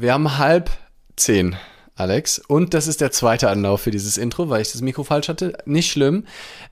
[0.00, 0.70] Wir haben halb
[1.16, 1.56] zehn.
[1.94, 2.38] Alex.
[2.38, 5.58] Und das ist der zweite Anlauf für dieses Intro, weil ich das Mikro falsch hatte.
[5.66, 6.24] Nicht schlimm.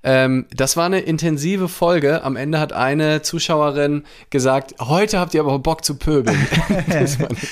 [0.03, 2.25] Ähm, das war eine intensive Folge.
[2.25, 6.38] Am Ende hat eine Zuschauerin gesagt, heute habt ihr aber Bock zu pöbeln.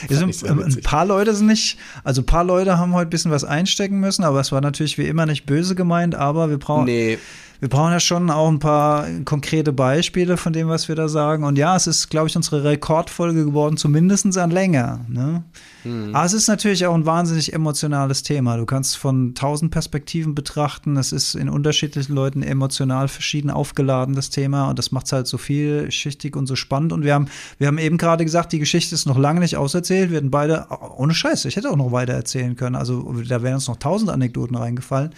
[0.09, 3.45] sind, ein paar Leute sind nicht, also ein paar Leute haben heute ein bisschen was
[3.45, 6.87] einstecken müssen, aber es war natürlich wie immer nicht böse gemeint, aber wir brauchen.
[6.87, 7.19] Nee
[7.61, 11.45] wir brauchen ja schon auch ein paar konkrete Beispiele von dem, was wir da sagen.
[11.45, 15.01] Und ja, es ist, glaube ich, unsere Rekordfolge geworden, zumindest an Länge.
[15.09, 15.45] Ne?
[15.85, 16.15] Mhm.
[16.15, 18.57] Aber es ist natürlich auch ein wahnsinnig emotionales Thema.
[18.57, 20.97] Du kannst von tausend Perspektiven betrachten.
[20.97, 24.69] Es ist in unterschiedlichen Leuten emotional verschieden aufgeladen, das Thema.
[24.69, 26.93] Und das macht es halt so vielschichtig und so spannend.
[26.93, 30.11] Und wir haben, wir haben eben gerade gesagt, die Geschichte ist noch lange nicht auserzählt.
[30.11, 32.77] Wir hätten beide, ohne Scheiß, ich hätte auch noch weiter erzählen können.
[32.77, 35.13] Also da wären uns noch tausend Anekdoten reingefallen.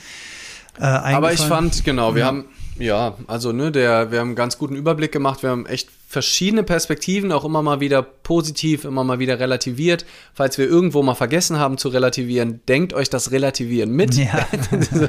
[0.79, 2.27] Äh, Aber ich fand, genau, wir ja.
[2.27, 2.45] haben,
[2.79, 5.43] ja, also ne, der, wir haben einen ganz guten Überblick gemacht.
[5.43, 10.07] Wir haben echt verschiedene Perspektiven, auch immer mal wieder positiv, immer mal wieder relativiert.
[10.33, 14.15] Falls wir irgendwo mal vergessen haben zu relativieren, denkt euch das Relativieren mit.
[14.15, 14.47] Ja.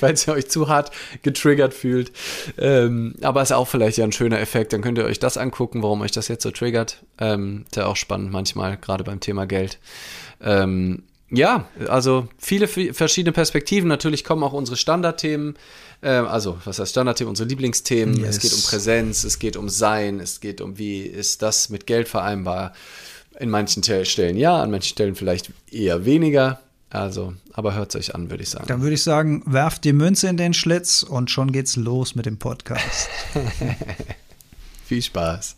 [0.00, 0.90] Falls ihr euch zu hart
[1.22, 2.12] getriggert fühlt.
[2.58, 4.72] Ähm, aber ist auch vielleicht ja ein schöner Effekt.
[4.72, 7.04] Dann könnt ihr euch das angucken, warum euch das jetzt so triggert.
[7.18, 9.78] Ähm, ist ja auch spannend manchmal, gerade beim Thema Geld.
[10.42, 11.04] Ähm,
[11.36, 13.88] ja, also viele verschiedene Perspektiven.
[13.88, 15.56] Natürlich kommen auch unsere Standardthemen,
[16.00, 18.16] äh, also was heißt Standardthemen, unsere Lieblingsthemen.
[18.16, 18.36] Yes.
[18.36, 21.86] Es geht um Präsenz, es geht um Sein, es geht um, wie ist das mit
[21.86, 22.72] Geld vereinbar.
[23.40, 26.60] In manchen Stellen ja, an manchen Stellen vielleicht eher weniger.
[26.90, 28.66] Also, aber hört es euch an, würde ich sagen.
[28.68, 32.26] Dann würde ich sagen, werft die Münze in den Schlitz und schon geht's los mit
[32.26, 33.08] dem Podcast.
[34.84, 35.56] Viel Spaß.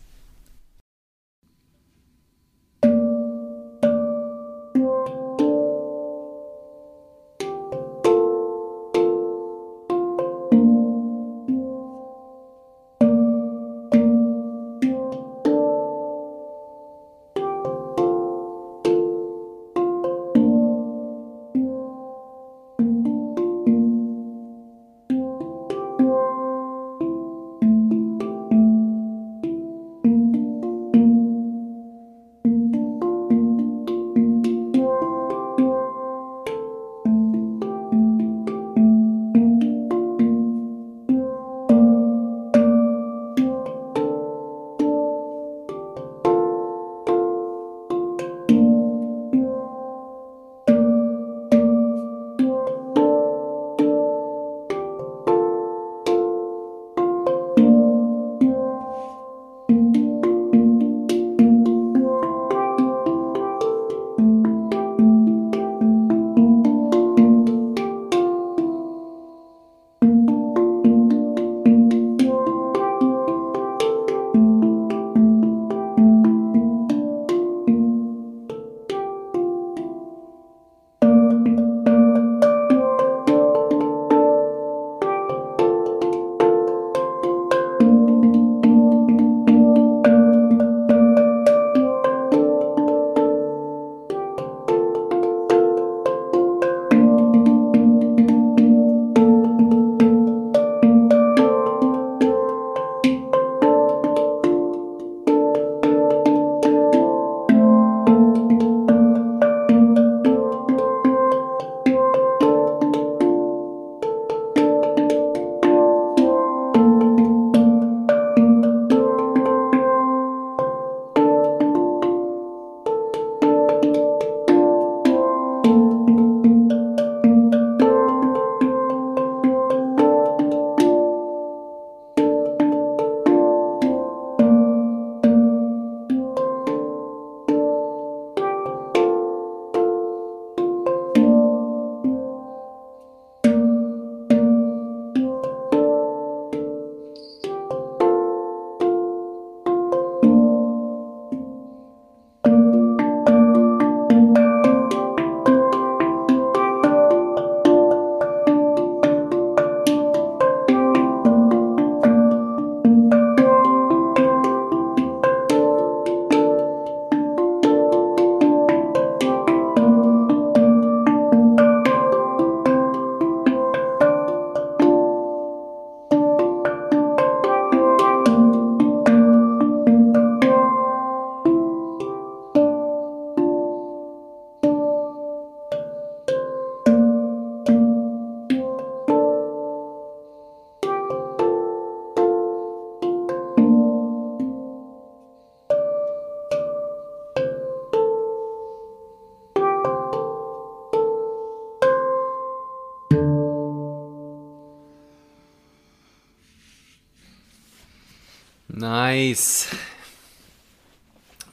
[209.27, 209.67] Nice.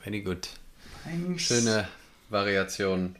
[0.05, 0.49] Very good.
[1.03, 1.43] Thanks.
[1.43, 1.89] Schöne
[2.31, 3.17] Variation.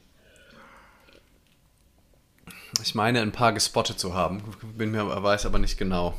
[2.81, 4.41] Ich meine, ein paar gespottet zu haben.
[4.77, 6.17] Bin mir, weiß aber nicht genau.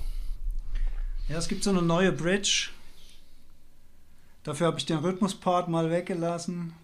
[1.31, 2.69] Ja, es gibt so eine neue Bridge.
[4.45, 6.75] Dafür habe ich den Rhythmuspart mal weggelassen.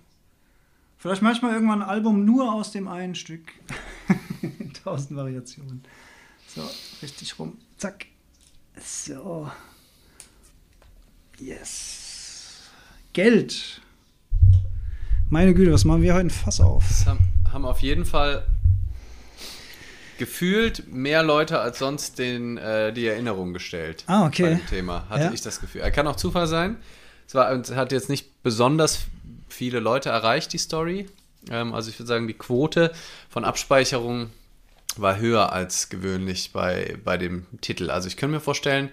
[0.96, 3.52] Vielleicht manchmal irgendwann ein Album nur aus dem einen Stück.
[4.84, 5.84] Tausend Variationen.
[6.46, 6.62] So,
[7.02, 7.58] richtig rum.
[7.76, 8.06] Zack.
[8.80, 9.50] So.
[11.42, 12.60] Yes.
[13.12, 13.80] Geld.
[15.28, 16.84] Meine Güte, was machen wir heute ein Fass auf?
[16.86, 17.18] Das haben,
[17.52, 18.46] haben auf jeden Fall
[20.18, 24.04] gefühlt mehr Leute als sonst den, äh, die Erinnerung gestellt.
[24.06, 24.42] Ah, okay.
[24.42, 25.32] Bei dem Thema, hatte ja.
[25.32, 25.80] ich das Gefühl.
[25.80, 26.76] Er kann auch Zufall sein.
[27.26, 29.00] Es, war, es hat jetzt nicht besonders
[29.48, 31.06] viele Leute erreicht, die Story.
[31.50, 32.92] Ähm, also ich würde sagen, die Quote
[33.28, 34.30] von Abspeicherung
[34.96, 37.90] war höher als gewöhnlich bei, bei dem Titel.
[37.90, 38.90] Also ich könnte mir vorstellen,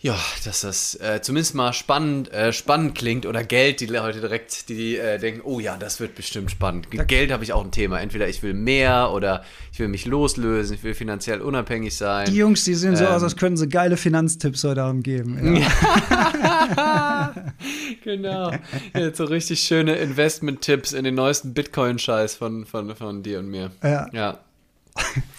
[0.00, 4.68] ja, dass das äh, zumindest mal spannend, äh, spannend klingt oder Geld, die Leute direkt,
[4.68, 6.86] die äh, denken, oh ja, das wird bestimmt spannend.
[6.94, 8.00] Da Geld habe ich auch ein Thema.
[8.00, 12.26] Entweder ich will mehr oder ich will mich loslösen, ich will finanziell unabhängig sein.
[12.26, 15.56] Die Jungs, die sehen ähm, so aus, als könnten sie geile Finanztipps heute Abend geben.
[15.56, 17.34] Ja.
[18.04, 18.52] genau.
[18.94, 23.72] Jetzt so richtig schöne Investment-Tipps in den neuesten Bitcoin-Scheiß von, von, von dir und mir.
[23.82, 24.06] Ja.
[24.12, 24.38] Ja.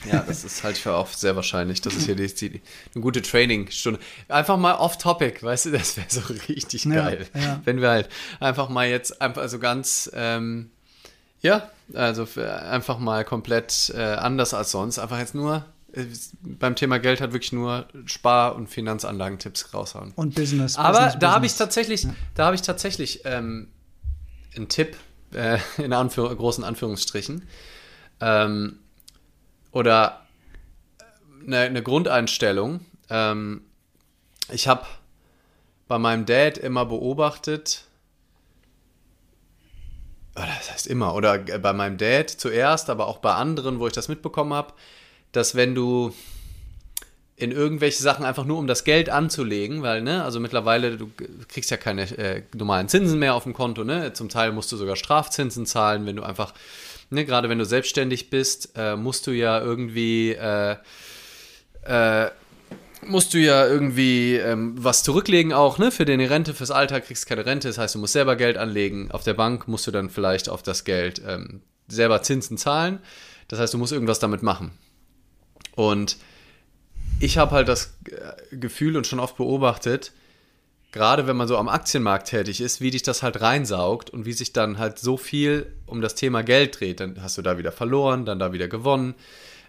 [0.09, 1.81] Ja, das ist halt für auch sehr wahrscheinlich.
[1.81, 2.61] Das ist hier die, die,
[2.95, 3.99] eine gute Trainingsstunde.
[4.27, 7.27] Einfach mal off-topic, weißt du, das wäre so richtig geil.
[7.33, 7.61] Ja.
[7.65, 8.09] Wenn wir halt
[8.39, 10.71] einfach mal jetzt einfach so ganz, ähm,
[11.41, 14.99] ja, also einfach mal komplett äh, anders als sonst.
[14.99, 16.05] Einfach jetzt nur äh,
[16.41, 20.13] beim Thema Geld hat wirklich nur Spar- und Finanzanlagentipps raushauen.
[20.15, 20.75] Und Business.
[20.75, 22.15] Aber Business, da habe ich tatsächlich, ja.
[22.35, 23.67] da habe ich tatsächlich ähm,
[24.55, 24.97] einen Tipp
[25.33, 27.43] äh, in Anführ großen Anführungsstrichen.
[28.21, 28.79] Ähm,
[29.71, 30.25] oder
[31.45, 32.85] eine, eine Grundeinstellung.
[33.09, 33.61] Ähm,
[34.51, 34.85] ich habe
[35.87, 37.85] bei meinem Dad immer beobachtet,
[40.35, 43.93] oder das heißt immer, oder bei meinem Dad zuerst, aber auch bei anderen, wo ich
[43.93, 44.73] das mitbekommen habe,
[45.31, 46.13] dass wenn du
[47.35, 51.09] in irgendwelche Sachen einfach nur um das Geld anzulegen, weil, ne, also mittlerweile, du
[51.47, 54.11] kriegst ja keine äh, normalen Zinsen mehr auf dem Konto, ne?
[54.11, 56.53] Zum Teil musst du sogar Strafzinsen zahlen, wenn du einfach
[57.09, 60.75] ne, gerade wenn du selbstständig bist, äh, musst du ja irgendwie, äh,
[61.83, 62.29] äh,
[63.05, 67.27] musst du ja irgendwie ähm, was zurücklegen auch, ne, für deine Rente, fürs Alter kriegst
[67.27, 69.11] keine Rente, das heißt, du musst selber Geld anlegen.
[69.11, 72.99] Auf der Bank musst du dann vielleicht auf das Geld ähm, selber Zinsen zahlen.
[73.47, 74.71] Das heißt, du musst irgendwas damit machen.
[75.75, 76.17] Und
[77.19, 80.13] ich habe halt das äh, Gefühl und schon oft beobachtet,
[80.91, 84.33] gerade wenn man so am Aktienmarkt tätig ist, wie dich das halt reinsaugt und wie
[84.33, 86.99] sich dann halt so viel um das Thema Geld dreht.
[86.99, 89.13] Dann hast du da wieder verloren, dann da wieder gewonnen.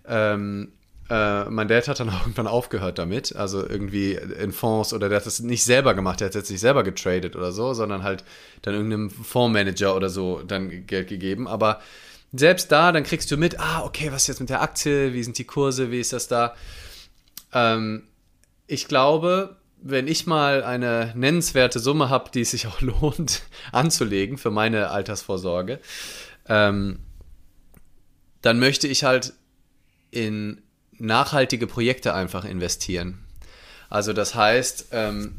[0.06, 0.72] Ähm,
[1.10, 5.26] äh, mein Dad hat dann irgendwann aufgehört damit, also irgendwie in Fonds oder der hat
[5.26, 8.24] das nicht selber gemacht, der hat jetzt nicht selber getradet oder so, sondern halt
[8.62, 11.48] dann irgendeinem Fondsmanager oder so dann Geld gegeben.
[11.48, 11.80] Aber
[12.32, 15.22] selbst da, dann kriegst du mit, ah, okay, was ist jetzt mit der Aktie, wie
[15.22, 16.54] sind die Kurse, wie ist das da?
[17.52, 18.04] Ähm,
[18.68, 23.42] ich glaube, wenn ich mal eine nennenswerte Summe habe, die es sich auch lohnt
[23.72, 25.80] anzulegen für meine Altersvorsorge,
[26.48, 27.00] ähm,
[28.42, 29.34] dann möchte ich halt
[30.10, 33.24] in nachhaltige Projekte einfach investieren.
[33.88, 35.36] Also das heißt, ähm,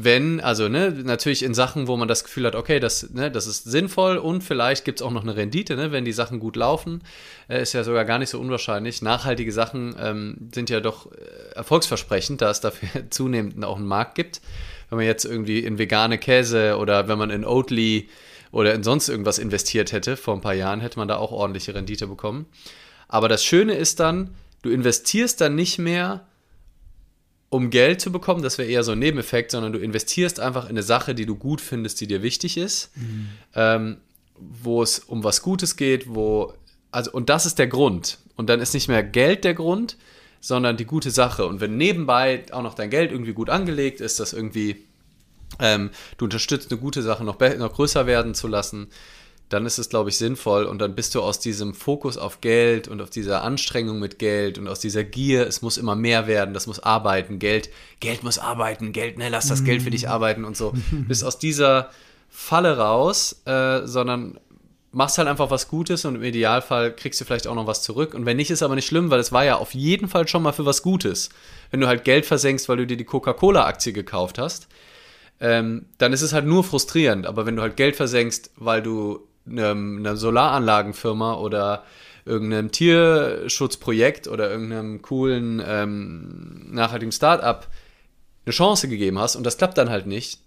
[0.00, 3.48] wenn, also ne, natürlich in Sachen, wo man das Gefühl hat, okay, das, ne, das
[3.48, 6.54] ist sinnvoll und vielleicht gibt es auch noch eine Rendite, ne, wenn die Sachen gut
[6.54, 7.02] laufen,
[7.48, 9.02] äh, ist ja sogar gar nicht so unwahrscheinlich.
[9.02, 11.16] Nachhaltige Sachen ähm, sind ja doch äh,
[11.56, 14.40] erfolgsversprechend, da es dafür zunehmend auch einen Markt gibt.
[14.88, 18.08] Wenn man jetzt irgendwie in vegane Käse oder wenn man in Oatly
[18.52, 21.74] oder in sonst irgendwas investiert hätte, vor ein paar Jahren, hätte man da auch ordentliche
[21.74, 22.46] Rendite bekommen.
[23.08, 26.24] Aber das Schöne ist dann, du investierst dann nicht mehr
[27.50, 30.70] um Geld zu bekommen, das wäre eher so ein Nebeneffekt, sondern du investierst einfach in
[30.70, 33.28] eine Sache, die du gut findest, die dir wichtig ist, mhm.
[33.54, 33.96] ähm,
[34.36, 36.52] wo es um was Gutes geht, wo,
[36.90, 38.18] also, und das ist der Grund.
[38.36, 39.96] Und dann ist nicht mehr Geld der Grund,
[40.40, 41.46] sondern die gute Sache.
[41.46, 44.84] Und wenn nebenbei auch noch dein Geld irgendwie gut angelegt ist, dass irgendwie
[45.58, 48.88] ähm, du unterstützt, eine gute Sache noch, noch größer werden zu lassen,
[49.48, 52.86] dann ist es, glaube ich, sinnvoll und dann bist du aus diesem Fokus auf Geld
[52.88, 56.52] und auf dieser Anstrengung mit Geld und aus dieser Gier, es muss immer mehr werden,
[56.52, 60.44] das muss arbeiten, Geld, Geld muss arbeiten, Geld, ne, lass das Geld für dich arbeiten
[60.44, 61.90] und so, bist aus dieser
[62.28, 64.38] Falle raus, äh, sondern
[64.92, 68.14] machst halt einfach was Gutes und im Idealfall kriegst du vielleicht auch noch was zurück.
[68.14, 70.42] Und wenn nicht, ist aber nicht schlimm, weil es war ja auf jeden Fall schon
[70.42, 71.28] mal für was Gutes.
[71.70, 74.68] Wenn du halt Geld versenkst, weil du dir die Coca-Cola-Aktie gekauft hast,
[75.40, 77.26] ähm, dann ist es halt nur frustrierend.
[77.26, 81.84] Aber wenn du halt Geld versenkst, weil du eine, eine Solaranlagenfirma oder
[82.24, 87.68] irgendeinem Tierschutzprojekt oder irgendeinem coolen, ähm, nachhaltigen Start-up
[88.44, 90.40] eine Chance gegeben hast und das klappt dann halt nicht,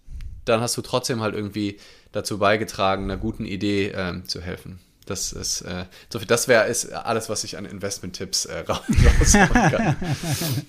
[0.46, 1.78] dann hast du trotzdem halt irgendwie
[2.12, 4.80] dazu beigetragen, einer guten Idee ähm, zu helfen.
[5.06, 6.66] Das ist äh, so viel, das wäre
[7.06, 9.96] alles, was ich an Investment-Tipps äh, raushauen kann.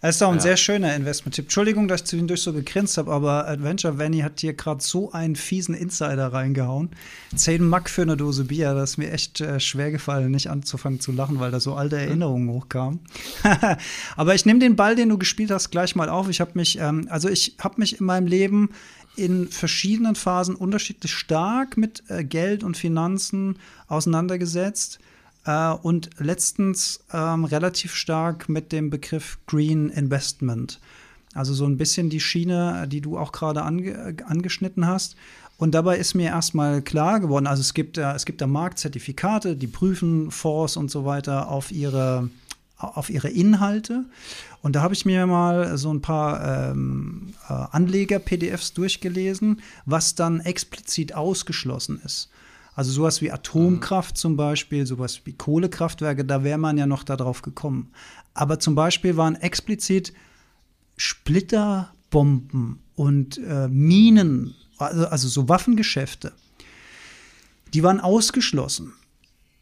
[0.00, 0.40] Das ist doch ein ja.
[0.40, 1.46] sehr schöner Investment-Tipp.
[1.46, 5.36] Entschuldigung, dass ich zwischendurch so gegrinst habe, aber Adventure Vanny hat hier gerade so einen
[5.36, 6.90] fiesen Insider reingehauen.
[7.34, 11.00] 10 Mack für eine Dose Bier, das ist mir echt äh, schwer gefallen, nicht anzufangen
[11.00, 13.00] zu lachen, weil da so alte Erinnerungen hochkamen.
[14.16, 16.28] aber ich nehme den Ball, den du gespielt hast, gleich mal auf.
[16.28, 18.70] Ich habe mich, ähm, also ich habe mich in meinem Leben
[19.16, 24.98] in verschiedenen Phasen unterschiedlich stark mit äh, Geld und Finanzen auseinandergesetzt
[25.46, 30.80] äh, und letztens ähm, relativ stark mit dem Begriff Green Investment.
[31.34, 35.16] Also so ein bisschen die Schiene, die du auch gerade ange angeschnitten hast.
[35.58, 39.56] Und dabei ist mir erstmal klar geworden, also es gibt, äh, es gibt da Marktzertifikate,
[39.56, 42.28] die prüfen Fonds und so weiter auf ihre,
[42.76, 44.04] auf ihre Inhalte.
[44.62, 50.40] Und da habe ich mir mal so ein paar ähm, äh, Anleger-PDFs durchgelesen, was dann
[50.40, 52.30] explizit ausgeschlossen ist.
[52.76, 54.20] Also sowas wie Atomkraft mhm.
[54.20, 57.90] zum Beispiel, sowas wie Kohlekraftwerke, da wäre man ja noch darauf gekommen.
[58.34, 60.12] Aber zum Beispiel waren explizit
[60.98, 66.34] Splitterbomben und äh, Minen, also, also so Waffengeschäfte,
[67.72, 68.92] die waren ausgeschlossen.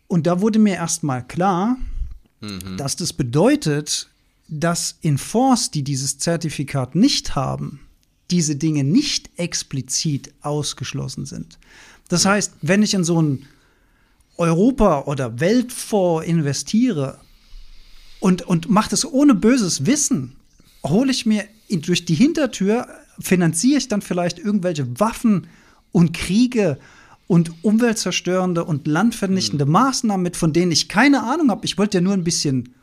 [0.09, 1.77] Und da wurde mir erstmal klar,
[2.41, 2.77] mhm.
[2.77, 4.11] dass das bedeutet,
[4.49, 7.81] dass in Fonds, die dieses Zertifikat nicht haben,
[8.33, 11.61] diese Dinge nicht explizit ausgeschlossen sind.
[12.09, 13.47] Das heißt, wenn ich in so ein
[14.37, 17.19] Europa- oder Weltfonds investiere
[18.21, 20.37] und, und mache das ohne böses Wissen,
[20.85, 22.87] hole ich mir durch die Hintertür,
[23.19, 25.47] finanziere ich dann vielleicht irgendwelche Waffen
[25.93, 26.79] und Kriege
[27.27, 29.73] und umweltzerstörende und landvernichtende mhm.
[29.73, 31.65] Maßnahmen mit, von denen ich keine Ahnung habe.
[31.65, 32.75] Ich wollte ja nur ein bisschen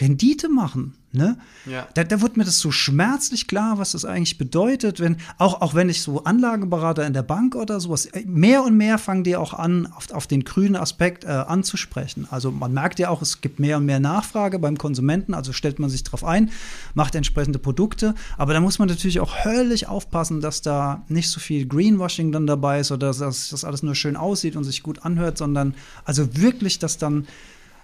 [0.00, 0.94] Rendite machen.
[1.14, 1.38] Ne?
[1.64, 1.86] Ja.
[1.94, 5.72] Da, da wird mir das so schmerzlich klar, was das eigentlich bedeutet, wenn, auch, auch
[5.72, 9.36] wenn ich so Anlagenberater in der Bank oder sowas, äh, mehr und mehr fangen die
[9.36, 12.26] auch an, auf, auf den grünen Aspekt äh, anzusprechen.
[12.32, 15.78] Also man merkt ja auch, es gibt mehr und mehr Nachfrage beim Konsumenten, also stellt
[15.78, 16.50] man sich darauf ein,
[16.94, 21.38] macht entsprechende Produkte, aber da muss man natürlich auch höllisch aufpassen, dass da nicht so
[21.38, 25.04] viel Greenwashing dann dabei ist oder dass das alles nur schön aussieht und sich gut
[25.04, 27.28] anhört, sondern also wirklich, dass dann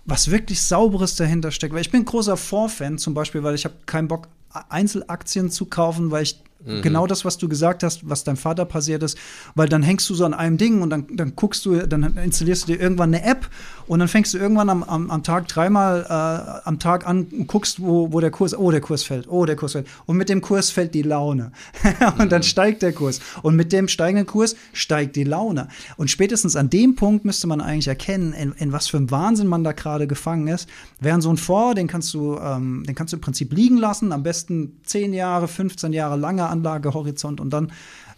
[0.04, 1.74] was wirklich Sauberes dahinter steckt.
[1.74, 4.28] Weil ich bin großer Fonds-Fan zum Beispiel, weil ich habe keinen Bock,
[4.68, 6.82] Einzelaktien zu kaufen, weil ich Mhm.
[6.82, 9.16] Genau das, was du gesagt hast, was deinem Vater passiert ist,
[9.54, 12.68] weil dann hängst du so an einem Ding und dann, dann guckst du, dann installierst
[12.68, 13.48] du dir irgendwann eine App
[13.86, 17.46] und dann fängst du irgendwann am, am, am Tag dreimal äh, am Tag an und
[17.46, 19.86] guckst, wo, wo der Kurs, oh, der Kurs fällt, oh, der Kurs fällt.
[20.06, 21.52] Und mit dem Kurs fällt die Laune.
[22.18, 22.28] und mhm.
[22.28, 23.20] dann steigt der Kurs.
[23.42, 25.68] Und mit dem steigenden Kurs steigt die Laune.
[25.96, 29.46] Und spätestens an dem Punkt müsste man eigentlich erkennen, in, in was für einem Wahnsinn
[29.46, 30.68] man da gerade gefangen ist.
[31.00, 34.12] Während so ein Fonds, den kannst du, ähm, den kannst du im Prinzip liegen lassen,
[34.12, 37.72] am besten 10 Jahre, 15 Jahre lange Anlagehorizont und dann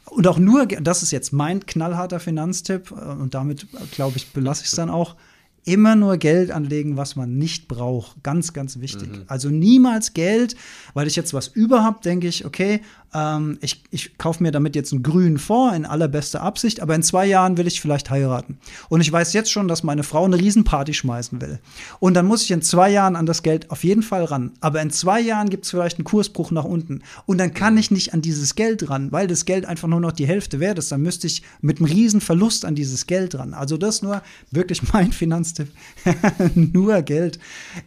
[0.07, 4.63] und auch nur, das ist jetzt mein knallharter Finanztipp äh, und damit, glaube ich, belasse
[4.63, 5.17] ich es dann auch
[5.65, 8.23] immer nur Geld anlegen, was man nicht braucht.
[8.23, 9.09] Ganz, ganz wichtig.
[9.09, 9.25] Mhm.
[9.29, 10.57] Also niemals Geld,
[10.93, 12.81] weil ich jetzt was über habe, denke ich, okay,
[13.15, 17.03] ähm, ich, ich kaufe mir damit jetzt einen grünen Fonds in allerbester Absicht, aber in
[17.03, 18.59] zwei Jahren will ich vielleicht heiraten.
[18.89, 21.61] Und ich weiß jetzt schon, dass meine Frau eine Riesenparty schmeißen will.
[22.01, 24.53] Und dann muss ich in zwei Jahren an das Geld auf jeden Fall ran.
[24.61, 27.03] Aber in zwei Jahren gibt es vielleicht einen Kursbruch nach unten.
[27.27, 30.13] Und dann kann ich nicht an dieses Geld ran, weil das Geld einfach nur noch
[30.13, 30.93] die Hälfte wert ist.
[30.93, 33.55] Dann müsste ich mit einem Riesenverlust an dieses Geld ran.
[33.55, 35.69] Also das nur wirklich mein Finanztipp.
[36.55, 37.39] nur Geld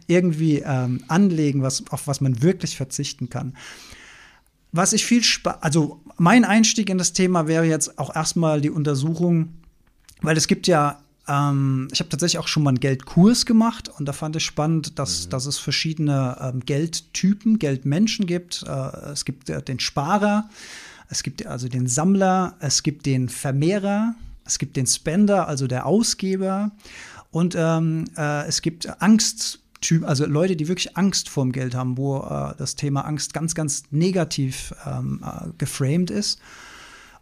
[0.06, 3.54] irgendwie ähm, anlegen, was, auf was man wirklich verzichten kann
[4.72, 8.70] was ich viel Spaß, also mein Einstieg in das Thema wäre jetzt auch erstmal die
[8.70, 9.54] Untersuchung,
[10.22, 14.06] weil es gibt ja, ähm, ich habe tatsächlich auch schon mal einen Geldkurs gemacht und
[14.06, 15.30] da fand ich spannend, dass, mhm.
[15.30, 18.64] dass es verschiedene ähm, Geldtypen, Geldmenschen gibt.
[18.66, 20.48] Äh, es gibt äh, den Sparer,
[21.08, 25.86] es gibt also den Sammler, es gibt den Vermehrer, es gibt den Spender, also der
[25.86, 26.70] Ausgeber
[27.30, 29.60] und ähm, äh, es gibt Angst.
[29.80, 33.54] Typ, also Leute, die wirklich Angst vorm Geld haben, wo äh, das Thema Angst ganz,
[33.54, 36.40] ganz negativ ähm, äh, geframed ist.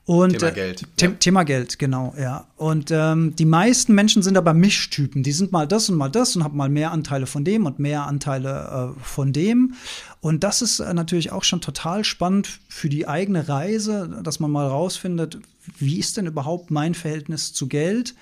[0.07, 0.83] Und, Thema äh, Geld.
[0.83, 1.11] Äh, ja.
[1.13, 2.47] Thema Geld, genau, ja.
[2.57, 5.23] Und ähm, die meisten Menschen sind aber Mischtypen.
[5.23, 7.79] Die sind mal das und mal das und haben mal mehr Anteile von dem und
[7.79, 9.75] mehr Anteile äh, von dem.
[10.21, 14.51] Und das ist äh, natürlich auch schon total spannend für die eigene Reise, dass man
[14.51, 15.39] mal rausfindet,
[15.79, 18.15] wie ist denn überhaupt mein Verhältnis zu Geld?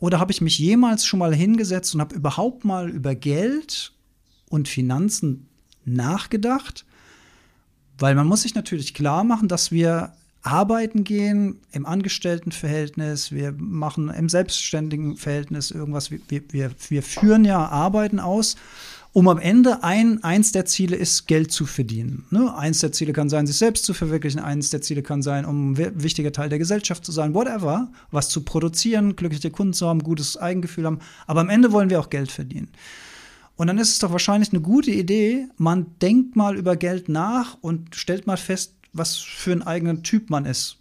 [0.00, 3.92] Oder habe ich mich jemals schon mal hingesetzt und habe überhaupt mal über Geld
[4.48, 5.46] und Finanzen
[5.84, 6.86] nachgedacht?
[7.98, 14.08] Weil man muss sich natürlich klar machen, dass wir arbeiten gehen im Angestelltenverhältnis, wir machen
[14.08, 18.56] im selbstständigen Verhältnis irgendwas, wir, wir, wir führen ja Arbeiten aus,
[19.12, 22.26] um am Ende ein, eins der Ziele ist, Geld zu verdienen.
[22.30, 22.54] Ne?
[22.56, 25.72] Eins der Ziele kann sein, sich selbst zu verwirklichen, eins der Ziele kann sein, um
[25.72, 30.02] ein wichtiger Teil der Gesellschaft zu sein, whatever, was zu produzieren, glückliche Kunden zu haben,
[30.02, 32.68] gutes Eigengefühl haben, aber am Ende wollen wir auch Geld verdienen.
[33.56, 37.58] Und dann ist es doch wahrscheinlich eine gute Idee, man denkt mal über Geld nach
[37.60, 40.79] und stellt mal fest, was für ein eigener Typ man ist.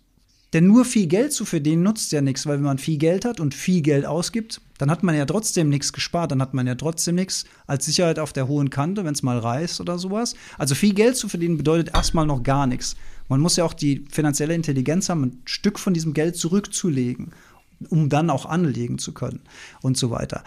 [0.53, 3.39] Denn nur viel Geld zu verdienen nutzt ja nichts, weil wenn man viel Geld hat
[3.39, 6.73] und viel Geld ausgibt, dann hat man ja trotzdem nichts gespart, dann hat man ja
[6.73, 10.35] trotzdem nichts als Sicherheit auf der hohen Kante, wenn es mal reißt oder sowas.
[10.57, 12.95] Also viel Geld zu verdienen bedeutet erstmal noch gar nichts.
[13.27, 17.31] Man muss ja auch die finanzielle Intelligenz haben, ein Stück von diesem Geld zurückzulegen,
[17.89, 19.41] um dann auch anlegen zu können
[19.83, 20.43] und so weiter.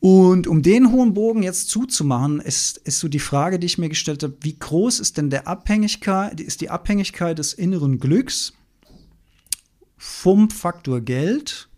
[0.00, 3.88] Und um den hohen Bogen jetzt zuzumachen, ist, ist so die Frage, die ich mir
[3.88, 8.55] gestellt habe, wie groß ist denn der Abhängigkeit, ist die Abhängigkeit des inneren Glücks
[10.06, 11.68] vom Faktor Geld?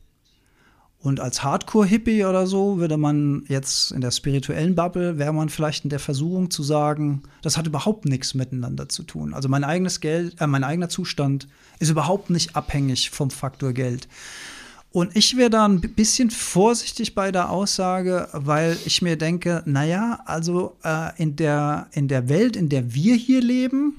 [1.01, 5.85] Und als Hardcore-Hippie oder so würde man jetzt in der spirituellen Bubble, wäre man vielleicht
[5.85, 9.33] in der Versuchung zu sagen, das hat überhaupt nichts miteinander zu tun.
[9.33, 14.09] Also mein eigenes Geld, äh, mein eigener Zustand ist überhaupt nicht abhängig vom Faktor Geld.
[14.91, 20.21] Und ich wäre da ein bisschen vorsichtig bei der Aussage, weil ich mir denke, naja,
[20.27, 23.97] also äh, in, der, in der Welt, in der wir hier leben,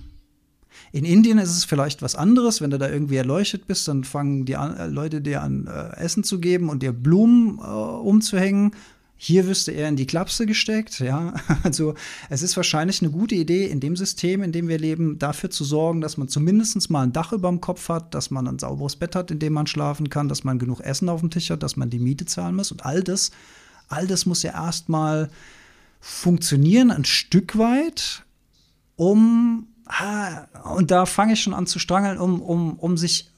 [0.92, 2.62] in Indien ist es vielleicht was anderes.
[2.62, 5.98] Wenn du da irgendwie erleuchtet bist, dann fangen die an, äh, Leute dir an, äh,
[5.98, 8.72] Essen zu geben und dir Blumen äh, umzuhängen.
[9.22, 11.34] Hier wirst du eher in die Klapse gesteckt, ja.
[11.64, 11.94] Also
[12.30, 15.66] es ist wahrscheinlich eine gute Idee, in dem System, in dem wir leben, dafür zu
[15.66, 18.96] sorgen, dass man zumindest mal ein Dach über dem Kopf hat, dass man ein sauberes
[18.96, 21.64] Bett hat, in dem man schlafen kann, dass man genug Essen auf dem Tisch hat,
[21.64, 22.72] dass man die Miete zahlen muss.
[22.72, 23.32] Und all das,
[23.90, 25.30] all das muss ja erstmal
[26.00, 28.24] funktionieren, ein Stück weit,
[28.96, 33.30] um, ah, und da fange ich schon an zu strangeln, um, um, um sich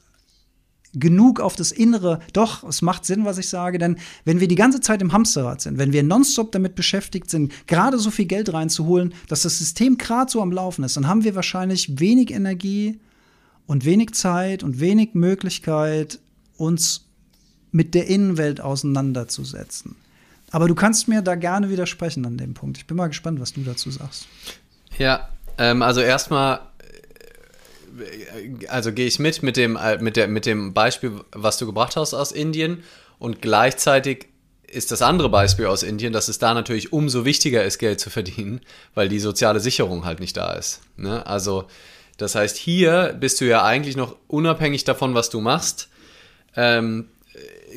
[0.94, 2.20] genug auf das Innere.
[2.32, 5.60] Doch, es macht Sinn, was ich sage, denn wenn wir die ganze Zeit im Hamsterrad
[5.60, 9.96] sind, wenn wir nonstop damit beschäftigt sind, gerade so viel Geld reinzuholen, dass das System
[9.96, 13.00] gerade so am Laufen ist, dann haben wir wahrscheinlich wenig Energie
[13.66, 16.20] und wenig Zeit und wenig Möglichkeit,
[16.56, 17.06] uns
[17.70, 19.96] mit der Innenwelt auseinanderzusetzen.
[20.50, 22.76] Aber du kannst mir da gerne widersprechen an dem Punkt.
[22.76, 24.26] Ich bin mal gespannt, was du dazu sagst.
[24.98, 26.60] Ja, ähm, also erstmal
[28.68, 31.96] also gehe ich mit mit dem, äh, mit, der, mit dem Beispiel, was du gebracht
[31.96, 32.82] hast aus Indien
[33.18, 34.28] und gleichzeitig
[34.66, 38.08] ist das andere Beispiel aus Indien, dass es da natürlich umso wichtiger ist, Geld zu
[38.08, 38.62] verdienen,
[38.94, 40.80] weil die soziale Sicherung halt nicht da ist.
[40.96, 41.26] Ne?
[41.26, 41.66] Also
[42.16, 45.88] das heißt, hier bist du ja eigentlich noch unabhängig davon, was du machst.
[46.56, 47.08] Ähm,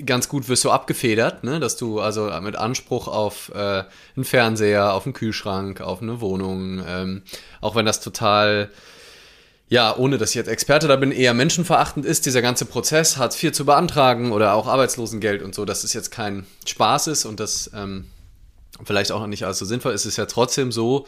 [0.05, 1.59] ganz gut wirst du abgefedert, ne?
[1.59, 3.83] dass du also mit Anspruch auf äh,
[4.15, 7.21] einen Fernseher, auf einen Kühlschrank, auf eine Wohnung, ähm,
[7.61, 8.69] auch wenn das total
[9.67, 13.41] ja, ohne dass ich jetzt Experte da bin, eher menschenverachtend ist, dieser ganze Prozess, Hartz
[13.41, 17.39] IV zu beantragen oder auch Arbeitslosengeld und so, dass es jetzt kein Spaß ist und
[17.39, 18.05] das ähm,
[18.83, 21.07] vielleicht auch noch nicht alles so sinnvoll ist, ist ja trotzdem so,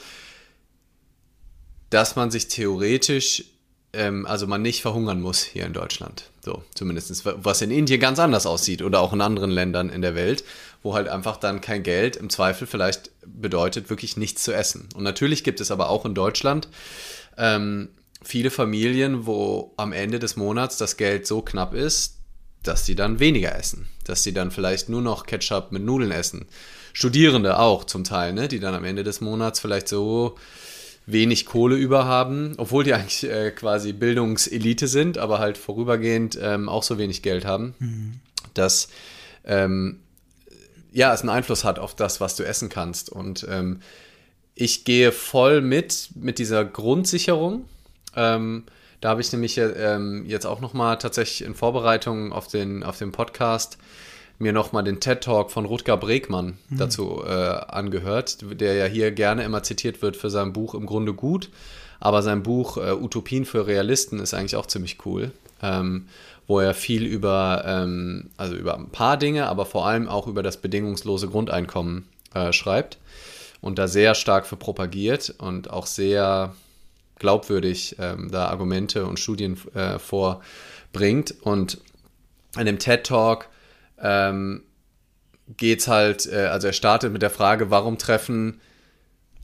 [1.91, 3.45] dass man sich theoretisch,
[3.97, 6.29] ähm, also man nicht verhungern muss hier in Deutschland.
[6.45, 10.15] So, zumindest, was in Indien ganz anders aussieht oder auch in anderen Ländern in der
[10.15, 10.43] Welt,
[10.83, 14.87] wo halt einfach dann kein Geld im Zweifel vielleicht bedeutet, wirklich nichts zu essen.
[14.95, 16.69] Und natürlich gibt es aber auch in Deutschland
[17.37, 17.89] ähm,
[18.21, 22.17] viele Familien, wo am Ende des Monats das Geld so knapp ist,
[22.63, 23.87] dass sie dann weniger essen.
[24.05, 26.45] Dass sie dann vielleicht nur noch Ketchup mit Nudeln essen.
[26.93, 28.47] Studierende auch zum Teil, ne?
[28.47, 30.35] die dann am Ende des Monats vielleicht so
[31.07, 36.69] wenig Kohle über haben, obwohl die eigentlich äh, quasi Bildungselite sind, aber halt vorübergehend ähm,
[36.69, 38.19] auch so wenig Geld haben, mhm.
[38.53, 38.89] dass
[39.45, 40.01] ähm,
[40.91, 43.09] ja, es einen Einfluss hat auf das, was du essen kannst.
[43.09, 43.79] Und ähm,
[44.53, 47.65] ich gehe voll mit mit dieser Grundsicherung,
[48.15, 48.65] ähm,
[48.99, 53.11] da habe ich nämlich ähm, jetzt auch nochmal tatsächlich in Vorbereitung auf den, auf den
[53.11, 53.77] Podcast
[54.39, 56.77] mir nochmal den TED-Talk von Rutger Bregmann mhm.
[56.77, 61.13] dazu äh, angehört, der ja hier gerne immer zitiert wird für sein Buch Im Grunde
[61.13, 61.49] gut.
[61.99, 65.31] Aber sein Buch äh, Utopien für Realisten ist eigentlich auch ziemlich cool,
[65.63, 66.07] ähm,
[66.45, 70.43] wo er viel über, ähm, also über ein paar Dinge, aber vor allem auch über
[70.43, 72.99] das bedingungslose Grundeinkommen äh, schreibt
[73.61, 76.53] und da sehr stark für propagiert und auch sehr
[77.17, 81.33] glaubwürdig ähm, da Argumente und Studien äh, vorbringt.
[81.41, 81.79] Und
[82.57, 83.49] in dem TED Talk
[84.01, 84.63] ähm,
[85.61, 88.59] es halt, äh, also er startet mit der Frage, warum treffen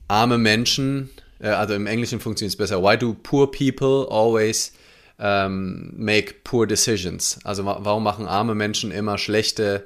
[0.08, 4.74] arme Menschen, äh, also im Englischen funktioniert es besser, why do poor people always
[5.20, 7.40] ähm, make poor decisions?
[7.44, 9.86] Also warum machen arme Menschen immer schlechte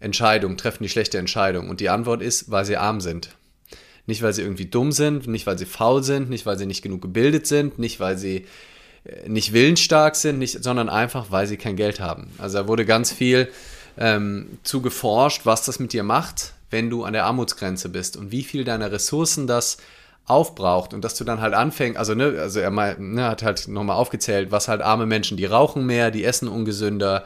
[0.00, 1.68] Entscheidungen, treffen die schlechte Entscheidungen?
[1.68, 3.30] Und die Antwort ist, weil sie arm sind.
[4.06, 6.80] Nicht, weil sie irgendwie dumm sind, nicht, weil sie faul sind, nicht, weil sie nicht
[6.82, 8.46] genug gebildet sind, nicht, weil sie
[9.04, 12.30] äh, nicht willensstark sind, nicht, sondern einfach, weil sie kein Geld haben.
[12.38, 13.48] Also da wurde ganz viel
[13.98, 18.30] ähm, zu geforscht, was das mit dir macht, wenn du an der Armutsgrenze bist und
[18.30, 19.78] wie viel deiner Ressourcen das
[20.26, 23.66] aufbraucht und dass du dann halt anfängst, also ne, also er mal, ne, hat halt
[23.66, 27.24] nochmal aufgezählt, was halt arme Menschen, die rauchen mehr, die essen ungesünder,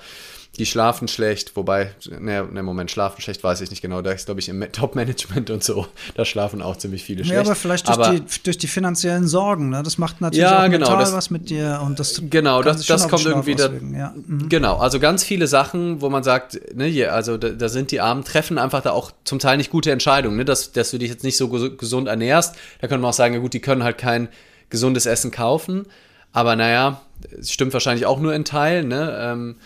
[0.58, 4.26] die schlafen schlecht, wobei, ne, ne, Moment, schlafen schlecht weiß ich nicht genau, da ist,
[4.26, 7.36] glaube ich, im Top-Management und so, da schlafen auch ziemlich viele schlecht.
[7.36, 9.82] Ja, aber vielleicht durch, aber, die, durch die finanziellen Sorgen, ne?
[9.82, 12.84] das macht natürlich ja, auch genau, mental das, was mit dir und das Genau, das,
[12.84, 14.14] das kommt irgendwie da, ja.
[14.14, 14.50] mhm.
[14.50, 18.22] genau, also ganz viele Sachen, wo man sagt, ne, also da, da, sind die Armen,
[18.22, 21.24] treffen einfach da auch zum Teil nicht gute Entscheidungen, ne, dass, dass du dich jetzt
[21.24, 24.28] nicht so gesund ernährst, da können wir auch sagen, ja gut, die können halt kein
[24.68, 25.86] gesundes Essen kaufen,
[26.34, 27.00] aber naja,
[27.42, 29.56] stimmt wahrscheinlich auch nur in Teilen, ne, ähm,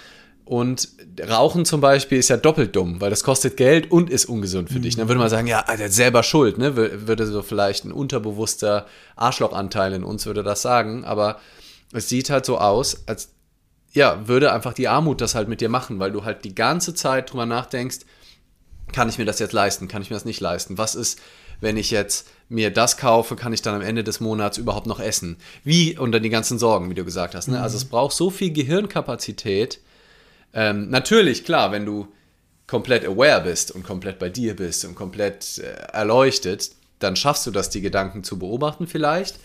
[0.47, 0.91] und
[1.29, 4.79] Rauchen zum Beispiel ist ja doppelt dumm, weil das kostet Geld und ist ungesund für
[4.79, 4.83] mhm.
[4.83, 4.95] dich.
[4.97, 6.77] Dann würde man sagen, ja, er hat selber Schuld, ne?
[6.77, 11.41] Würde so vielleicht ein unterbewusster Arschlochanteil in uns würde das sagen, aber
[11.93, 13.31] es sieht halt so aus, als
[13.93, 16.95] ja, würde einfach die Armut das halt mit dir machen, weil du halt die ganze
[16.95, 18.01] Zeit drüber nachdenkst,
[18.93, 20.79] kann ich mir das jetzt leisten, kann ich mir das nicht leisten?
[20.79, 21.19] Was ist,
[21.61, 25.01] wenn ich jetzt mir das kaufe, kann ich dann am Ende des Monats überhaupt noch
[25.01, 25.39] essen?
[25.65, 27.49] Wie unter die ganzen Sorgen, wie du gesagt hast.
[27.49, 27.57] Ne?
[27.57, 27.63] Mhm.
[27.65, 29.81] Also es braucht so viel Gehirnkapazität,
[30.57, 32.09] ähm, natürlich, klar, wenn du
[32.67, 37.51] komplett aware bist und komplett bei dir bist und komplett äh, erleuchtet, dann schaffst du
[37.51, 39.39] das, die Gedanken zu beobachten vielleicht.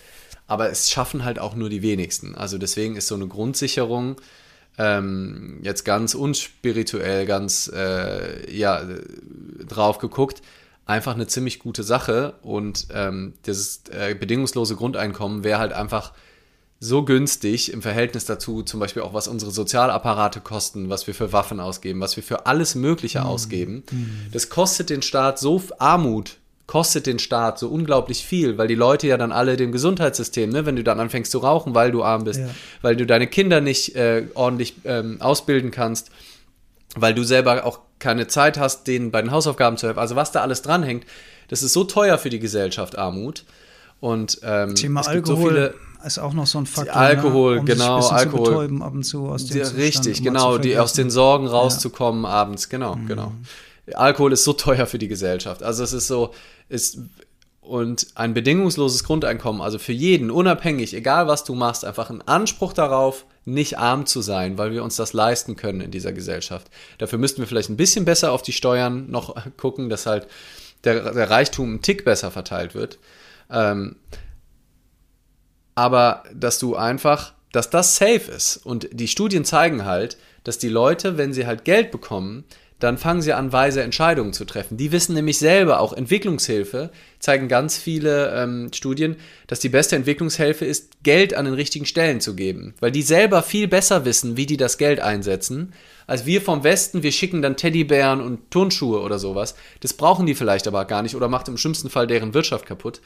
[0.48, 2.34] Aber es schaffen halt auch nur die wenigsten.
[2.34, 4.20] Also deswegen ist so eine Grundsicherung
[4.78, 8.82] ähm, jetzt ganz unspirituell, ganz äh, ja,
[9.68, 10.42] drauf geguckt,
[10.86, 12.36] einfach eine ziemlich gute Sache.
[12.42, 16.14] Und ähm, dieses äh, bedingungslose Grundeinkommen wäre halt einfach
[16.84, 21.32] so günstig im Verhältnis dazu, zum Beispiel auch was unsere Sozialapparate kosten, was wir für
[21.32, 23.26] Waffen ausgeben, was wir für alles Mögliche mhm.
[23.28, 23.84] ausgeben.
[23.92, 24.10] Mhm.
[24.32, 29.06] Das kostet den Staat so Armut, kostet den Staat so unglaublich viel, weil die Leute
[29.06, 32.24] ja dann alle dem Gesundheitssystem, ne, wenn du dann anfängst zu rauchen, weil du arm
[32.24, 32.50] bist, ja.
[32.82, 36.10] weil du deine Kinder nicht äh, ordentlich ähm, ausbilden kannst,
[36.96, 40.00] weil du selber auch keine Zeit hast, denen bei den Hausaufgaben zu helfen.
[40.00, 41.06] Also was da alles dranhängt,
[41.48, 43.46] das ist so teuer für die Gesellschaft, Armut.
[44.00, 45.38] Und ähm, Thema Alkohol.
[45.38, 46.96] So viele, ist auch noch so ein Faktor.
[46.96, 47.60] Alkohol, ne?
[47.62, 48.82] um genau, Alkohol.
[48.82, 52.30] ab und zu aus dem Zustand, Richtig, genau, die aus den Sorgen rauszukommen ja.
[52.30, 53.08] abends, genau, mhm.
[53.08, 53.32] genau.
[53.94, 55.64] Alkohol ist so teuer für die Gesellschaft.
[55.64, 56.34] Also es ist so,
[56.70, 57.00] ist
[57.62, 62.74] und ein bedingungsloses Grundeinkommen, also für jeden, unabhängig, egal was du machst, einfach ein Anspruch
[62.74, 66.68] darauf, nicht arm zu sein, weil wir uns das leisten können in dieser Gesellschaft.
[66.98, 70.28] Dafür müssten wir vielleicht ein bisschen besser auf die Steuern noch gucken, dass halt
[70.84, 73.00] der, der Reichtum ein Tick besser verteilt wird.
[73.50, 73.96] Ähm,
[75.76, 78.58] aber dass du einfach, dass das safe ist.
[78.58, 82.46] Und die Studien zeigen halt, dass die Leute, wenn sie halt Geld bekommen,
[82.82, 84.76] dann fangen sie an, weise Entscheidungen zu treffen.
[84.76, 90.66] Die wissen nämlich selber, auch Entwicklungshilfe, zeigen ganz viele ähm, Studien, dass die beste Entwicklungshilfe
[90.66, 92.74] ist, Geld an den richtigen Stellen zu geben.
[92.80, 95.74] Weil die selber viel besser wissen, wie die das Geld einsetzen,
[96.08, 99.56] als wir vom Westen, wir schicken dann Teddybären und Turnschuhe oder sowas.
[99.82, 103.00] Das brauchen die vielleicht aber gar nicht oder macht im schlimmsten Fall deren Wirtschaft kaputt.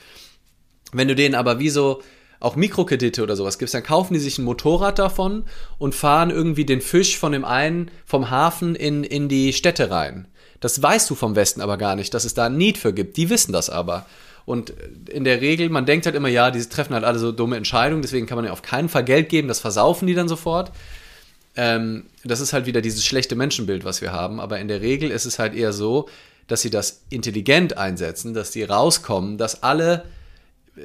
[0.94, 2.02] Wenn du denen aber wie so
[2.46, 5.44] auch Mikrokredite oder sowas gibst, dann kaufen die sich ein Motorrad davon
[5.80, 10.28] und fahren irgendwie den Fisch von dem einen vom Hafen in, in die Städte rein.
[10.60, 13.18] Das weißt du vom Westen aber gar nicht, dass es da ein Need für gibt.
[13.18, 14.06] Die wissen das aber.
[14.46, 14.74] Und
[15.10, 18.04] in der Regel, man denkt halt immer, ja, die treffen halt alle so dumme Entscheidungen,
[18.04, 20.72] deswegen kann man ja auf keinen Fall Geld geben, das versaufen die dann sofort.
[21.56, 24.40] Ähm, das ist halt wieder dieses schlechte Menschenbild, was wir haben.
[24.40, 26.08] Aber in der Regel ist es halt eher so,
[26.48, 30.06] dass sie das intelligent einsetzen, dass die rauskommen, dass alle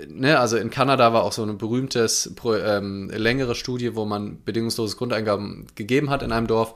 [0.08, 2.06] ne, also in Kanada war auch so eine berühmte
[2.44, 6.74] ähm, längere Studie, wo man bedingungsloses Grundeingaben gegeben hat in einem Dorf.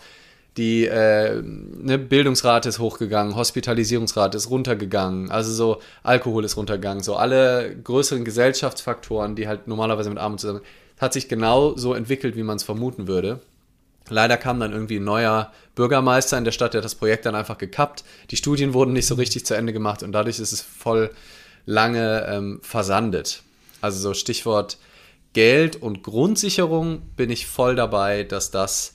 [0.57, 7.17] Die äh, ne, Bildungsrate ist hochgegangen, Hospitalisierungsrate ist runtergegangen, also so Alkohol ist runtergegangen, so
[7.17, 10.61] alle größeren Gesellschaftsfaktoren, die halt normalerweise mit Armut zusammen,
[11.01, 13.41] hat sich genau so entwickelt, wie man es vermuten würde.
[14.09, 17.35] Leider kam dann irgendwie ein neuer Bürgermeister in der Stadt, der hat das Projekt dann
[17.35, 18.05] einfach gekappt.
[18.31, 21.11] Die Studien wurden nicht so richtig zu Ende gemacht und dadurch ist es voll
[21.67, 23.43] lange ähm, versandet.
[23.81, 24.79] Also so Stichwort
[25.33, 28.95] Geld und Grundsicherung bin ich voll dabei, dass das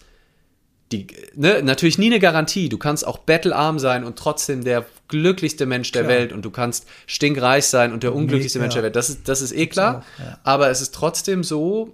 [0.91, 2.67] die, ne, natürlich nie eine Garantie.
[2.67, 6.15] Du kannst auch bettelarm sein und trotzdem der glücklichste Mensch der klar.
[6.15, 8.95] Welt und du kannst stinkreich sein und der unglücklichste nee, Mensch der Welt.
[8.95, 9.99] Das ist, das ist eh klar.
[9.99, 10.39] Auch, ja.
[10.43, 11.93] Aber es ist trotzdem so,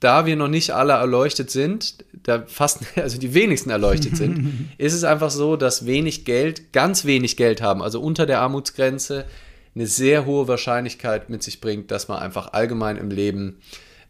[0.00, 4.94] da wir noch nicht alle erleuchtet sind, da fast, also die wenigsten erleuchtet sind, ist
[4.94, 9.26] es einfach so, dass wenig Geld, ganz wenig Geld haben, also unter der Armutsgrenze,
[9.74, 13.58] eine sehr hohe Wahrscheinlichkeit mit sich bringt, dass man einfach allgemein im Leben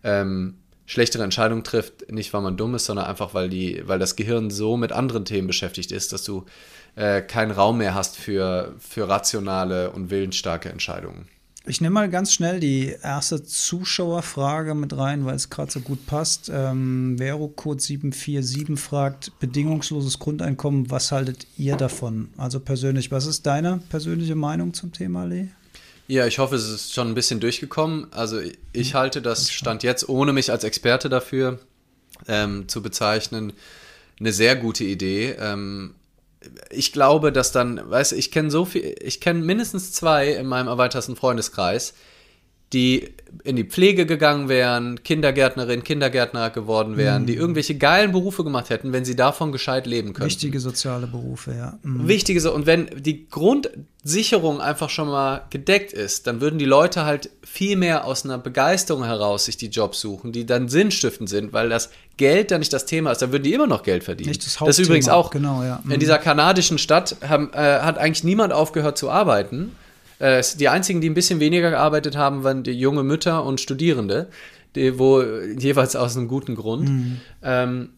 [0.02, 4.16] ähm, schlechtere Entscheidungen trifft, nicht weil man dumm ist, sondern einfach weil die, weil das
[4.16, 6.44] Gehirn so mit anderen Themen beschäftigt ist, dass du
[6.96, 11.28] äh, keinen Raum mehr hast für, für rationale und willensstarke Entscheidungen.
[11.66, 16.04] Ich nehme mal ganz schnell die erste Zuschauerfrage mit rein, weil es gerade so gut
[16.04, 16.50] passt.
[16.52, 22.28] Ähm, Verocode 747 fragt, bedingungsloses Grundeinkommen, was haltet ihr davon?
[22.36, 25.48] Also persönlich, was ist deine persönliche Meinung zum Thema, Lee?
[26.06, 28.08] Ja, ich hoffe, es ist schon ein bisschen durchgekommen.
[28.12, 28.40] Also
[28.74, 28.98] ich hm.
[28.98, 31.60] halte das Stand jetzt, ohne mich als Experte dafür
[32.28, 33.54] ähm, zu bezeichnen,
[34.20, 35.34] eine sehr gute Idee.
[35.38, 35.94] Ähm,
[36.70, 40.46] ich glaube, dass dann, weißt du, ich kenne so viel, ich kenne mindestens zwei in
[40.46, 41.94] meinem erweiterten Freundeskreis,
[42.74, 47.26] die in die Pflege gegangen wären, Kindergärtnerin, Kindergärtner geworden wären, mhm.
[47.26, 50.30] die irgendwelche geilen Berufe gemacht hätten, wenn sie davon gescheit leben könnten.
[50.30, 51.78] Wichtige soziale Berufe, ja.
[51.82, 52.06] Mhm.
[52.06, 57.04] Wichtige, so und wenn die Grundsicherung einfach schon mal gedeckt ist, dann würden die Leute
[57.04, 61.52] halt viel mehr aus einer Begeisterung heraus sich die Jobs suchen, die dann sinnstiftend sind,
[61.52, 64.28] weil das Geld dann nicht das Thema ist, dann würden die immer noch Geld verdienen.
[64.28, 64.68] Nicht das Hauptthema.
[64.68, 65.80] Das ist übrigens auch genau, ja.
[65.82, 65.90] Mhm.
[65.90, 69.72] in dieser kanadischen Stadt haben, äh, hat eigentlich niemand aufgehört zu arbeiten
[70.18, 74.28] äh, die einzigen, die ein bisschen weniger gearbeitet haben, waren die junge Mütter und Studierende,
[74.74, 76.88] die, wo jeweils aus einem guten Grund.
[76.88, 77.20] Mhm.
[77.42, 77.88] Ähm,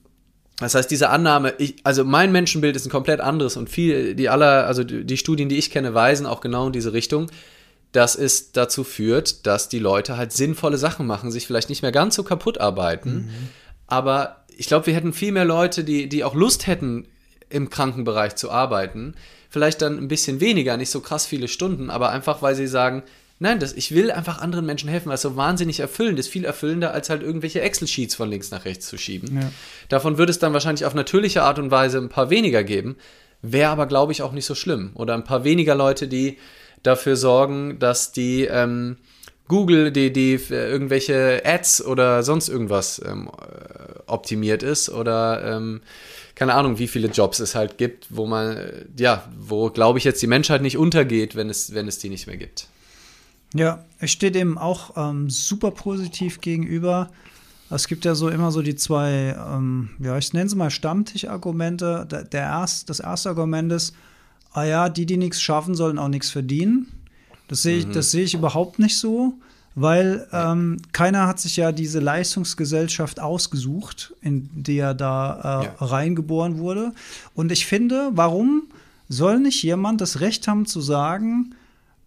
[0.58, 4.28] das heißt, diese Annahme, ich, also mein Menschenbild ist ein komplett anderes und viel, die
[4.28, 7.30] aller, also die Studien, die ich kenne, weisen auch genau in diese Richtung,
[7.92, 11.92] dass es dazu führt, dass die Leute halt sinnvolle Sachen machen, sich vielleicht nicht mehr
[11.92, 13.48] ganz so kaputt arbeiten, mhm.
[13.86, 17.06] aber ich glaube, wir hätten viel mehr Leute, die, die auch Lust hätten,
[17.48, 19.14] im Krankenbereich zu arbeiten,
[19.48, 23.02] vielleicht dann ein bisschen weniger, nicht so krass viele Stunden, aber einfach, weil sie sagen,
[23.38, 26.92] nein, das, ich will einfach anderen Menschen helfen, es so wahnsinnig erfüllend ist, viel erfüllender,
[26.92, 29.40] als halt irgendwelche Excel-Sheets von links nach rechts zu schieben.
[29.40, 29.50] Ja.
[29.88, 32.96] Davon würde es dann wahrscheinlich auf natürliche Art und Weise ein paar weniger geben,
[33.42, 34.92] wäre aber, glaube ich, auch nicht so schlimm.
[34.94, 36.38] Oder ein paar weniger Leute, die
[36.82, 38.96] dafür sorgen, dass die ähm,
[39.48, 45.82] Google, die, die äh, irgendwelche Ads oder sonst irgendwas ähm, äh, optimiert ist oder ähm,
[46.36, 48.58] keine Ahnung, wie viele Jobs es halt gibt, wo man,
[48.96, 52.26] ja, wo, glaube ich, jetzt die Menschheit nicht untergeht, wenn es, wenn es die nicht
[52.26, 52.68] mehr gibt.
[53.54, 57.10] Ja, ich stehe dem auch ähm, super positiv gegenüber.
[57.70, 62.06] Es gibt ja so immer so die zwei, ähm, ja, ich nenne es mal Stammtischargumente.
[62.08, 63.94] Der, der erst, das erste Argument ist,
[64.52, 66.92] ah ja, die, die nichts schaffen, sollen auch nichts verdienen.
[67.48, 67.92] Das sehe ich, mhm.
[67.92, 69.34] das sehe ich überhaupt nicht so
[69.76, 75.74] weil ähm, keiner hat sich ja diese Leistungsgesellschaft ausgesucht, in die er da äh, ja.
[75.78, 76.92] reingeboren wurde.
[77.34, 78.62] Und ich finde, warum
[79.10, 81.54] soll nicht jemand das Recht haben zu sagen,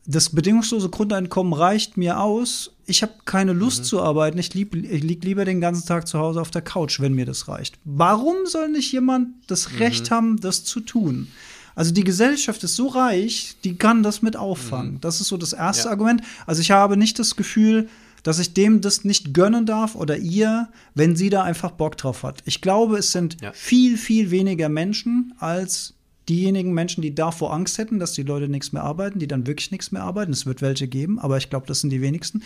[0.07, 3.85] das bedingungslose Grundeinkommen reicht mir aus, ich habe keine Lust mhm.
[3.85, 6.99] zu arbeiten, ich, lieg, ich liege lieber den ganzen Tag zu Hause auf der Couch,
[6.99, 7.77] wenn mir das reicht.
[7.85, 10.15] Warum soll nicht jemand das Recht mhm.
[10.15, 11.27] haben, das zu tun?
[11.75, 14.95] Also die Gesellschaft ist so reich, die kann das mit auffangen.
[14.95, 15.01] Mhm.
[15.01, 15.91] Das ist so das erste ja.
[15.91, 16.21] Argument.
[16.45, 17.89] Also ich habe nicht das Gefühl,
[18.23, 22.23] dass ich dem das nicht gönnen darf oder ihr, wenn sie da einfach Bock drauf
[22.23, 22.41] hat.
[22.45, 23.51] Ich glaube, es sind ja.
[23.53, 25.93] viel, viel weniger Menschen als
[26.27, 29.71] diejenigen Menschen, die davor Angst hätten, dass die Leute nichts mehr arbeiten, die dann wirklich
[29.71, 30.31] nichts mehr arbeiten.
[30.31, 32.43] Es wird welche geben, aber ich glaube, das sind die wenigsten.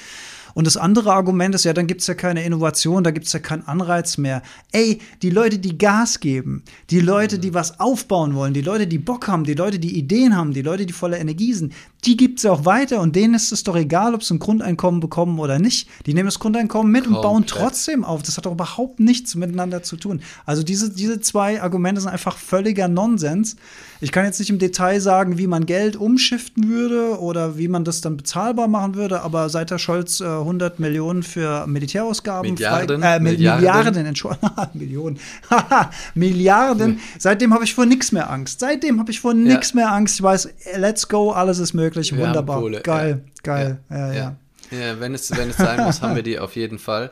[0.53, 3.33] Und das andere Argument ist ja, dann gibt es ja keine Innovation, da gibt es
[3.33, 4.41] ja keinen Anreiz mehr.
[4.71, 8.99] Ey, die Leute, die Gas geben, die Leute, die was aufbauen wollen, die Leute, die
[8.99, 11.73] Bock haben, die Leute, die Ideen haben, die Leute, die voller Energie sind,
[12.05, 14.39] die gibt es ja auch weiter und denen ist es doch egal, ob sie ein
[14.39, 15.87] Grundeinkommen bekommen oder nicht.
[16.05, 17.17] Die nehmen das Grundeinkommen mit Komplett.
[17.17, 18.23] und bauen trotzdem auf.
[18.23, 20.21] Das hat doch überhaupt nichts miteinander zu tun.
[20.45, 23.55] Also diese, diese zwei Argumente sind einfach völliger Nonsens.
[24.01, 27.85] Ich kann jetzt nicht im Detail sagen, wie man Geld umschiften würde oder wie man
[27.85, 32.53] das dann bezahlbar machen würde, aber seit der Scholz äh, 100 Millionen für Militärausgaben.
[32.53, 33.01] Milliarden.
[33.01, 33.61] Frei, äh, Milliarden.
[33.61, 34.51] Milliarden, Entschuldigung.
[34.73, 35.19] Millionen.
[36.13, 36.99] Milliarden.
[37.17, 38.59] Seitdem habe ich vor nichts mehr Angst.
[38.59, 39.77] Seitdem habe ich vor nichts ja.
[39.77, 40.15] mehr Angst.
[40.15, 42.15] Ich weiß, let's go, alles ist möglich.
[42.15, 42.61] Wir Wunderbar.
[42.81, 43.31] Geil, ja.
[43.43, 43.79] geil.
[43.89, 44.35] Ja, ja.
[44.71, 44.99] ja.
[44.99, 47.11] wenn, es, wenn es sein muss, haben wir die auf jeden Fall.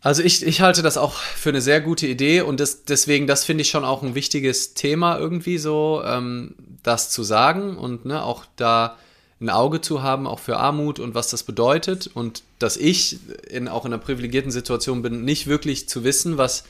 [0.00, 3.44] Also ich, ich halte das auch für eine sehr gute Idee und das, deswegen, das
[3.44, 8.22] finde ich schon auch ein wichtiges Thema irgendwie so, ähm, das zu sagen und ne,
[8.22, 8.96] auch da
[9.40, 13.68] ein Auge zu haben, auch für Armut und was das bedeutet und dass ich in,
[13.68, 16.64] auch in einer privilegierten Situation bin, nicht wirklich zu wissen, was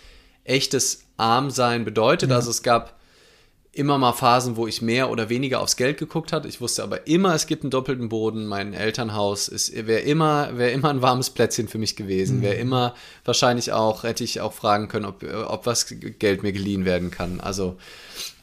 [0.44, 2.30] echtes Armsein bedeutet.
[2.30, 2.36] Ja.
[2.36, 2.98] Also es gab
[3.72, 6.48] immer mal Phasen, wo ich mehr oder weniger aufs Geld geguckt habe.
[6.48, 8.46] Ich wusste aber immer, es gibt einen doppelten Boden.
[8.46, 12.38] Mein Elternhaus wäre immer, wäre immer ein warmes Plätzchen für mich gewesen.
[12.38, 12.42] Mhm.
[12.42, 16.84] Wäre immer wahrscheinlich auch, hätte ich auch fragen können, ob, ob was Geld mir geliehen
[16.84, 17.40] werden kann.
[17.40, 17.76] Also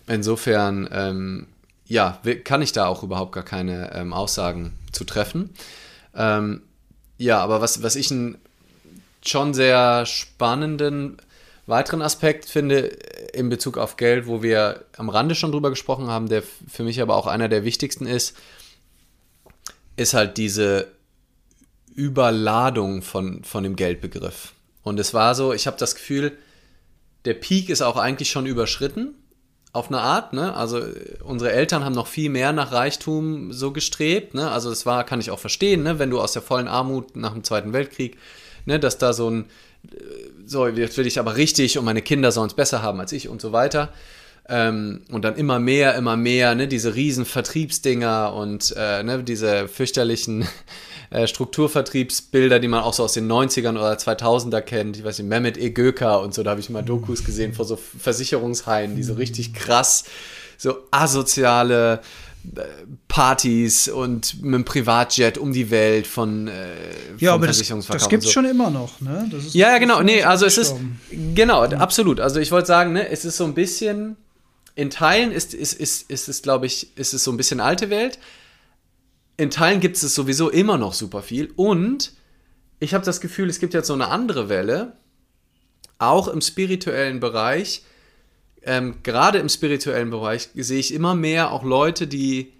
[0.08, 1.48] insofern ähm,
[1.88, 5.52] ja, kann ich da auch überhaupt gar keine ähm, Aussagen zu treffen.
[6.16, 6.62] Ähm,
[7.18, 8.38] ja, aber was, was ich einen
[9.24, 11.18] schon sehr spannenden
[11.68, 12.78] weiteren Aspekt finde
[13.34, 17.02] in Bezug auf Geld, wo wir am Rande schon drüber gesprochen haben, der für mich
[17.02, 18.36] aber auch einer der wichtigsten ist,
[19.96, 20.92] ist halt diese
[21.94, 24.54] Überladung von, von dem Geldbegriff.
[24.84, 26.38] Und es war so, ich habe das Gefühl,
[27.24, 29.16] der Peak ist auch eigentlich schon überschritten
[29.76, 30.56] auf eine Art, ne?
[30.56, 30.82] Also
[31.24, 34.50] unsere Eltern haben noch viel mehr nach Reichtum so gestrebt, ne?
[34.50, 36.00] Also das war, kann ich auch verstehen, ne?
[36.00, 38.18] Wenn du aus der vollen Armut nach dem Zweiten Weltkrieg,
[38.66, 39.46] ne, dass da so ein,
[39.92, 39.98] äh,
[40.46, 43.30] so, jetzt will ich aber richtig und meine Kinder sollen es besser haben als ich
[43.30, 43.94] und so weiter.
[44.48, 49.68] Ähm, und dann immer mehr, immer mehr, ne, diese riesen Vertriebsdinger und äh, ne, diese
[49.68, 50.48] fürchterlichen
[51.10, 54.98] äh, Strukturvertriebsbilder, die man auch so aus den 90ern oder 2000er kennt.
[54.98, 57.78] Ich weiß nicht, Mehmet Egöka und so, da habe ich mal Dokus gesehen vor so
[57.78, 60.06] Versicherungshaien, die so richtig krass,
[60.58, 62.02] so asoziale
[62.56, 62.62] äh,
[63.08, 66.52] Partys und mit dem Privatjet um die Welt von äh,
[67.18, 68.34] ja, aber das, das gibt es so.
[68.34, 69.30] schon immer noch, ne?
[69.52, 70.02] ja, ja, genau.
[70.02, 70.76] Nee, also es ist
[71.34, 71.78] genau, ja.
[71.78, 72.20] absolut.
[72.20, 74.18] Also ich wollte sagen, ne, es ist so ein bisschen
[74.76, 77.90] in Teilen ist, ist, ist, ist es, glaube ich, ist es so ein bisschen alte
[77.90, 78.20] Welt,
[79.38, 81.52] in Teilen gibt es sowieso immer noch super viel.
[81.56, 82.14] Und
[82.80, 84.94] ich habe das Gefühl, es gibt jetzt so eine andere Welle,
[85.98, 87.84] auch im spirituellen Bereich.
[88.62, 92.52] Ähm, gerade im spirituellen Bereich sehe ich immer mehr auch Leute, die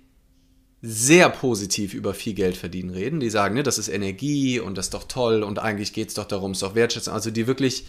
[0.82, 3.20] sehr positiv über viel Geld verdienen reden.
[3.20, 6.14] Die sagen, ne, das ist Energie und das ist doch toll und eigentlich geht es
[6.14, 7.14] doch darum, es ist doch Wertschätzung.
[7.14, 7.86] Also die wirklich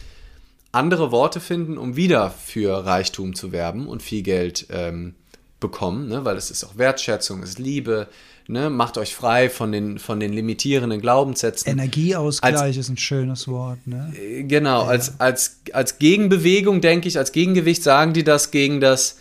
[0.73, 5.15] andere Worte finden, um wieder für Reichtum zu werben und viel Geld ähm,
[5.61, 6.25] bekommen, ne?
[6.25, 8.09] weil es ist auch Wertschätzung, es ist Liebe,
[8.49, 11.71] ne, macht euch frei von den, von den limitierenden Glaubenssätzen.
[11.71, 13.87] Energieausgleich als, ist ein schönes Wort.
[13.87, 14.13] Ne?
[14.17, 14.89] Äh, genau, ja.
[14.89, 19.19] als, als, als Gegenbewegung, denke ich, als Gegengewicht sagen die das gegen das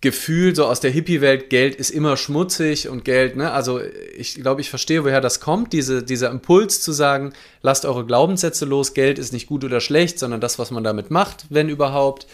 [0.00, 3.80] Gefühl so aus der Hippie-Welt, Geld ist immer schmutzig und Geld, ne, also
[4.16, 8.64] ich glaube, ich verstehe, woher das kommt, diese, dieser Impuls zu sagen, lasst eure Glaubenssätze
[8.64, 12.26] los, Geld ist nicht gut oder schlecht, sondern das, was man damit macht, wenn überhaupt.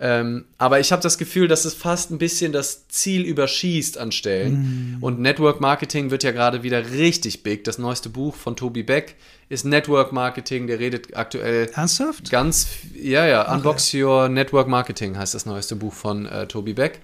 [0.00, 4.12] Ähm, aber ich habe das Gefühl, dass es fast ein bisschen das Ziel überschießt an
[4.12, 4.98] Stellen.
[4.98, 5.02] Mm.
[5.02, 7.64] Und Network Marketing wird ja gerade wieder richtig big.
[7.64, 9.16] Das neueste Buch von Toby Beck
[9.48, 10.68] ist Network Marketing.
[10.68, 13.42] Der redet aktuell ernsthaft ganz, ja ja.
[13.42, 13.54] Okay.
[13.56, 17.00] Unbox Your Network Marketing heißt das neueste Buch von äh, Toby Beck.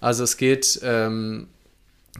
[0.00, 1.48] Also es geht ähm,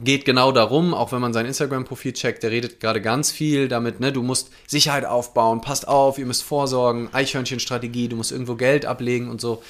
[0.03, 3.99] geht genau darum, auch wenn man sein Instagram-Profil checkt, der redet gerade ganz viel damit,
[3.99, 8.85] ne, du musst Sicherheit aufbauen, passt auf, ihr müsst vorsorgen, Eichhörnchenstrategie, du musst irgendwo Geld
[8.85, 9.63] ablegen und so.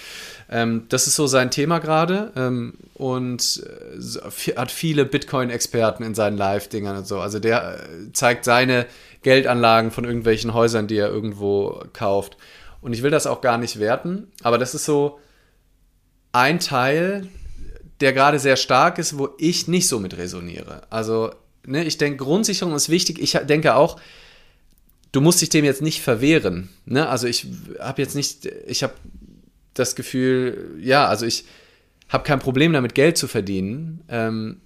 [0.49, 6.37] Ähm, das ist so sein Thema gerade ähm, und äh, hat viele Bitcoin-Experten in seinen
[6.37, 7.19] Live-Dingern und so.
[7.19, 8.85] Also der äh, zeigt seine
[9.23, 12.37] Geldanlagen von irgendwelchen Häusern, die er irgendwo kauft.
[12.81, 15.19] Und ich will das auch gar nicht werten, aber das ist so
[16.31, 17.27] ein Teil,
[17.99, 20.83] der gerade sehr stark ist, wo ich nicht so mit resoniere.
[20.89, 21.31] Also,
[21.65, 23.19] ne, ich denke, Grundsicherung ist wichtig.
[23.19, 23.99] Ich denke auch,
[25.11, 26.69] du musst dich dem jetzt nicht verwehren.
[26.85, 27.07] Ne?
[27.07, 27.47] Also ich
[27.79, 28.93] habe jetzt nicht, ich habe
[29.79, 31.45] das Gefühl, ja, also ich
[32.09, 34.61] habe kein Problem damit, Geld zu verdienen, ähm,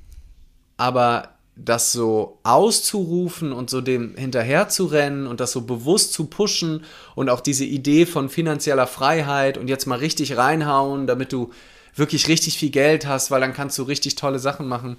[0.78, 6.26] aber das so auszurufen und so dem hinterher zu rennen und das so bewusst zu
[6.26, 11.52] pushen und auch diese Idee von finanzieller Freiheit und jetzt mal richtig reinhauen, damit du
[11.96, 14.98] wirklich richtig viel Geld hast, weil dann kannst du richtig tolle Sachen machen.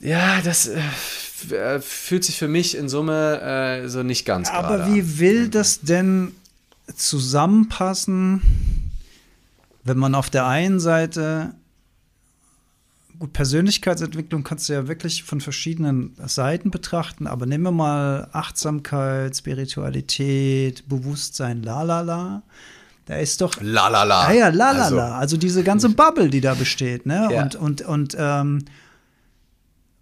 [0.00, 0.80] Ja, das äh,
[1.54, 3.40] äh fühlt sich für mich in Summe
[3.82, 6.34] äh, so nicht ganz Aber wie will das denn
[6.94, 8.42] zusammenpassen,
[9.84, 11.54] wenn man auf der einen Seite
[13.18, 19.36] gut, Persönlichkeitsentwicklung kannst du ja wirklich von verschiedenen Seiten betrachten, aber nehmen wir mal Achtsamkeit,
[19.36, 22.42] Spiritualität, Bewusstsein, la la la.
[23.06, 23.54] Da ist doch.
[23.60, 24.26] La la la.
[24.26, 24.82] Ah ja, la la la.
[24.82, 27.28] Also, also diese ganze Bubble, die da besteht, ne?
[27.30, 27.42] Ja.
[27.42, 28.64] Und, und, und ähm,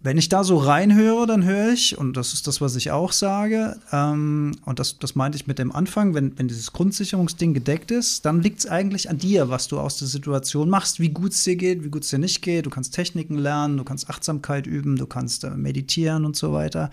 [0.07, 3.11] wenn ich da so reinhöre, dann höre ich, und das ist das, was ich auch
[3.11, 7.91] sage, ähm, und das, das meinte ich mit dem Anfang, wenn, wenn dieses Grundsicherungsding gedeckt
[7.91, 11.33] ist, dann liegt es eigentlich an dir, was du aus der Situation machst, wie gut
[11.33, 12.65] es dir geht, wie gut es dir nicht geht.
[12.65, 16.89] Du kannst Techniken lernen, du kannst Achtsamkeit üben, du kannst äh, meditieren und so weiter.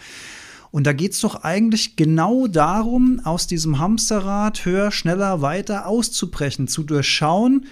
[0.73, 6.67] Und da geht es doch eigentlich genau darum, aus diesem Hamsterrad höher, schneller, weiter auszubrechen,
[6.67, 7.67] zu durchschauen,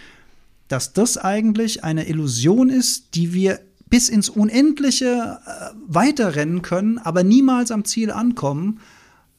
[0.69, 3.59] dass das eigentlich eine Illusion ist, die wir
[3.93, 8.81] bis ins Unendliche äh, weiterrennen können, aber niemals am Ziel ankommen.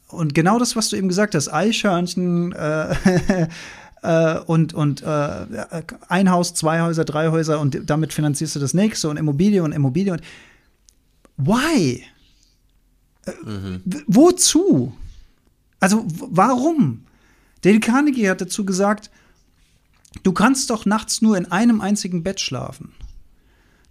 [0.09, 3.47] Und genau das, was du eben gesagt hast, Eichhörnchen äh,
[4.03, 5.47] äh, und, und äh,
[6.07, 9.71] ein Haus, zwei Häuser, drei Häuser und damit finanzierst du das nächste und Immobilie und
[9.71, 10.21] Immobilie und
[11.37, 12.03] why?
[13.43, 13.81] Mhm.
[14.05, 14.93] Wozu?
[15.79, 17.07] Also warum?
[17.61, 19.09] Dale Carnegie hat dazu gesagt,
[20.21, 22.93] du kannst doch nachts nur in einem einzigen Bett schlafen.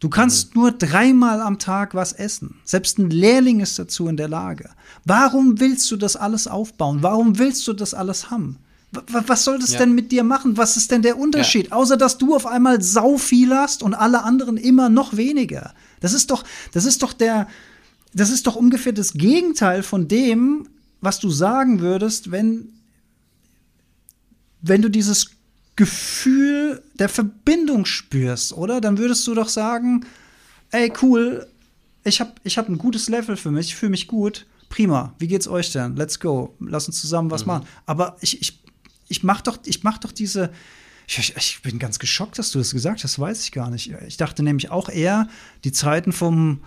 [0.03, 0.63] Du kannst mhm.
[0.63, 2.57] nur dreimal am Tag was essen.
[2.65, 4.69] Selbst ein Lehrling ist dazu in der Lage.
[5.05, 7.05] Warum willst du das alles aufbauen?
[7.05, 8.59] Warum willst du das alles haben?
[9.07, 9.79] was soll das ja.
[9.79, 10.57] denn mit dir machen?
[10.57, 11.69] Was ist denn der Unterschied?
[11.69, 11.77] Ja.
[11.77, 15.73] Außer dass du auf einmal sau viel hast und alle anderen immer noch weniger.
[16.01, 16.43] Das ist doch,
[16.73, 17.47] das ist doch der,
[18.13, 20.69] das ist doch ungefähr das Gegenteil von dem,
[21.01, 22.73] was du sagen würdest, wenn,
[24.63, 25.31] wenn du dieses
[25.77, 28.81] Gefühl der Verbindung spürst, oder?
[28.81, 30.05] Dann würdest du doch sagen,
[30.71, 31.47] ey, cool,
[32.05, 34.47] ich habe ich hab ein gutes Level für mich, ich fühle mich gut.
[34.69, 35.97] Prima, wie geht's euch denn?
[35.97, 36.55] Let's go.
[36.59, 37.49] Lass uns zusammen was mhm.
[37.49, 37.67] machen.
[37.85, 38.59] Aber ich, ich,
[39.09, 40.51] ich mach doch, ich mach doch diese.
[41.07, 43.93] Ich, ich, bin ganz geschockt, dass du das gesagt hast, weiß ich gar nicht.
[44.07, 45.29] Ich dachte nämlich auch eher,
[45.65, 46.61] die Zeiten vom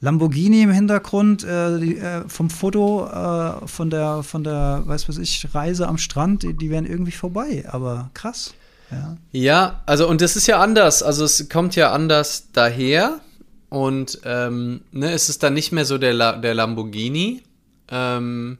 [0.00, 5.18] Lamborghini im Hintergrund, äh, die, äh, vom Foto äh, von der, von der, weiß was
[5.18, 7.64] ich, Reise am Strand, die, die wären irgendwie vorbei.
[7.68, 8.54] Aber krass.
[8.90, 9.16] Ja.
[9.30, 11.02] ja, also und das ist ja anders.
[11.02, 13.20] Also es kommt ja anders daher.
[13.68, 17.42] Und ähm, ne, es ist dann nicht mehr so der, La der Lamborghini
[17.88, 18.58] ähm,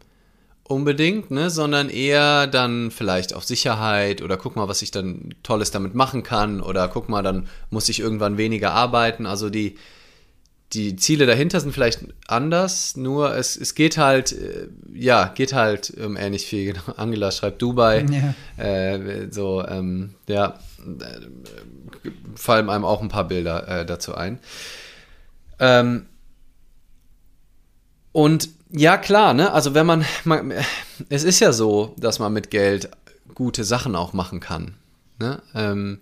[0.63, 5.73] unbedingt, ne, sondern eher dann vielleicht auf Sicherheit oder guck mal, was ich dann Tolles
[5.73, 9.27] damit machen kann oder guck mal, dann muss ich irgendwann weniger arbeiten.
[9.27, 9.77] Also die,
[10.73, 15.91] die Ziele dahinter sind vielleicht anders, nur es, es geht halt, äh, ja, geht halt
[15.99, 16.61] um ähnlich viel.
[16.81, 16.97] Genau.
[16.97, 18.07] Angela schreibt Dubai,
[18.59, 18.63] ja.
[18.63, 24.39] äh, so, ähm, ja, äh, fallen einem auch ein paar Bilder äh, dazu ein.
[25.59, 26.07] Ähm,
[28.13, 29.53] und ja, klar, ne?
[29.53, 30.53] Also wenn man, man,
[31.09, 32.91] es ist ja so, dass man mit Geld
[33.35, 34.75] gute Sachen auch machen kann.
[35.19, 35.43] Ne?
[35.55, 36.01] Ähm,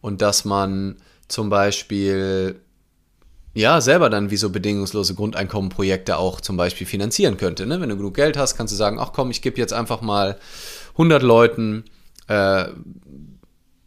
[0.00, 0.96] und dass man
[1.28, 2.60] zum Beispiel
[3.52, 7.66] ja, selber dann wie so bedingungslose Grundeinkommenprojekte auch zum Beispiel finanzieren könnte.
[7.66, 7.80] Ne?
[7.80, 10.38] Wenn du genug Geld hast, kannst du sagen, ach komm, ich gebe jetzt einfach mal
[10.92, 11.84] 100 Leuten,
[12.28, 12.66] äh,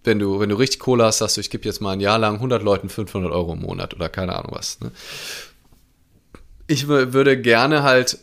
[0.04, 2.20] wenn du, wenn du richtig Kohle hast, sagst du, ich gebe jetzt mal ein Jahr
[2.20, 4.82] lang 100 Leuten 500 Euro im Monat oder keine Ahnung was.
[4.82, 4.92] Ne?
[6.68, 8.20] Ich würde gerne halt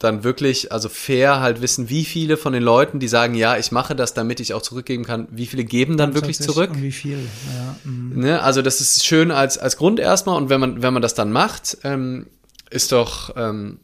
[0.00, 3.70] dann wirklich, also fair halt wissen, wie viele von den Leuten, die sagen, ja, ich
[3.70, 6.70] mache das, damit ich auch zurückgeben kann, wie viele geben dann wirklich zurück?
[6.70, 7.18] Und wie viel,
[7.54, 7.76] ja.
[7.84, 8.18] Mhm.
[8.18, 8.42] Ne?
[8.42, 11.30] Also das ist schön als, als Grund erstmal und wenn man, wenn man das dann
[11.30, 12.26] macht, ähm,
[12.70, 13.78] ist doch, ähm,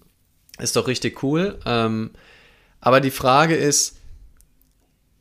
[0.58, 1.58] ist doch richtig cool.
[1.66, 2.12] Ähm,
[2.80, 3.96] aber die Frage ist,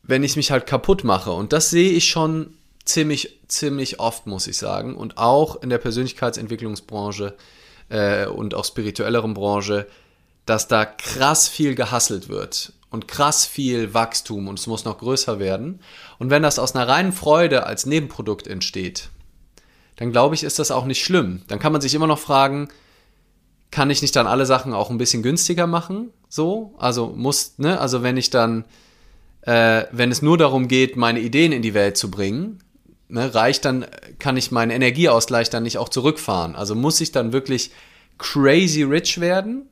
[0.01, 1.31] wenn ich mich halt kaputt mache.
[1.31, 2.53] Und das sehe ich schon
[2.85, 4.95] ziemlich, ziemlich oft, muss ich sagen.
[4.95, 7.35] Und auch in der Persönlichkeitsentwicklungsbranche
[7.89, 9.87] äh, und auch spirituelleren Branche,
[10.45, 15.39] dass da krass viel gehasselt wird und krass viel Wachstum und es muss noch größer
[15.39, 15.79] werden.
[16.19, 19.09] Und wenn das aus einer reinen Freude als Nebenprodukt entsteht,
[19.95, 21.41] dann glaube ich, ist das auch nicht schlimm.
[21.47, 22.69] Dann kann man sich immer noch fragen,
[23.71, 26.11] kann ich nicht dann alle Sachen auch ein bisschen günstiger machen?
[26.29, 28.65] So, also muss, ne, also wenn ich dann
[29.45, 32.59] äh, wenn es nur darum geht, meine Ideen in die Welt zu bringen,
[33.07, 33.85] ne, reicht dann,
[34.19, 36.55] kann ich meinen Energieausgleich dann nicht auch zurückfahren.
[36.55, 37.71] Also muss ich dann wirklich
[38.17, 39.69] crazy rich werden?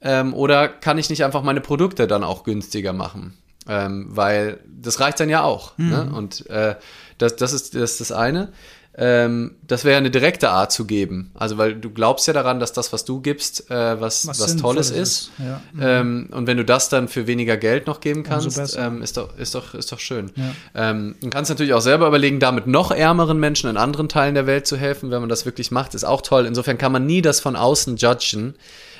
[0.00, 3.36] Ähm, oder kann ich nicht einfach meine Produkte dann auch günstiger machen?
[3.68, 5.76] Ähm, weil das reicht dann ja auch.
[5.78, 5.84] Ne?
[5.84, 5.90] Mhm.
[5.90, 6.16] Ne?
[6.16, 6.76] Und äh,
[7.18, 8.52] das, das, ist, das ist das eine
[8.98, 11.30] ähm, das wäre eine direkte Art zu geben.
[11.34, 14.56] Also, weil du glaubst ja daran, dass das, was du gibst, äh, was, was, was
[14.56, 14.98] Tolles ist.
[14.98, 15.30] ist.
[15.38, 15.60] Ja.
[15.72, 15.82] Mhm.
[15.82, 19.36] Ähm, und wenn du das dann für weniger Geld noch geben kannst, ähm, ist, doch,
[19.36, 20.30] ist, doch, ist doch schön.
[20.34, 20.90] Ja.
[20.90, 24.46] Ähm, du kannst natürlich auch selber überlegen, damit noch ärmeren Menschen in anderen Teilen der
[24.46, 25.10] Welt zu helfen.
[25.10, 26.46] Wenn man das wirklich macht, ist auch toll.
[26.46, 28.54] Insofern kann man nie das von außen judgen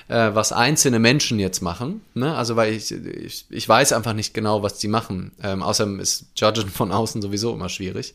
[0.09, 2.01] äh, was einzelne Menschen jetzt machen.
[2.15, 2.35] Ne?
[2.35, 5.33] Also weil ich, ich, ich weiß einfach nicht genau, was die machen.
[5.43, 8.15] Ähm, außerdem ist Judgen von außen sowieso immer schwierig.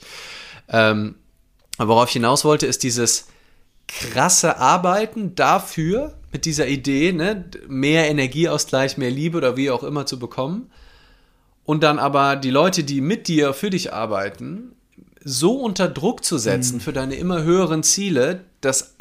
[0.69, 1.15] Ähm,
[1.77, 3.27] aber worauf ich hinaus wollte, ist dieses
[3.87, 10.05] krasse Arbeiten dafür, mit dieser Idee, ne, mehr Energieausgleich, mehr Liebe oder wie auch immer
[10.05, 10.71] zu bekommen.
[11.65, 14.75] Und dann aber die Leute, die mit dir für dich arbeiten,
[15.23, 16.81] so unter Druck zu setzen mhm.
[16.81, 18.95] für deine immer höheren Ziele, dass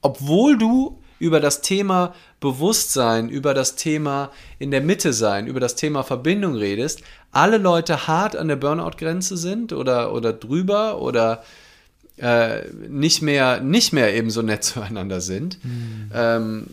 [0.00, 5.74] obwohl du über das Thema Bewusstsein, über das Thema in der Mitte sein, über das
[5.74, 11.42] Thema Verbindung redest, alle Leute hart an der Burnout-Grenze sind oder, oder drüber oder
[12.16, 15.62] äh, nicht mehr nicht mehr eben so nett zueinander sind.
[15.64, 16.10] Mhm.
[16.14, 16.66] Ähm,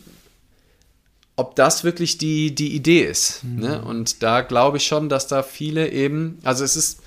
[1.37, 3.43] ob das wirklich die, die Idee ist.
[3.43, 3.59] Mhm.
[3.59, 3.81] Ne?
[3.81, 7.01] Und da glaube ich schon, dass da viele eben, also es ist,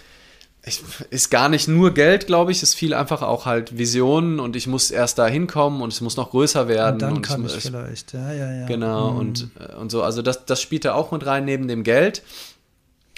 [0.64, 4.40] ich, ist gar nicht nur Geld, glaube ich, es ist viel einfach auch halt Visionen
[4.40, 6.94] und ich muss erst da hinkommen und es muss noch größer werden.
[6.94, 8.66] Und dann und kann ich, ich vielleicht, ja, ja, ja.
[8.66, 9.18] Genau, mhm.
[9.18, 12.22] und, äh, und so, also das, das spielt da auch mit rein neben dem Geld.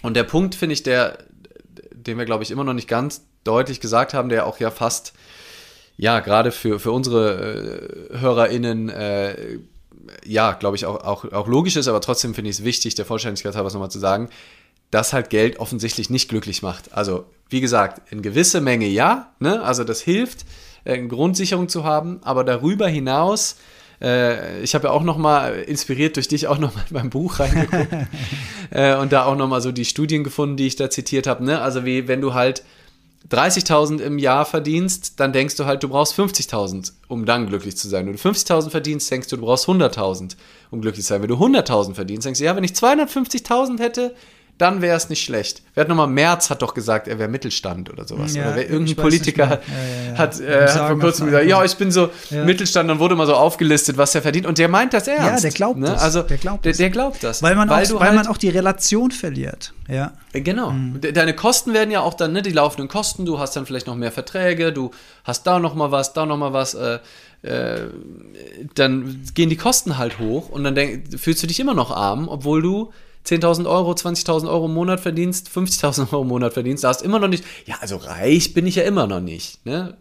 [0.03, 1.19] Und der Punkt, finde ich, der,
[1.93, 5.13] den wir, glaube ich, immer noch nicht ganz deutlich gesagt haben, der auch ja fast,
[5.97, 9.59] ja, gerade für, für unsere äh, HörerInnen, äh,
[10.25, 13.05] ja, glaube ich, auch, auch, auch logisch ist, aber trotzdem finde ich es wichtig, der
[13.05, 14.29] Vollständigkeit halber nochmal zu sagen,
[14.91, 16.93] dass halt Geld offensichtlich nicht glücklich macht.
[16.93, 19.63] Also, wie gesagt, in gewisse Menge ja, ne?
[19.63, 20.45] also das hilft,
[20.85, 23.57] äh, eine Grundsicherung zu haben, aber darüber hinaus
[24.03, 27.11] äh, ich habe ja auch noch mal inspiriert durch dich auch noch mal in mein
[27.11, 27.93] Buch reingeguckt
[28.71, 31.45] äh, und da auch noch mal so die Studien gefunden, die ich da zitiert habe.
[31.45, 31.61] Ne?
[31.61, 32.63] Also wie wenn du halt
[33.29, 37.89] 30.000 im Jahr verdienst, dann denkst du halt, du brauchst 50.000, um dann glücklich zu
[37.89, 38.07] sein.
[38.07, 40.37] Wenn du 50.000 verdienst, denkst du, du brauchst 100.000,
[40.71, 41.21] um glücklich zu sein.
[41.21, 44.15] Wenn du 100.000 verdienst, denkst du, ja, wenn ich 250.000 hätte,
[44.61, 45.63] dann wäre es nicht schlecht.
[45.75, 48.35] Wer hat nochmal, Merz hat doch gesagt, er wäre Mittelstand oder sowas.
[48.35, 51.65] Ja, oder wer, irgendein Politiker hat, ja, ja, hat, äh, hat vor kurzem gesagt, ja,
[51.65, 54.47] ich bin so Mittelstand, dann wurde mal so aufgelistet, was er verdient.
[54.47, 55.45] Und der meint das ernst.
[55.45, 55.87] Ja, der glaubt ne?
[55.87, 56.03] das.
[56.03, 57.43] Also, der glaubt, der, der glaubt das.
[57.43, 59.73] Weil man, weil auch, weil halt, man auch die Relation verliert.
[59.89, 60.13] Ja.
[60.33, 60.71] Äh, genau.
[60.73, 61.01] Mhm.
[61.01, 63.97] Deine Kosten werden ja auch dann, ne, die laufenden Kosten, du hast dann vielleicht noch
[63.97, 64.91] mehr Verträge, du
[65.25, 66.99] hast da noch mal was, da noch mal was, äh,
[67.43, 67.89] äh,
[68.75, 72.29] dann gehen die Kosten halt hoch und dann denk, fühlst du dich immer noch arm,
[72.29, 72.93] obwohl du
[73.27, 77.19] 10.000 Euro, 20.000 Euro im Monat verdienst, 50.000 Euro im Monat verdienst, da hast immer
[77.19, 79.65] noch nicht, ja, also reich bin ich ja immer noch nicht.
[79.67, 79.97] Ne?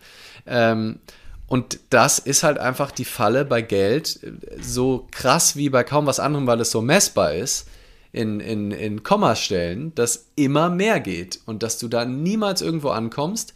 [0.46, 1.00] Ähm,
[1.48, 4.20] und das ist halt einfach die Falle bei Geld,
[4.62, 7.68] so krass wie bei kaum was anderem, weil es so messbar ist,
[8.12, 13.54] in, in, in Kommastellen, dass immer mehr geht und dass du da niemals irgendwo ankommst.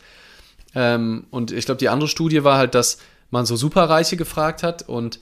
[0.76, 2.98] Ähm, und ich glaube, die andere Studie war halt, dass
[3.32, 5.20] man so Superreiche gefragt hat und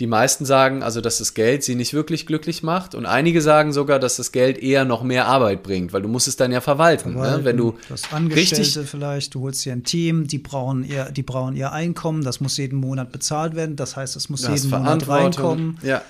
[0.00, 3.72] die meisten sagen also, dass das Geld sie nicht wirklich glücklich macht und einige sagen
[3.72, 6.60] sogar, dass das Geld eher noch mehr Arbeit bringt, weil du musst es dann ja
[6.60, 7.12] verwalten.
[7.12, 7.44] verwalten ne?
[7.44, 11.22] Wenn du das Angestellte richtig vielleicht, du holst dir ein Team, die brauchen ihr, die
[11.22, 15.06] brauchen ihr Einkommen, das muss jeden Monat bezahlt werden, das heißt, es muss jeden Monat
[15.06, 15.78] reinkommen.
[15.82, 16.02] Ja.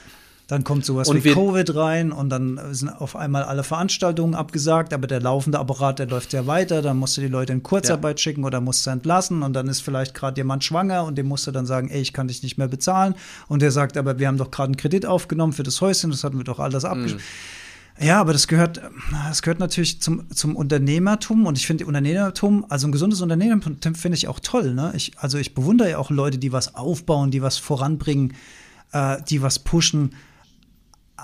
[0.46, 4.92] Dann kommt sowas und wie Covid rein und dann sind auf einmal alle Veranstaltungen abgesagt,
[4.92, 8.18] aber der laufende Apparat, der läuft ja weiter, dann musst du die Leute in Kurzarbeit
[8.18, 8.22] ja.
[8.22, 11.46] schicken oder musst du entlassen und dann ist vielleicht gerade jemand schwanger und dem musst
[11.46, 13.14] du dann sagen, ey, ich kann dich nicht mehr bezahlen
[13.48, 16.24] und der sagt, aber wir haben doch gerade einen Kredit aufgenommen für das Häuschen, das
[16.24, 17.24] hatten wir doch alles abgeschlossen.
[17.24, 18.04] Mhm.
[18.06, 18.82] Ja, aber das gehört,
[19.28, 24.18] das gehört natürlich zum, zum Unternehmertum und ich finde Unternehmertum, also ein gesundes Unternehmertum finde
[24.18, 24.74] ich auch toll.
[24.74, 24.92] Ne?
[24.96, 28.34] Ich, also ich bewundere ja auch Leute, die was aufbauen, die was voranbringen,
[28.92, 30.10] äh, die was pushen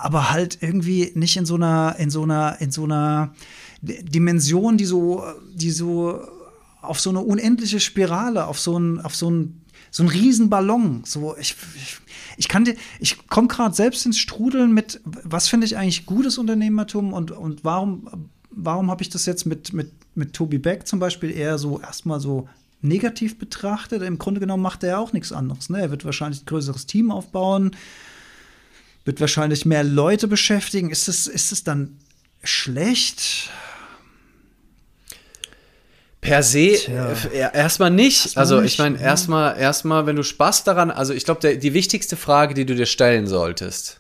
[0.03, 3.35] aber halt irgendwie nicht in so einer, in so einer, in so einer
[3.83, 5.23] Dimension, die so,
[5.55, 6.21] die so
[6.83, 11.03] auf so eine unendliche Spirale, auf so ein, auf so ein, so ein Riesenballon.
[11.05, 11.99] So, ich, ich,
[12.37, 16.39] ich kann dir, ich komme gerade selbst ins Strudeln mit, was finde ich eigentlich gutes
[16.39, 20.99] Unternehmertum und, und warum, warum habe ich das jetzt mit, mit, mit Toby Beck zum
[20.99, 22.49] Beispiel eher so erstmal so
[22.81, 24.03] negativ betrachtet?
[24.03, 25.69] Im Grunde genommen macht er ja auch nichts anderes.
[25.69, 25.81] Ne?
[25.81, 27.73] Er wird wahrscheinlich ein größeres Team aufbauen
[29.05, 30.91] wird wahrscheinlich mehr Leute beschäftigen.
[30.91, 31.99] Ist es, ist es dann
[32.43, 33.51] schlecht?
[36.21, 37.15] Per se äh,
[37.55, 38.25] erstmal nicht.
[38.37, 42.17] Erstmal also ich meine, erstmal, erstmal, wenn du Spaß daran, also ich glaube, die wichtigste
[42.17, 44.00] Frage, die du dir stellen solltest,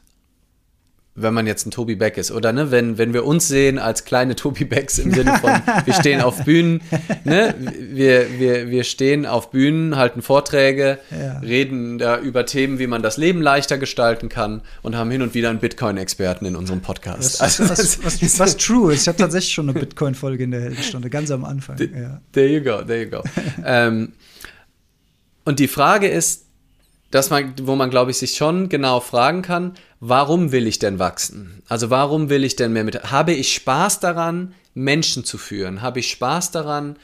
[1.15, 2.31] wenn man jetzt ein Tobi Beck ist.
[2.31, 5.51] Oder ne, wenn, wenn wir uns sehen als kleine Tobi Becks im Sinne von,
[5.85, 6.83] wir stehen auf Bühnen,
[7.25, 11.39] ne, wir, wir, wir stehen auf Bühnen, halten Vorträge, ja.
[11.41, 15.35] reden da über Themen, wie man das Leben leichter gestalten kann und haben hin und
[15.35, 17.41] wieder einen Bitcoin-Experten in unserem Podcast.
[17.41, 19.03] Was, also, was, was, was, was true ist.
[19.03, 21.77] Ich hatte tatsächlich schon eine Bitcoin-Folge in der Heldenstunde, ganz am Anfang.
[21.79, 22.21] Ja.
[22.33, 23.23] There you go, there you go.
[23.65, 24.13] ähm,
[25.45, 26.47] und die Frage ist,
[27.11, 30.99] dass man, wo man, glaube ich, sich schon genau fragen kann, warum will ich denn
[30.99, 31.63] wachsen?
[31.69, 33.13] Also warum will ich denn mehr mit?
[33.13, 35.83] Habe ich Spaß daran, Menschen zu führen?
[35.83, 36.97] Habe ich Spaß daran,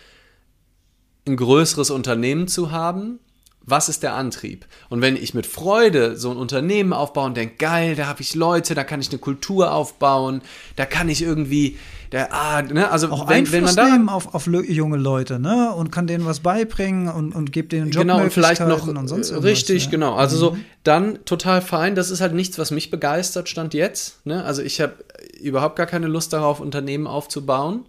[1.26, 3.20] ein größeres Unternehmen zu haben?
[3.68, 4.66] Was ist der Antrieb?
[4.88, 8.36] Und wenn ich mit Freude so ein Unternehmen aufbaue und denke, geil, da habe ich
[8.36, 10.40] Leute, da kann ich eine Kultur aufbauen,
[10.76, 11.76] da kann ich irgendwie
[12.12, 15.38] der, ah, ne, also auch wenn, Einfluss wenn man da nehmen auf, auf junge Leute,
[15.38, 18.86] ne, und kann denen was beibringen und, und gibt denen Job genau, und vielleicht noch
[18.86, 19.90] und sonst richtig, ja.
[19.90, 20.14] genau.
[20.14, 20.56] Also mhm.
[20.56, 21.94] so dann total fein.
[21.94, 24.24] Das ist halt nichts, was mich begeistert stand jetzt.
[24.24, 24.44] Ne?
[24.44, 24.94] Also ich habe
[25.40, 27.84] überhaupt gar keine Lust darauf, Unternehmen aufzubauen.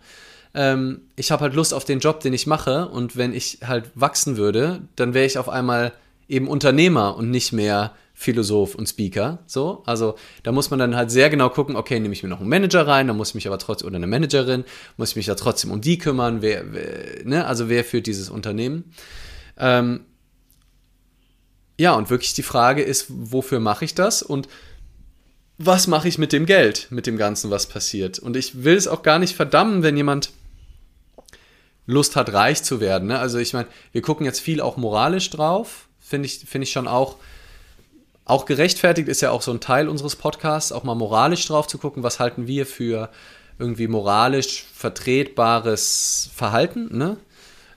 [0.53, 2.88] Ähm, ich habe halt Lust auf den Job, den ich mache.
[2.88, 5.93] Und wenn ich halt wachsen würde, dann wäre ich auf einmal
[6.28, 9.43] eben Unternehmer und nicht mehr Philosoph und Speaker.
[9.45, 12.39] So, also da muss man dann halt sehr genau gucken, okay, nehme ich mir noch
[12.39, 14.65] einen Manager rein, dann muss ich mich aber trotzdem, oder eine Managerin,
[14.97, 18.32] muss ich mich ja trotzdem um die kümmern, wer, wer ne, also wer führt dieses
[18.32, 18.91] Unternehmen.
[19.55, 19.99] Ähm,
[21.78, 24.47] ja, und wirklich die Frage ist, wofür mache ich das und
[25.59, 28.18] was mache ich mit dem Geld, mit dem Ganzen, was passiert.
[28.18, 30.32] Und ich will es auch gar nicht verdammen, wenn jemand
[31.86, 33.09] Lust hat, reich zu werden.
[33.09, 33.20] Ne?
[33.20, 36.88] Also ich meine, wir gucken jetzt viel auch moralisch drauf, finde ich, find ich schon
[36.88, 37.18] auch
[38.28, 41.78] auch gerechtfertigt ist ja auch so ein Teil unseres Podcasts, auch mal moralisch drauf zu
[41.78, 43.09] gucken, was halten wir für
[43.57, 46.97] irgendwie moralisch vertretbares Verhalten.
[46.97, 47.15] Ne?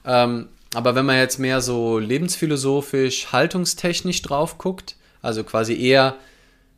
[0.04, 6.16] Ähm, aber wenn man jetzt mehr so lebensphilosophisch, haltungstechnisch drauf guckt, also quasi eher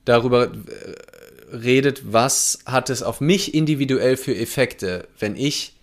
[0.04, 5.74] darüber äh, redet, was hat es auf mich individuell für Effekte, wenn ich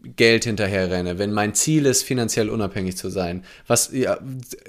[0.00, 4.18] Geld hinterher renne, wenn mein Ziel ist, finanziell unabhängig zu sein, was ja,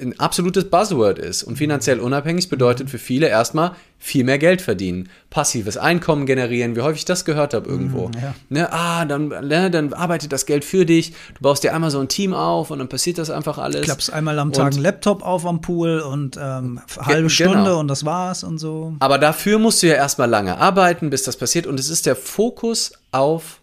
[0.01, 1.43] ein absolutes Buzzword ist.
[1.43, 6.81] Und finanziell unabhängig bedeutet für viele erstmal viel mehr Geld verdienen, passives Einkommen generieren, wie
[6.81, 8.07] häufig ich das gehört habe irgendwo.
[8.07, 8.35] Mm, ja.
[8.49, 11.99] ne, ah, dann, ne, dann arbeitet das Geld für dich, du baust dir einmal so
[11.99, 13.81] ein Team auf und dann passiert das einfach alles.
[13.81, 17.79] Klappst einmal am Tag einen Laptop auf am Pool und ähm, halbe Stunde genau.
[17.79, 18.95] und das war's und so.
[18.99, 22.15] Aber dafür musst du ja erstmal lange arbeiten, bis das passiert und es ist der
[22.15, 23.58] Fokus auf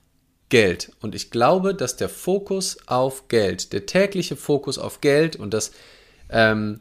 [0.49, 0.93] Geld.
[1.01, 5.73] Und ich glaube, dass der Fokus auf Geld, der tägliche Fokus auf Geld und das,
[6.31, 6.81] ähm,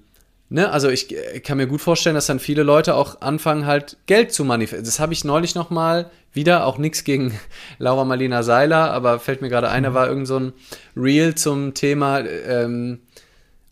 [0.50, 3.98] ne, also ich, ich kann mir gut vorstellen, dass dann viele Leute auch anfangen, halt
[4.06, 4.86] Geld zu manifestieren.
[4.86, 7.40] Das habe ich neulich noch mal wieder, auch nichts gegen
[7.80, 10.54] Laura Marlina Seiler, aber fällt mir gerade ein, da war irgend so ein
[10.96, 13.00] Reel zum Thema, ähm,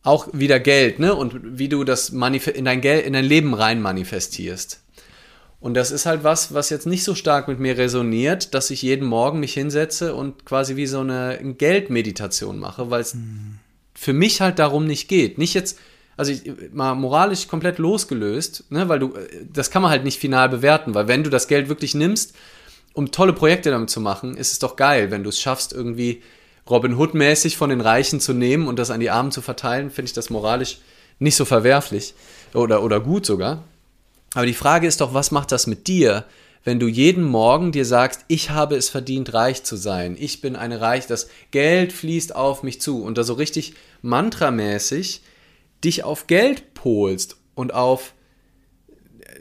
[0.02, 1.16] auch wieder Geld, ne?
[1.16, 4.83] Und wie du das in dein Geld, in dein Leben rein manifestierst.
[5.64, 8.82] Und das ist halt was, was jetzt nicht so stark mit mir resoniert, dass ich
[8.82, 13.60] jeden Morgen mich hinsetze und quasi wie so eine Geldmeditation mache, weil es hm.
[13.94, 15.38] für mich halt darum nicht geht.
[15.38, 15.80] Nicht jetzt,
[16.18, 16.42] also ich,
[16.74, 19.14] mal moralisch komplett losgelöst, ne, weil du,
[19.54, 22.36] das kann man halt nicht final bewerten, weil wenn du das Geld wirklich nimmst,
[22.92, 26.22] um tolle Projekte damit zu machen, ist es doch geil, wenn du es schaffst, irgendwie
[26.70, 30.08] Robin Hood-mäßig von den Reichen zu nehmen und das an die Armen zu verteilen, finde
[30.08, 30.80] ich das moralisch
[31.20, 32.16] nicht so verwerflich
[32.54, 33.64] oder, oder gut sogar.
[34.34, 36.26] Aber die Frage ist doch, was macht das mit dir,
[36.64, 40.16] wenn du jeden Morgen dir sagst, ich habe es verdient, reich zu sein.
[40.18, 43.04] Ich bin eine Reich, das Geld fließt auf mich zu.
[43.04, 45.24] Und da so richtig mantramäßig
[45.84, 48.14] dich auf Geld polst und auf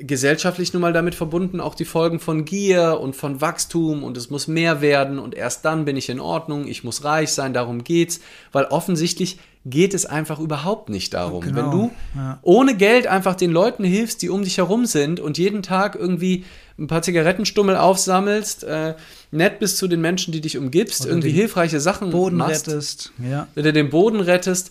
[0.00, 4.30] gesellschaftlich nun mal damit verbunden auch die Folgen von Gier und von Wachstum und es
[4.30, 7.84] muss mehr werden und erst dann bin ich in Ordnung, ich muss reich sein, darum
[7.84, 8.20] geht's,
[8.50, 11.42] weil offensichtlich geht es einfach überhaupt nicht darum.
[11.42, 12.38] Genau, Wenn du ja.
[12.42, 16.44] ohne Geld einfach den Leuten hilfst, die um dich herum sind und jeden Tag irgendwie
[16.78, 18.94] ein paar Zigarettenstummel aufsammelst, äh,
[19.30, 23.12] nett bist zu den Menschen, die dich umgibst, Oder irgendwie hilfreiche Sachen Boden machst, rettest,
[23.22, 23.46] ja.
[23.54, 24.70] Wenn du den Boden rettest,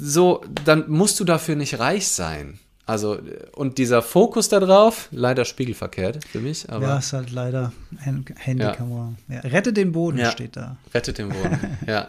[0.00, 2.58] so, dann musst du dafür nicht reich sein.
[2.84, 3.18] Also,
[3.52, 6.68] und dieser Fokus darauf, leider spiegelverkehrt für mich.
[6.68, 9.14] Aber ja, ist halt leider Handykamera.
[9.28, 9.36] Ja.
[9.36, 9.40] Ja.
[9.42, 10.32] Rette den Boden ja.
[10.32, 10.76] steht da.
[10.92, 12.08] Rette den Boden, ja.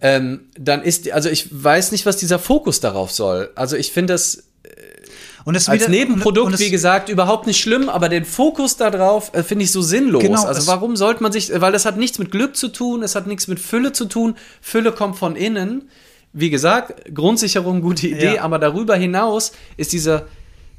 [0.00, 3.50] Ähm, dann ist, also ich weiß nicht, was dieser Fokus darauf soll.
[3.54, 4.44] Also ich finde das
[5.46, 8.76] und es als wieder, Nebenprodukt, und, und wie gesagt, überhaupt nicht schlimm, aber den Fokus
[8.76, 10.20] darauf äh, finde ich so sinnlos.
[10.20, 13.14] Genau, also warum sollte man sich, weil das hat nichts mit Glück zu tun, es
[13.14, 14.34] hat nichts mit Fülle zu tun.
[14.60, 15.88] Fülle kommt von innen.
[16.32, 18.42] Wie gesagt, Grundsicherung, gute Idee, ja.
[18.42, 20.26] aber darüber hinaus ist dieser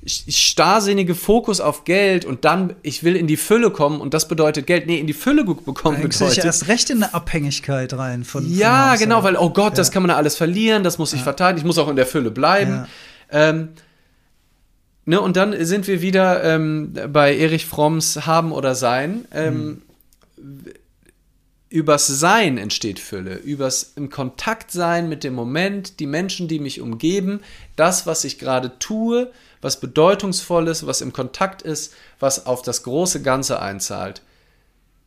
[0.08, 4.66] starrsinnige Fokus auf Geld und dann, ich will in die Fülle kommen und das bedeutet
[4.66, 4.88] Geld.
[4.88, 6.38] Nee, in die Fülle bekommen Eigentlich bedeutet.
[6.40, 8.50] Ich erst recht in eine Abhängigkeit rein von.
[8.50, 9.78] Ja, von genau, weil, oh Gott, ja.
[9.78, 11.24] das kann man ja alles verlieren, das muss ich ja.
[11.24, 12.72] verteidigen, ich muss auch in der Fülle bleiben.
[12.72, 13.50] Ja.
[13.50, 13.70] Ähm,
[15.06, 19.26] ne, und dann sind wir wieder ähm, bei Erich Fromms Haben oder Sein.
[19.34, 19.82] Ähm,
[20.38, 20.64] hm.
[21.70, 26.80] Übers Sein entsteht Fülle, übers im Kontakt sein mit dem Moment, die Menschen, die mich
[26.80, 27.42] umgeben,
[27.78, 33.22] das, was ich gerade tue, was bedeutungsvolles, was im Kontakt ist, was auf das große
[33.22, 34.22] Ganze einzahlt.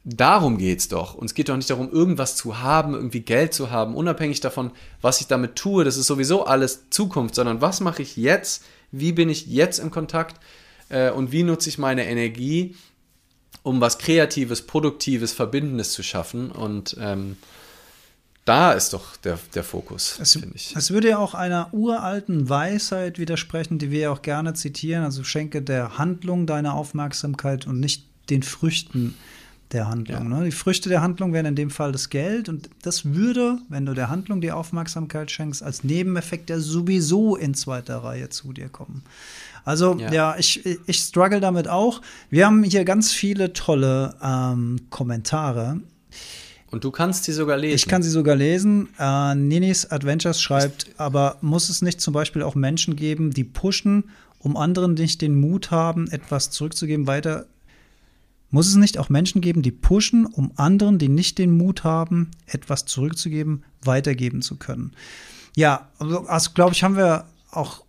[0.05, 1.15] Darum geht es doch.
[1.15, 4.71] Und es geht doch nicht darum, irgendwas zu haben, irgendwie Geld zu haben, unabhängig davon,
[5.03, 5.85] was ich damit tue.
[5.85, 8.65] Das ist sowieso alles Zukunft, sondern was mache ich jetzt?
[8.93, 10.41] Wie bin ich jetzt im Kontakt?
[10.89, 12.77] Äh, und wie nutze ich meine Energie,
[13.63, 16.51] um was Kreatives, Produktives, Verbindendes zu schaffen?
[16.51, 17.37] Und ähm,
[18.51, 20.75] da ist doch der, der Fokus, finde ich.
[20.75, 25.05] Es würde ja auch einer uralten Weisheit widersprechen, die wir ja auch gerne zitieren.
[25.05, 29.15] Also schenke der Handlung deine Aufmerksamkeit und nicht den Früchten
[29.71, 30.33] der Handlung.
[30.33, 30.39] Ja.
[30.39, 30.47] Ne?
[30.47, 32.49] Die Früchte der Handlung wären in dem Fall das Geld.
[32.49, 37.55] Und das würde, wenn du der Handlung die Aufmerksamkeit schenkst, als Nebeneffekt ja sowieso in
[37.55, 39.05] zweiter Reihe zu dir kommen.
[39.65, 42.03] Also ja, ja ich, ich struggle damit auch.
[42.31, 45.79] Wir haben hier ganz viele tolle ähm, Kommentare.
[46.71, 47.75] Und du kannst sie sogar lesen.
[47.75, 48.89] Ich kann sie sogar lesen.
[48.99, 54.11] Äh, Ninis Adventures schreibt, aber muss es nicht zum Beispiel auch Menschen geben, die pushen,
[54.39, 57.47] um anderen nicht den Mut haben, etwas zurückzugeben, weiter.
[58.51, 62.31] Muss es nicht auch Menschen geben, die pushen, um anderen, die nicht den Mut haben,
[62.47, 64.93] etwas zurückzugeben, weitergeben zu können?
[65.57, 67.85] Ja, also, also glaube ich, haben wir auch,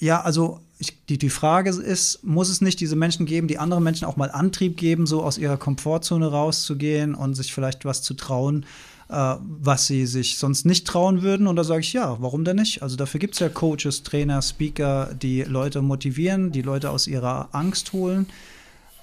[0.00, 3.84] ja, also ich, die, die Frage ist, muss es nicht diese Menschen geben, die anderen
[3.84, 8.14] Menschen auch mal Antrieb geben, so aus ihrer Komfortzone rauszugehen und sich vielleicht was zu
[8.14, 8.66] trauen,
[9.08, 11.46] äh, was sie sich sonst nicht trauen würden?
[11.46, 12.82] Und da sage ich, ja, warum denn nicht?
[12.82, 17.48] Also dafür gibt es ja Coaches, Trainer, Speaker, die Leute motivieren, die Leute aus ihrer
[17.52, 18.26] Angst holen.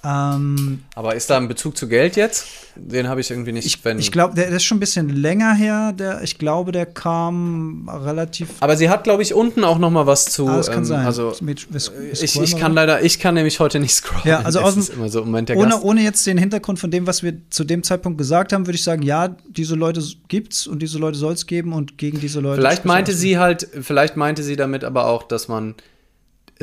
[0.04, 2.46] Ähm, Aber ist da ein Bezug zu Geld jetzt?
[2.74, 3.66] Den habe ich irgendwie nicht.
[3.66, 5.92] Ich, ich glaube, der, der, ist schon ein bisschen länger her.
[5.92, 8.48] Der, ich glaube, der kam relativ.
[8.60, 10.48] Aber sie hat, glaube ich, unten auch noch mal was zu.
[10.48, 11.06] Ah, das kann ähm, sein.
[11.06, 14.26] Also mit, mit, ich, ich kann leider, ich kann nämlich heute nicht scrollen.
[14.26, 17.62] Ja, also aus dem, so ohne, ohne jetzt den Hintergrund von dem, was wir zu
[17.62, 21.34] dem Zeitpunkt gesagt haben, würde ich sagen, ja, diese Leute gibt's und diese Leute soll
[21.34, 22.60] es geben und gegen diese Leute.
[22.60, 25.76] Vielleicht meinte sie halt, vielleicht meinte sie damit aber auch, dass man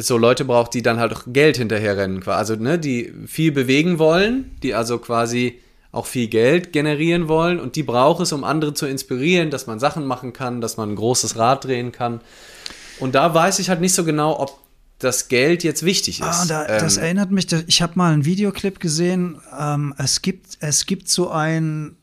[0.02, 4.52] so Leute braucht, die dann halt auch Geld hinterherrennen, also ne, die viel bewegen wollen,
[4.64, 5.60] die also quasi
[5.92, 9.80] auch viel Geld generieren wollen und die braucht es, um andere zu inspirieren, dass man
[9.80, 12.22] Sachen machen kann, dass man ein großes Rad drehen kann.
[13.00, 14.60] Und da weiß ich halt nicht so genau, ob
[15.00, 16.26] das Geld jetzt wichtig ist.
[16.26, 19.40] Ah, da, ähm, das erinnert mich, ich habe mal einen Videoclip gesehen.
[19.58, 21.96] Ähm, es, gibt, es gibt so ein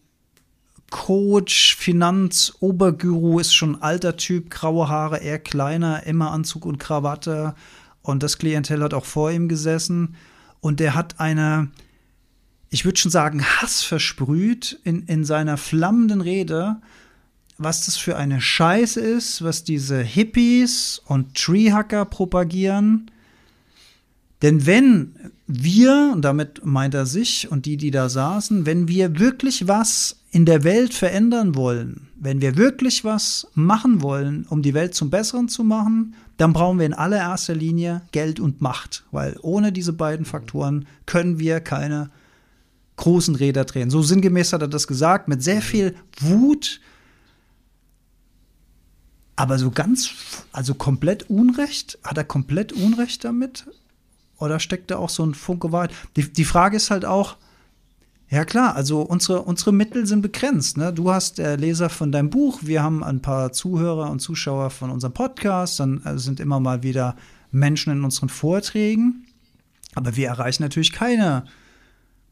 [0.90, 6.78] Coach, Finanz, Oberguru, ist schon ein alter Typ, graue Haare, eher kleiner, immer Anzug und
[6.78, 7.54] Krawatte.
[8.06, 10.14] Und das Klientel hat auch vor ihm gesessen.
[10.60, 11.68] Und der hat eine,
[12.70, 16.76] ich würde schon sagen, Hass versprüht in, in seiner flammenden Rede,
[17.58, 23.10] was das für eine Scheiße ist, was diese Hippies und Treehacker propagieren.
[24.42, 25.16] Denn wenn
[25.48, 30.20] wir, und damit meint er sich und die, die da saßen, wenn wir wirklich was
[30.30, 35.10] in der Welt verändern wollen, wenn wir wirklich was machen wollen, um die Welt zum
[35.10, 39.92] Besseren zu machen, dann brauchen wir in allererster Linie Geld und Macht, weil ohne diese
[39.92, 42.10] beiden Faktoren können wir keine
[42.96, 43.90] großen Räder drehen.
[43.90, 46.80] So sinngemäß hat er das gesagt, mit sehr viel Wut,
[49.36, 50.10] aber so ganz,
[50.52, 51.98] also komplett Unrecht?
[52.02, 53.66] Hat er komplett Unrecht damit?
[54.38, 55.92] Oder steckt da auch so ein Funke Wahrheit?
[56.16, 57.36] Die, die Frage ist halt auch,
[58.28, 60.76] ja klar, also unsere, unsere Mittel sind begrenzt.
[60.76, 60.92] Ne?
[60.92, 64.90] Du hast äh, Leser von deinem Buch, wir haben ein paar Zuhörer und Zuschauer von
[64.90, 67.16] unserem Podcast, dann äh, sind immer mal wieder
[67.50, 69.26] Menschen in unseren Vorträgen.
[69.94, 71.44] Aber wir erreichen natürlich keine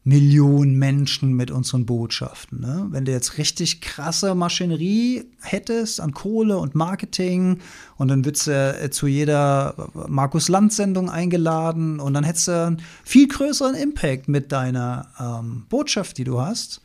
[0.07, 2.61] Millionen Menschen mit unseren Botschaften.
[2.61, 2.85] Ne?
[2.91, 7.59] Wenn du jetzt richtig krasse Maschinerie hättest an Kohle und Marketing
[7.97, 12.83] und dann würdest du äh, zu jeder Markus Land-Sendung eingeladen und dann hättest du einen
[13.03, 16.81] viel größeren Impact mit deiner ähm, Botschaft, die du hast,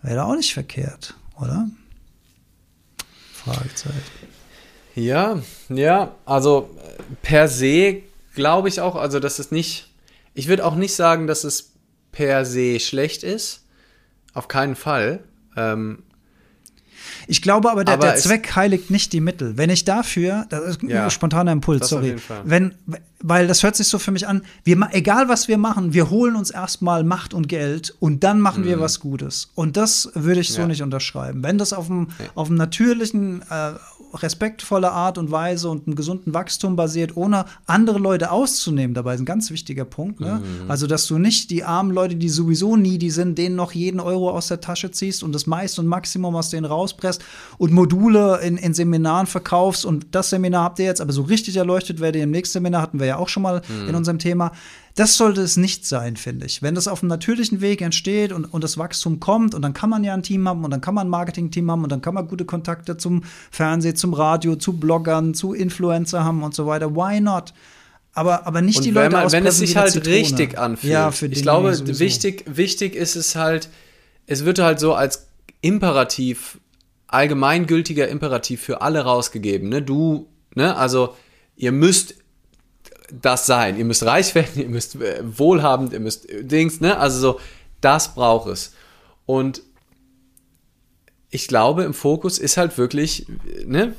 [0.00, 1.68] wäre auch nicht verkehrt, oder?
[3.34, 3.92] Fragezeichen.
[4.94, 8.02] Ja, ja, also äh, per se
[8.34, 9.90] glaube ich auch, also dass es nicht,
[10.32, 11.71] ich würde auch nicht sagen, dass es
[12.12, 13.64] per se schlecht ist.
[14.34, 15.24] Auf keinen Fall.
[15.56, 16.04] Ähm,
[17.26, 19.56] ich glaube aber, der, aber der Zweck heiligt nicht die Mittel.
[19.56, 22.16] Wenn ich dafür, das ist ja, ein spontaner Impuls, sorry.
[22.44, 22.74] Wenn,
[23.22, 26.36] weil das hört sich so für mich an, wir, egal was wir machen, wir holen
[26.36, 28.68] uns erstmal Macht und Geld und dann machen mhm.
[28.68, 29.50] wir was Gutes.
[29.54, 30.66] Und das würde ich so ja.
[30.66, 31.42] nicht unterschreiben.
[31.42, 32.26] Wenn das auf einem, ja.
[32.34, 33.72] auf einem natürlichen, äh,
[34.14, 38.94] respektvolle Art und Weise und einem gesunden Wachstum basiert, ohne andere Leute auszunehmen.
[38.94, 40.20] Dabei ist ein ganz wichtiger Punkt.
[40.20, 40.42] Ne?
[40.42, 40.70] Mhm.
[40.70, 44.00] Also, dass du nicht die armen Leute, die sowieso nie die sind, denen noch jeden
[44.00, 47.22] Euro aus der Tasche ziehst und das meiste und Maximum aus denen rauspresst
[47.58, 51.56] und Module in, in Seminaren verkaufst und das Seminar habt ihr jetzt, aber so richtig
[51.56, 53.88] erleuchtet werdet ihr im nächsten Seminar, hatten wir ja auch schon mal mhm.
[53.88, 54.52] in unserem Thema.
[54.94, 56.60] Das sollte es nicht sein, finde ich.
[56.60, 59.88] Wenn das auf einem natürlichen Weg entsteht und, und das Wachstum kommt und dann kann
[59.88, 62.14] man ja ein Team haben und dann kann man ein Marketing-Team haben und dann kann
[62.14, 66.94] man gute Kontakte zum Fernsehen, zum Radio, zu Bloggern, zu Influencer haben und so weiter.
[66.94, 67.54] Why not?
[68.14, 70.16] Aber, aber nicht und die Leute man, Wenn es sich halt Zitrone.
[70.16, 70.92] richtig anfühlt.
[70.92, 73.70] Ja, für ich glaube, wichtig, wichtig ist es halt,
[74.26, 75.28] es wird halt so als
[75.62, 76.58] Imperativ,
[77.06, 79.70] allgemeingültiger Imperativ für alle rausgegeben.
[79.70, 79.80] Ne?
[79.80, 81.14] Du, ne, also
[81.56, 82.16] ihr müsst
[83.20, 83.76] das sein.
[83.76, 86.98] Ihr müsst reich werden, ihr müsst äh, wohlhabend, ihr müsst äh, Dings, ne?
[86.98, 87.40] Also so,
[87.80, 88.74] das braucht es.
[89.26, 89.62] Und
[91.30, 93.26] ich glaube, im Fokus ist halt wirklich,
[93.64, 93.94] ne?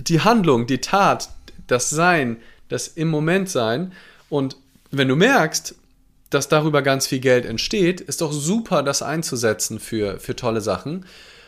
[0.00, 1.30] Die Handlung, die Tat,
[1.66, 3.92] das Sein, das im Moment Sein.
[4.28, 4.56] Und
[4.90, 5.74] wenn du merkst,
[6.30, 11.06] dass darüber ganz viel Geld entsteht, ist doch super, das einzusetzen für, für tolle Sachen.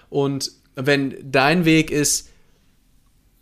[0.09, 2.29] Und wenn dein Weg ist,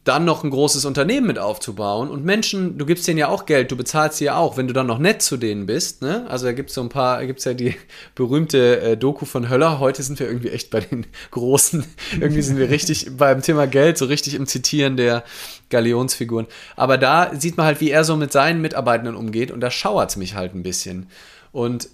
[0.08, 3.70] dann noch ein großes Unternehmen mit aufzubauen und Menschen, du gibst denen ja auch Geld,
[3.70, 6.26] du bezahlst sie ja auch, wenn du dann noch nett zu denen bist, ne?
[6.28, 7.76] Also da gibt es so ein paar, gibt es ja die
[8.14, 11.84] berühmte äh, Doku von Höller, heute sind wir irgendwie echt bei den Großen,
[12.20, 15.24] irgendwie sind wir richtig beim Thema Geld, so richtig im Zitieren der
[15.68, 16.46] Galionsfiguren.
[16.74, 20.10] Aber da sieht man halt, wie er so mit seinen Mitarbeitenden umgeht und da schauert
[20.10, 21.08] es mich halt ein bisschen.
[21.52, 21.90] Und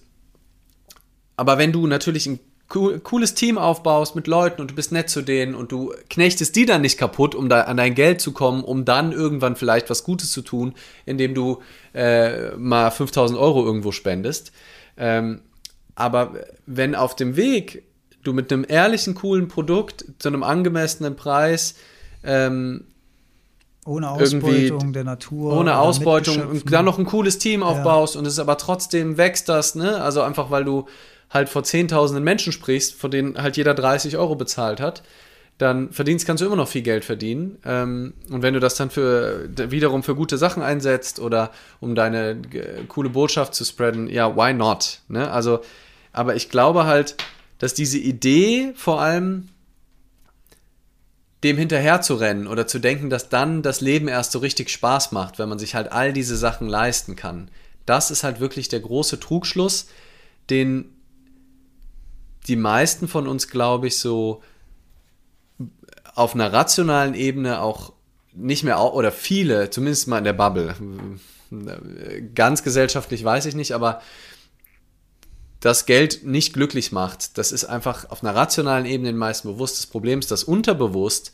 [1.36, 2.38] aber wenn du natürlich ein
[2.75, 6.57] cool, cooles Team aufbaust mit Leuten und du bist nett zu denen und du knechtest
[6.57, 9.91] die dann nicht kaputt, um da an dein Geld zu kommen, um dann irgendwann vielleicht
[9.91, 10.75] was Gutes zu tun,
[11.07, 11.61] indem du
[11.95, 14.53] äh, mal 5000 Euro irgendwo spendest.
[14.97, 15.41] Ähm,
[15.95, 16.35] aber
[16.66, 17.85] wenn auf dem Weg
[18.22, 21.75] du mit einem ehrlichen, coolen Produkt zu einem angemessenen Preis
[22.25, 22.85] ähm,
[23.87, 25.59] ohne Ausbeutung der Natur.
[25.59, 28.20] Ohne Ausbeutung und dann noch ein cooles Team aufbaust ja.
[28.20, 30.01] und es aber trotzdem wächst das, ne?
[30.01, 30.87] Also einfach, weil du
[31.35, 35.03] halt vor zehntausenden Menschen sprichst, von denen halt jeder 30 Euro bezahlt hat,
[35.59, 37.59] dann verdienst, kannst du immer noch viel Geld verdienen.
[37.64, 42.41] Ähm, und wenn du das dann für wiederum für gute Sachen einsetzt oder um deine
[42.53, 45.01] äh, coole Botschaft zu spreaden, ja, why not?
[45.09, 45.30] Ne?
[45.30, 45.61] Also,
[46.12, 47.16] aber ich glaube halt,
[47.59, 49.49] dass diese Idee vor allem
[51.45, 55.12] dem hinterher zu rennen oder zu denken, dass dann das Leben erst so richtig Spaß
[55.12, 57.51] macht, wenn man sich halt all diese Sachen leisten kann.
[57.87, 59.89] Das ist halt wirklich der große Trugschluss,
[60.49, 60.93] den
[62.47, 64.42] die meisten von uns, glaube ich, so
[66.14, 67.92] auf einer rationalen Ebene auch
[68.32, 70.74] nicht mehr, oder viele, zumindest mal in der Bubble,
[72.34, 74.01] ganz gesellschaftlich weiß ich nicht, aber
[75.61, 79.78] das Geld nicht glücklich macht, das ist einfach auf einer rationalen Ebene den meisten bewusst.
[79.78, 81.32] Das Problem ist, dass unterbewusst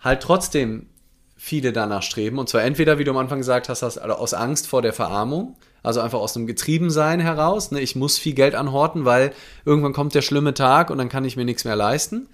[0.00, 0.88] halt trotzdem
[1.36, 2.38] viele danach streben.
[2.38, 6.00] Und zwar entweder, wie du am Anfang gesagt hast, aus Angst vor der Verarmung, also
[6.00, 7.70] einfach aus einem Getriebensein heraus.
[7.70, 7.80] Ne?
[7.80, 9.32] Ich muss viel Geld anhorten, weil
[9.64, 12.28] irgendwann kommt der schlimme Tag und dann kann ich mir nichts mehr leisten.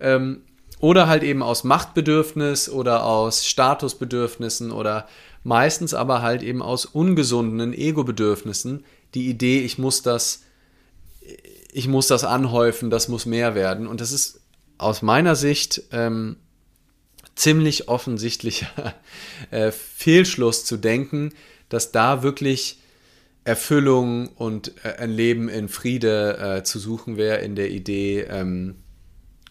[0.00, 0.42] Ähm,
[0.80, 5.08] oder halt eben aus Machtbedürfnis oder aus Statusbedürfnissen oder
[5.42, 8.84] meistens aber halt eben aus ungesunden Ego-Bedürfnissen.
[9.14, 10.42] Die Idee, ich muss das,
[11.72, 13.86] ich muss das anhäufen, das muss mehr werden.
[13.86, 14.40] Und das ist
[14.76, 16.36] aus meiner Sicht ähm,
[17.34, 18.94] ziemlich offensichtlicher
[19.50, 21.32] äh, Fehlschluss zu denken,
[21.68, 22.80] dass da wirklich
[23.44, 28.76] Erfüllung und äh, ein Leben in Friede äh, zu suchen wäre in der Idee, ähm,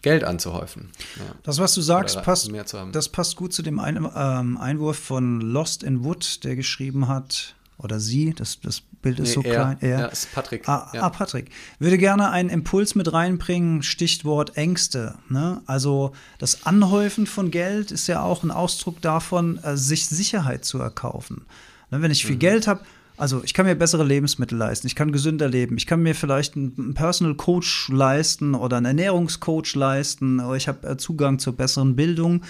[0.02, 0.90] Geld anzuhäufen.
[1.16, 1.34] Ja.
[1.44, 2.50] Das, was du sagst, passt,
[2.92, 7.54] das passt gut zu dem Ein ähm, Einwurf von Lost in Wood, der geschrieben hat,
[7.78, 9.76] oder sie, das, das Bild ist nee, so er, klein.
[9.80, 10.68] Er, ja, ist Patrick.
[10.68, 11.02] Ah, ja.
[11.02, 11.50] ah, Patrick.
[11.78, 15.16] Würde gerne einen Impuls mit reinbringen, Stichwort Ängste.
[15.28, 15.62] Ne?
[15.66, 20.78] Also das Anhäufen von Geld ist ja auch ein Ausdruck davon, äh, sich Sicherheit zu
[20.78, 21.46] erkaufen.
[21.94, 22.02] Ne?
[22.02, 22.40] Wenn ich viel mhm.
[22.40, 22.80] Geld habe,
[23.16, 26.56] also ich kann mir bessere Lebensmittel leisten, ich kann gesünder leben, ich kann mir vielleicht
[26.56, 31.94] einen Personal Coach leisten oder einen Ernährungscoach leisten, oder ich habe äh, Zugang zur besseren
[31.94, 32.42] Bildung.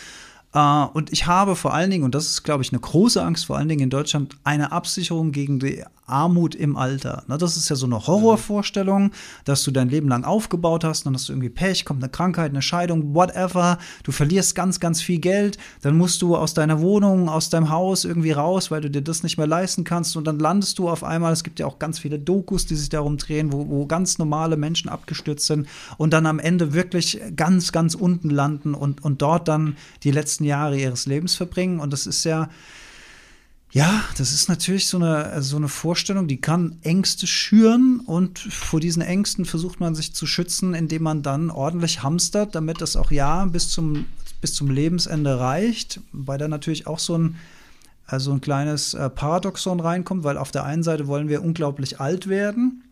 [0.56, 3.46] Uh, und ich habe vor allen Dingen, und das ist, glaube ich, eine große Angst,
[3.46, 7.24] vor allen Dingen in Deutschland, eine Absicherung gegen die Armut im Alter.
[7.28, 9.10] Das ist ja so eine Horrorvorstellung,
[9.44, 12.50] dass du dein Leben lang aufgebaut hast, dann hast du irgendwie Pech, kommt eine Krankheit,
[12.50, 13.78] eine Scheidung, whatever.
[14.02, 18.04] Du verlierst ganz, ganz viel Geld, dann musst du aus deiner Wohnung, aus deinem Haus
[18.04, 20.16] irgendwie raus, weil du dir das nicht mehr leisten kannst.
[20.16, 22.90] Und dann landest du auf einmal, es gibt ja auch ganz viele Dokus, die sich
[22.90, 27.72] darum drehen, wo, wo ganz normale Menschen abgestürzt sind und dann am Ende wirklich ganz,
[27.72, 31.80] ganz unten landen und, und dort dann die letzten Jahre ihres Lebens verbringen.
[31.80, 32.48] Und das ist ja
[33.74, 37.98] ja, das ist natürlich so eine, so eine Vorstellung, die kann Ängste schüren.
[38.06, 42.80] Und vor diesen Ängsten versucht man sich zu schützen, indem man dann ordentlich hamstert, damit
[42.80, 44.06] das auch ja bis zum,
[44.40, 47.34] bis zum Lebensende reicht, weil da natürlich auch so ein,
[48.06, 52.28] also ein kleines äh, Paradoxon reinkommt, weil auf der einen Seite wollen wir unglaublich alt
[52.28, 52.84] werden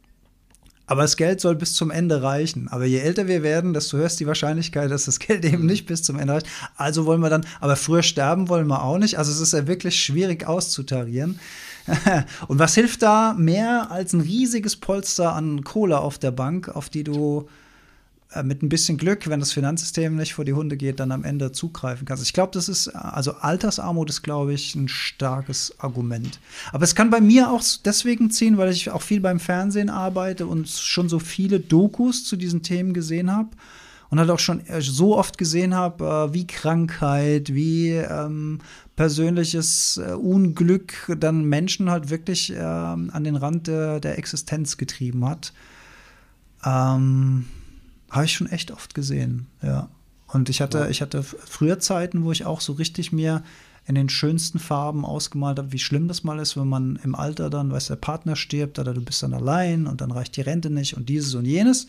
[0.87, 2.69] aber das Geld soll bis zum Ende reichen.
[2.69, 5.87] Aber je älter wir werden, desto höher ist die Wahrscheinlichkeit, dass das Geld eben nicht
[5.87, 6.47] bis zum Ende reicht.
[6.77, 9.19] Also wollen wir dann, aber früher sterben wollen wir auch nicht.
[9.19, 11.39] Also es ist ja wirklich schwierig auszutarieren.
[12.49, 16.89] Und was hilft da mehr als ein riesiges Polster an Kohle auf der Bank, auf
[16.89, 17.49] die du
[18.43, 21.53] mit ein bisschen Glück, wenn das Finanzsystem nicht vor die Hunde geht, dann am Ende
[21.53, 22.23] zugreifen kannst.
[22.25, 26.41] Ich glaube, das ist, also Altersarmut ist, glaube ich, ein starkes Argument.
[26.73, 30.47] Aber es kann bei mir auch deswegen ziehen, weil ich auch viel beim Fernsehen arbeite
[30.47, 33.51] und schon so viele Dokus zu diesen Themen gesehen habe
[34.13, 38.59] und halt auch schon äh, so oft gesehen habe, äh, wie Krankheit, wie ähm,
[38.95, 45.25] persönliches äh, Unglück dann Menschen halt wirklich äh, an den Rand der, der Existenz getrieben
[45.27, 45.55] hat.
[46.65, 47.47] Ähm,
[48.13, 49.89] habe ich schon echt oft gesehen, ja.
[50.29, 50.89] Und ich hatte, ja.
[50.89, 53.43] ich hatte früher Zeiten, wo ich auch so richtig mir
[53.87, 57.51] in den schönsten Farben ausgemalt habe, wie schlimm das mal ist, wenn man im Alter
[57.51, 60.71] dann, weiß der Partner stirbt oder du bist dann allein und dann reicht die Rente
[60.71, 61.89] nicht und dieses und jenes.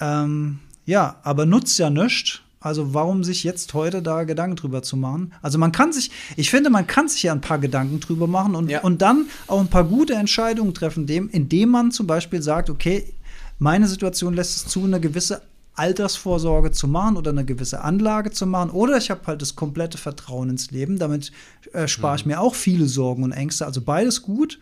[0.00, 2.40] Ähm, ja, aber nutzt ja nichts.
[2.60, 5.32] Also warum sich jetzt heute da Gedanken drüber zu machen?
[5.42, 8.56] Also man kann sich, ich finde, man kann sich ja ein paar Gedanken drüber machen
[8.56, 8.80] und, ja.
[8.80, 13.12] und dann auch ein paar gute Entscheidungen treffen, dem, indem man zum Beispiel sagt, okay,
[13.58, 15.42] meine Situation lässt es zu, eine gewisse
[15.74, 18.70] Altersvorsorge zu machen oder eine gewisse Anlage zu machen.
[18.70, 20.98] Oder ich habe halt das komplette Vertrauen ins Leben.
[20.98, 21.30] Damit
[21.72, 22.32] äh, spare ich mhm.
[22.32, 23.64] mir auch viele Sorgen und Ängste.
[23.64, 24.58] Also beides gut.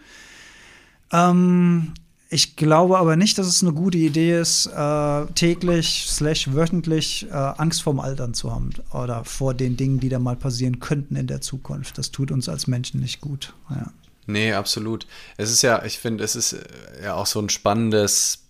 [1.13, 1.95] Ähm,
[2.29, 7.33] ich glaube aber nicht, dass es eine gute Idee ist, äh, täglich slash wöchentlich äh,
[7.33, 11.29] Angst vorm Altern zu haben oder vor den Dingen, die da mal passieren könnten in
[11.29, 11.99] der Zukunft.
[11.99, 13.55] Das tut uns als Menschen nicht gut.
[13.71, 13.93] Ja.
[14.27, 15.07] Nee, absolut.
[15.37, 16.65] Es ist ja, ich finde, es ist äh,
[17.05, 18.46] ja auch so ein spannendes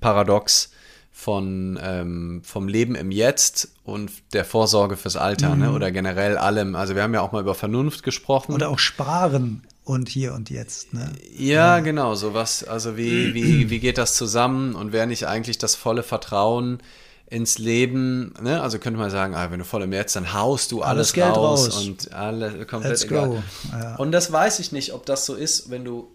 [0.00, 0.70] Paradox
[1.12, 5.54] von ähm, vom Leben im Jetzt und der Vorsorge fürs Alter, ne?
[5.54, 5.62] mhm.
[5.62, 5.72] ne?
[5.72, 6.74] Oder generell allem.
[6.74, 8.52] Also wir haben ja auch mal über Vernunft gesprochen.
[8.54, 11.12] Oder auch Sparen und hier und jetzt, ne?
[11.36, 11.80] Ja, ja.
[11.80, 12.64] genau, sowas.
[12.64, 16.78] Also wie, wie, wie geht das zusammen und wer nicht eigentlich das volle Vertrauen
[17.26, 18.62] ins Leben, ne?
[18.62, 21.36] Also könnte man sagen, ah, wenn du voll im Jetzt, dann haust du alles, alles
[21.36, 23.42] raus, raus, und alle komplett Let's egal.
[23.70, 23.96] Ja.
[23.96, 26.08] Und das weiß ich nicht, ob das so ist, wenn du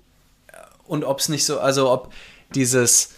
[0.85, 2.13] und ob es nicht so, also ob
[2.55, 3.09] dieses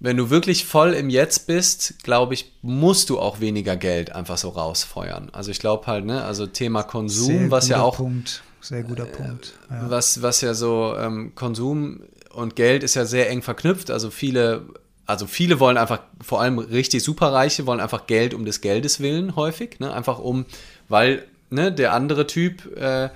[0.00, 4.38] wenn du wirklich voll im Jetzt bist, glaube ich, musst du auch weniger Geld einfach
[4.38, 5.28] so rausfeuern.
[5.32, 7.96] Also ich glaube halt, ne, also Thema Konsum, Sehr was ja auch.
[7.96, 8.42] Punkt.
[8.62, 9.54] Sehr guter äh, Punkt.
[9.70, 9.90] Ja.
[9.90, 13.90] Was, was ja so, ähm, Konsum und Geld ist ja sehr eng verknüpft.
[13.90, 14.66] Also viele,
[15.04, 19.36] also viele wollen einfach, vor allem richtig Superreiche, wollen einfach Geld um des Geldes willen
[19.36, 19.92] häufig, ne?
[19.92, 20.46] Einfach um,
[20.88, 23.10] weil, ne, der andere Typ, äh,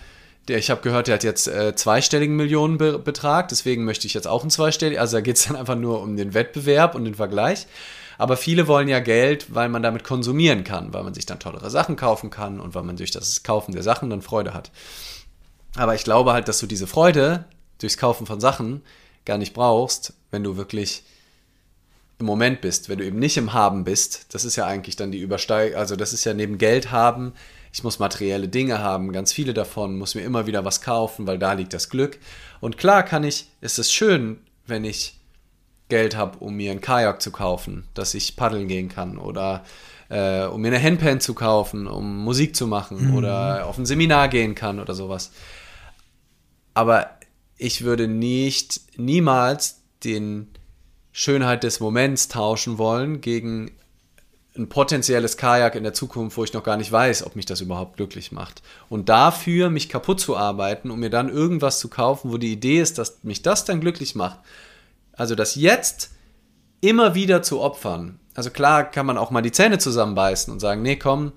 [0.49, 4.43] der, ich habe gehört, der hat jetzt äh, zweistelligen Millionenbetrag, deswegen möchte ich jetzt auch
[4.43, 5.01] einen zweistelligen.
[5.01, 7.67] Also da geht es dann einfach nur um den Wettbewerb und den Vergleich.
[8.19, 11.71] Aber viele wollen ja Geld, weil man damit konsumieren kann, weil man sich dann tollere
[11.71, 14.71] Sachen kaufen kann und weil man durch das Kaufen der Sachen dann Freude hat.
[15.77, 17.47] Aber ich glaube halt, dass du diese Freude
[17.79, 18.83] durchs Kaufen von Sachen
[19.25, 21.03] gar nicht brauchst, wenn du wirklich
[22.21, 24.27] im Moment bist, wenn du eben nicht im Haben bist.
[24.33, 27.33] Das ist ja eigentlich dann die Übersteigung, also das ist ja neben Geld haben
[27.75, 31.41] ich muss materielle Dinge haben, ganz viele davon, muss mir immer wieder was kaufen, weil
[31.41, 32.21] da liegt das Glück.
[32.61, 35.19] Und klar kann ich, ist es schön, wenn ich
[35.89, 39.65] Geld habe, um mir ein Kajak zu kaufen, dass ich paddeln gehen kann oder
[40.09, 43.17] äh, um mir eine Handpan zu kaufen, um Musik zu machen mhm.
[43.17, 45.33] oder auf ein Seminar gehen kann oder sowas.
[46.75, 47.11] Aber
[47.59, 50.49] ich würde nicht, niemals den
[51.11, 53.73] Schönheit des Moments tauschen wollen gegen
[54.57, 57.61] ein potenzielles Kajak in der Zukunft, wo ich noch gar nicht weiß, ob mich das
[57.61, 58.63] überhaupt glücklich macht.
[58.89, 62.81] Und dafür mich kaputt zu arbeiten, um mir dann irgendwas zu kaufen, wo die Idee
[62.81, 64.39] ist, dass mich das dann glücklich macht.
[65.13, 66.13] Also das jetzt
[66.81, 68.21] immer wieder zu opfern.
[68.35, 71.33] Also klar kann man auch mal die Zähne zusammenbeißen und sagen, nee, komm,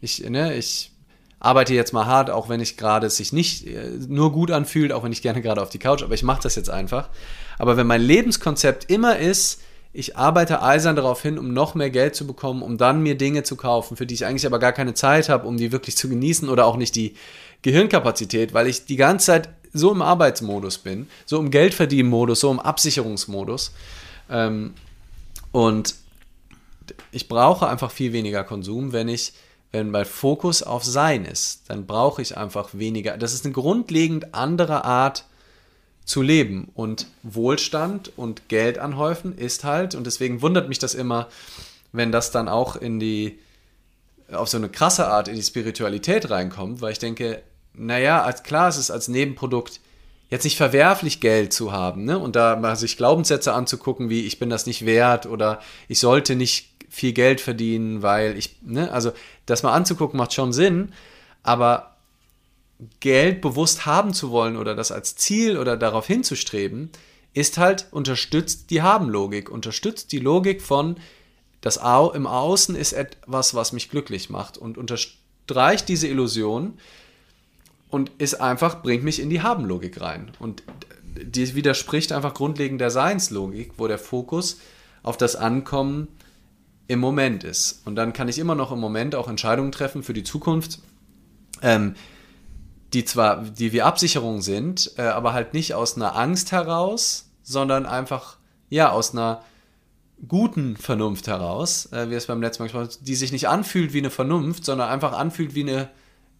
[0.00, 0.92] ich, ne, ich
[1.40, 4.92] arbeite jetzt mal hart, auch wenn ich gerade es sich nicht äh, nur gut anfühlt,
[4.92, 7.10] auch wenn ich gerne gerade auf die Couch, aber ich mache das jetzt einfach.
[7.58, 9.60] Aber wenn mein Lebenskonzept immer ist,
[9.96, 13.44] ich arbeite eisern darauf hin, um noch mehr Geld zu bekommen, um dann mir Dinge
[13.44, 16.08] zu kaufen, für die ich eigentlich aber gar keine Zeit habe, um die wirklich zu
[16.08, 17.14] genießen oder auch nicht die
[17.62, 22.58] Gehirnkapazität, weil ich die ganze Zeit so im Arbeitsmodus bin, so im Geldverdienmodus, so im
[22.58, 23.72] Absicherungsmodus.
[24.28, 24.74] Ähm,
[25.52, 25.94] und
[27.12, 29.32] ich brauche einfach viel weniger Konsum, wenn ich,
[29.70, 33.16] wenn mein Fokus auf Sein ist, dann brauche ich einfach weniger.
[33.16, 35.24] Das ist eine grundlegend andere Art
[36.04, 36.70] zu leben.
[36.74, 41.28] Und Wohlstand und Geld anhäufen ist halt, und deswegen wundert mich das immer,
[41.92, 43.38] wenn das dann auch in die,
[44.32, 47.42] auf so eine krasse Art in die Spiritualität reinkommt, weil ich denke,
[47.72, 49.80] naja, als klar ist es als Nebenprodukt
[50.30, 52.18] jetzt nicht verwerflich, Geld zu haben, ne?
[52.18, 56.34] Und da mal sich Glaubenssätze anzugucken, wie ich bin das nicht wert oder ich sollte
[56.34, 59.12] nicht viel Geld verdienen, weil ich, ne, also
[59.46, 60.92] das mal anzugucken macht schon Sinn,
[61.42, 61.93] aber
[63.00, 66.90] Geld bewusst haben zu wollen oder das als Ziel oder darauf hinzustreben,
[67.32, 70.96] ist halt unterstützt die Haben-Logik, unterstützt die Logik von
[71.60, 76.74] das Au im Außen ist etwas, was mich glücklich macht und unterstreicht diese Illusion
[77.88, 80.32] und ist einfach, bringt mich in die Haben-Logik rein.
[80.38, 80.62] Und
[81.16, 84.58] die widerspricht einfach grundlegend der Seinslogik, wo der Fokus
[85.02, 86.08] auf das Ankommen
[86.86, 87.80] im Moment ist.
[87.86, 90.80] Und dann kann ich immer noch im Moment auch Entscheidungen treffen für die Zukunft.
[91.62, 91.94] Ähm,
[92.94, 97.86] die zwar, die wie Absicherung sind, äh, aber halt nicht aus einer Angst heraus, sondern
[97.86, 98.36] einfach,
[98.70, 99.42] ja, aus einer
[100.28, 103.92] guten Vernunft heraus, äh, wie es beim letzten Mal gesprochen haben, die sich nicht anfühlt
[103.92, 105.90] wie eine Vernunft, sondern einfach anfühlt wie eine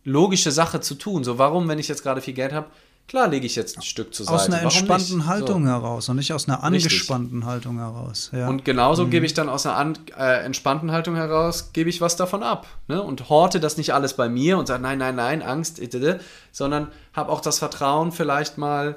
[0.05, 1.25] logische Sache zu tun.
[1.25, 2.69] So, warum, wenn ich jetzt gerade viel Geld habe,
[3.07, 4.37] Klar lege ich jetzt ein Stück zur Seite.
[4.37, 5.27] Aus einer entspannten nicht?
[5.27, 5.71] Haltung so.
[5.71, 7.49] heraus und nicht aus einer angespannten Richtig.
[7.49, 8.31] Haltung heraus.
[8.33, 8.49] Ja.
[8.49, 9.11] Und genauso mhm.
[9.11, 12.67] gebe ich dann aus einer an, äh, entspannten Haltung heraus, gebe ich was davon ab.
[12.89, 13.03] Ne?
[13.03, 15.81] Und horte das nicht alles bei mir und sage, nein, nein, nein, Angst,
[16.51, 18.97] sondern habe auch das Vertrauen, vielleicht mal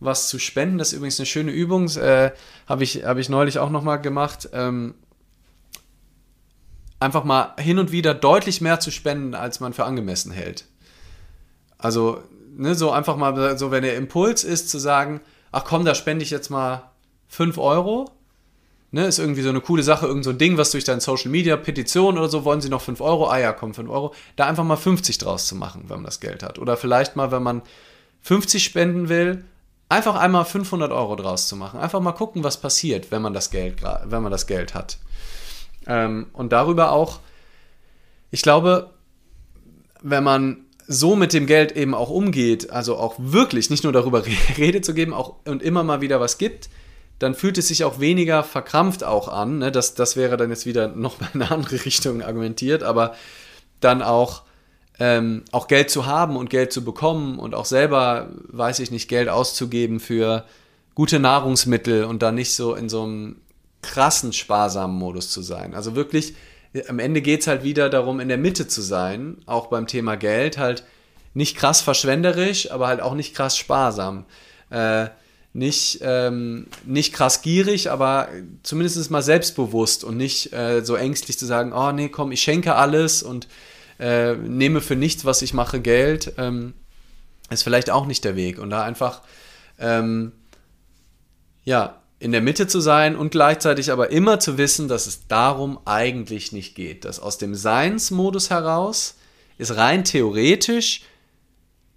[0.00, 0.76] was zu spenden.
[0.76, 2.32] Das ist übrigens eine schöne Übung, äh,
[2.68, 4.50] habe ich, hab ich neulich auch nochmal gemacht.
[4.52, 4.94] Ähm,
[7.00, 10.66] einfach mal hin und wieder deutlich mehr zu spenden, als man für angemessen hält.
[11.78, 12.22] Also
[12.56, 15.20] ne, so einfach mal, so wenn der Impuls ist zu sagen,
[15.52, 16.90] ach komm, da spende ich jetzt mal
[17.28, 18.10] 5 Euro,
[18.90, 21.30] ne, ist irgendwie so eine coole Sache, irgend so ein Ding, was durch dein Social
[21.30, 24.46] Media, Petition oder so, wollen sie noch 5 Euro, ah ja, komm, 5 Euro, da
[24.46, 26.58] einfach mal 50 draus zu machen, wenn man das Geld hat.
[26.58, 27.62] Oder vielleicht mal, wenn man
[28.22, 29.44] 50 spenden will,
[29.88, 31.78] einfach einmal 500 Euro draus zu machen.
[31.78, 34.98] Einfach mal gucken, was passiert, wenn man das Geld, wenn man das Geld hat.
[35.86, 37.20] Ähm, und darüber auch,
[38.30, 38.90] ich glaube,
[40.02, 44.24] wenn man so mit dem Geld eben auch umgeht, also auch wirklich nicht nur darüber
[44.58, 46.68] Rede zu geben auch, und immer mal wieder was gibt,
[47.18, 49.58] dann fühlt es sich auch weniger verkrampft auch an.
[49.58, 49.72] Ne?
[49.72, 53.14] Das, das wäre dann jetzt wieder noch mal in eine andere Richtung argumentiert, aber
[53.80, 54.42] dann auch,
[54.98, 59.08] ähm, auch Geld zu haben und Geld zu bekommen und auch selber, weiß ich nicht,
[59.08, 60.44] Geld auszugeben für
[60.94, 63.36] gute Nahrungsmittel und dann nicht so in so einem
[63.82, 65.74] krassen sparsamen Modus zu sein.
[65.74, 66.34] Also wirklich,
[66.88, 70.16] am Ende geht es halt wieder darum, in der Mitte zu sein, auch beim Thema
[70.16, 70.84] Geld, halt
[71.34, 74.24] nicht krass verschwenderisch, aber halt auch nicht krass sparsam.
[74.70, 75.08] Äh,
[75.52, 78.28] nicht, ähm, nicht krass gierig, aber
[78.62, 82.74] zumindest mal selbstbewusst und nicht äh, so ängstlich zu sagen, oh nee, komm, ich schenke
[82.74, 83.48] alles und
[83.98, 86.74] äh, nehme für nichts, was ich mache, Geld, ähm,
[87.48, 88.58] ist vielleicht auch nicht der Weg.
[88.58, 89.22] Und da einfach,
[89.78, 90.32] ähm,
[91.64, 95.78] ja, in der Mitte zu sein und gleichzeitig aber immer zu wissen, dass es darum
[95.84, 97.04] eigentlich nicht geht.
[97.04, 99.16] Dass aus dem Seinsmodus heraus
[99.58, 101.02] es rein theoretisch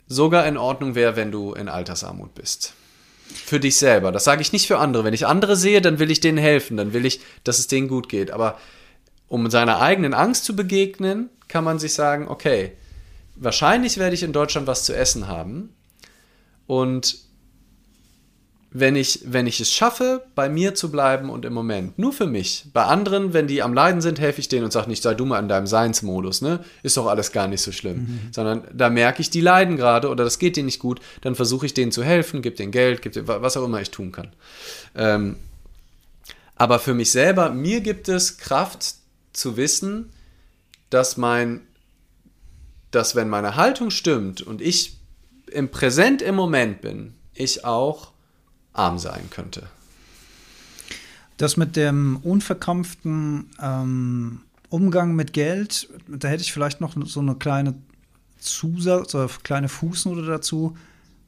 [0.07, 2.73] sogar in Ordnung wäre, wenn du in Altersarmut bist.
[3.27, 4.11] Für dich selber.
[4.11, 5.03] Das sage ich nicht für andere.
[5.03, 7.87] Wenn ich andere sehe, dann will ich denen helfen, dann will ich, dass es denen
[7.87, 8.31] gut geht.
[8.31, 8.57] Aber
[9.27, 12.73] um seiner eigenen Angst zu begegnen, kann man sich sagen, okay,
[13.35, 15.75] wahrscheinlich werde ich in Deutschland was zu essen haben.
[16.65, 17.28] Und
[18.71, 22.27] wenn ich, wenn ich es schaffe, bei mir zu bleiben und im Moment, nur für
[22.27, 22.65] mich.
[22.71, 25.25] Bei anderen, wenn die am Leiden sind, helfe ich denen und sage nicht, sei du
[25.25, 26.63] mal in deinem Seinsmodus, ne?
[26.83, 27.97] Ist doch alles gar nicht so schlimm.
[27.97, 28.19] Mhm.
[28.31, 31.65] Sondern da merke ich, die leiden gerade oder das geht denen nicht gut, dann versuche
[31.65, 34.33] ich denen zu helfen, gebe denen Geld, gebe denen, was auch immer ich tun kann.
[34.95, 35.37] Ähm,
[36.55, 38.95] aber für mich selber, mir gibt es Kraft
[39.33, 40.11] zu wissen,
[40.91, 41.61] dass mein,
[42.91, 44.97] dass wenn meine Haltung stimmt und ich
[45.51, 48.11] im Präsent im Moment bin, ich auch
[48.73, 49.67] arm sein könnte.
[51.37, 57.35] Das mit dem unverkrampften ähm, Umgang mit Geld, da hätte ich vielleicht noch so eine
[57.35, 57.75] kleine
[58.39, 60.77] Zusatz oder kleine Fußnote dazu.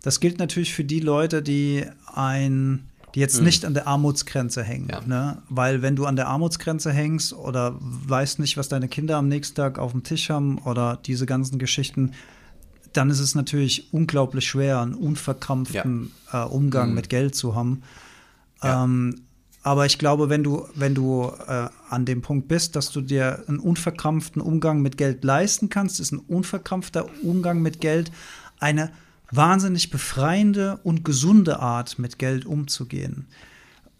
[0.01, 3.45] Das gilt natürlich für die Leute, die ein die jetzt mhm.
[3.45, 4.89] nicht an der Armutsgrenze hängen.
[4.89, 5.01] Ja.
[5.01, 5.41] Ne?
[5.49, 9.55] Weil wenn du an der Armutsgrenze hängst oder weißt nicht, was deine Kinder am nächsten
[9.55, 12.11] Tag auf dem Tisch haben oder diese ganzen Geschichten,
[12.93, 16.45] dann ist es natürlich unglaublich schwer, einen unverkrampften ja.
[16.45, 16.95] äh, Umgang mhm.
[16.95, 17.83] mit Geld zu haben.
[18.63, 18.83] Ja.
[18.83, 19.21] Ähm,
[19.63, 23.43] aber ich glaube, wenn du, wenn du äh, an dem Punkt bist, dass du dir
[23.47, 28.11] einen unverkrampften Umgang mit Geld leisten kannst, ist ein unverkrampfter Umgang mit Geld
[28.59, 28.91] eine
[29.29, 33.27] wahnsinnig befreiende und gesunde Art, mit Geld umzugehen.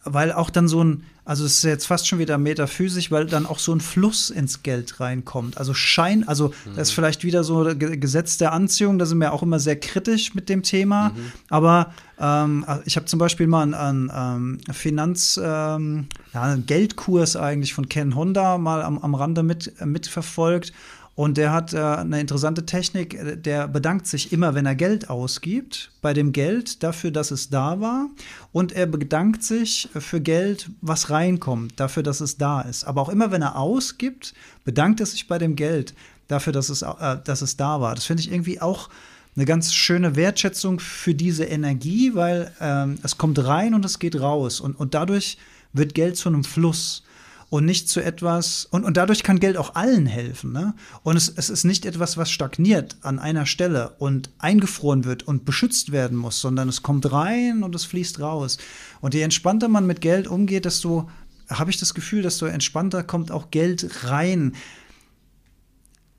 [0.04, 3.45] Weil auch dann so ein, also es ist jetzt fast schon wieder metaphysisch, weil dann
[3.45, 5.57] auch so ein Fluss ins Geld reinkommt.
[5.57, 6.76] Also Schein, also mhm.
[6.76, 10.34] das ist vielleicht wieder so Gesetz der Anziehung, da sind wir auch immer sehr kritisch
[10.34, 11.09] mit dem Thema.
[11.09, 11.32] Mhm.
[11.49, 17.36] Aber ähm, ich habe zum Beispiel mal einen, einen ähm, Finanz, ähm, ja, einen Geldkurs
[17.36, 20.74] eigentlich von Ken Honda mal am, am Rande mit, äh, mitverfolgt.
[21.22, 23.43] Und der hat äh, eine interessante Technik.
[23.43, 27.80] Der bedankt sich immer, wenn er Geld ausgibt, bei dem Geld dafür, dass es da
[27.80, 28.09] war.
[28.51, 32.86] Und er bedankt sich für Geld, was reinkommt, dafür, dass es da ist.
[32.86, 34.34] Aber auch immer, wenn er ausgibt,
[34.65, 35.93] bedankt er sich bei dem Geld
[36.28, 37.93] dafür, dass es, äh, dass es da war.
[37.93, 38.89] Das finde ich irgendwie auch
[39.36, 44.19] eine ganz schöne Wertschätzung für diese Energie, weil ähm, es kommt rein und es geht
[44.19, 44.59] raus.
[44.59, 45.38] Und, und dadurch
[45.72, 47.03] wird Geld zu einem Fluss
[47.52, 50.54] und nicht zu etwas, und, und dadurch kann Geld auch allen helfen.
[50.54, 50.74] Ne?
[51.04, 55.43] Und es, es ist nicht etwas, was stagniert an einer Stelle und eingefroren wird und
[55.43, 58.58] beschützt werden muss, sondern es kommt rein und es fließt raus.
[59.02, 61.10] Und je entspannter man mit Geld umgeht, desto
[61.49, 64.54] habe ich das Gefühl, desto entspannter kommt auch Geld rein.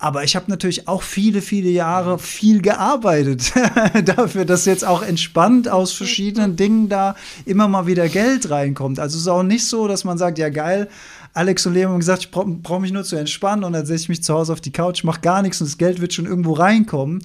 [0.02, 3.52] Aber ich habe natürlich auch viele, viele Jahre viel gearbeitet
[4.04, 7.14] dafür, dass jetzt auch entspannt aus verschiedenen Dingen da
[7.46, 8.98] immer mal wieder Geld reinkommt.
[8.98, 10.88] Also es ist auch nicht so, dass man sagt, ja geil,
[11.34, 14.02] Alex und Leo haben gesagt, ich brauche brauch mich nur zu entspannen und dann setze
[14.02, 16.26] ich mich zu Hause auf die Couch, mache gar nichts und das Geld wird schon
[16.26, 17.22] irgendwo reinkommen.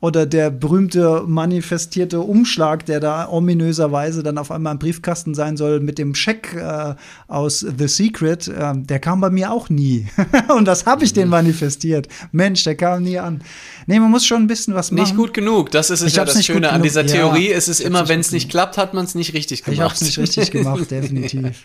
[0.00, 5.80] Oder der berühmte manifestierte Umschlag, der da ominöserweise dann auf einmal im Briefkasten sein soll
[5.80, 6.94] mit dem Scheck äh,
[7.28, 10.06] aus The Secret, äh, der kam bei mir auch nie.
[10.56, 11.30] und das habe ich den mhm.
[11.30, 12.08] manifestiert.
[12.32, 13.42] Mensch, der kam nie an.
[13.86, 15.02] Nee, man muss schon ein bisschen was machen.
[15.02, 15.70] Nicht gut genug.
[15.70, 17.50] Das ist es ja das Schöne an dieser Theorie.
[17.50, 19.74] Ja, es ist immer, wenn es nicht klappt, hat man es nicht richtig gemacht.
[19.74, 21.62] Ich habe es nicht richtig gemacht, definitiv.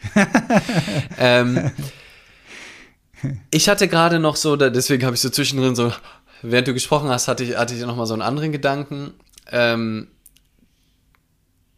[1.18, 1.72] ähm,
[3.52, 5.92] ich hatte gerade noch so, deswegen habe ich so zwischendrin so,
[6.42, 9.14] während du gesprochen hast, hatte ich, hatte ich noch mal so einen anderen Gedanken.
[9.52, 10.08] Ähm,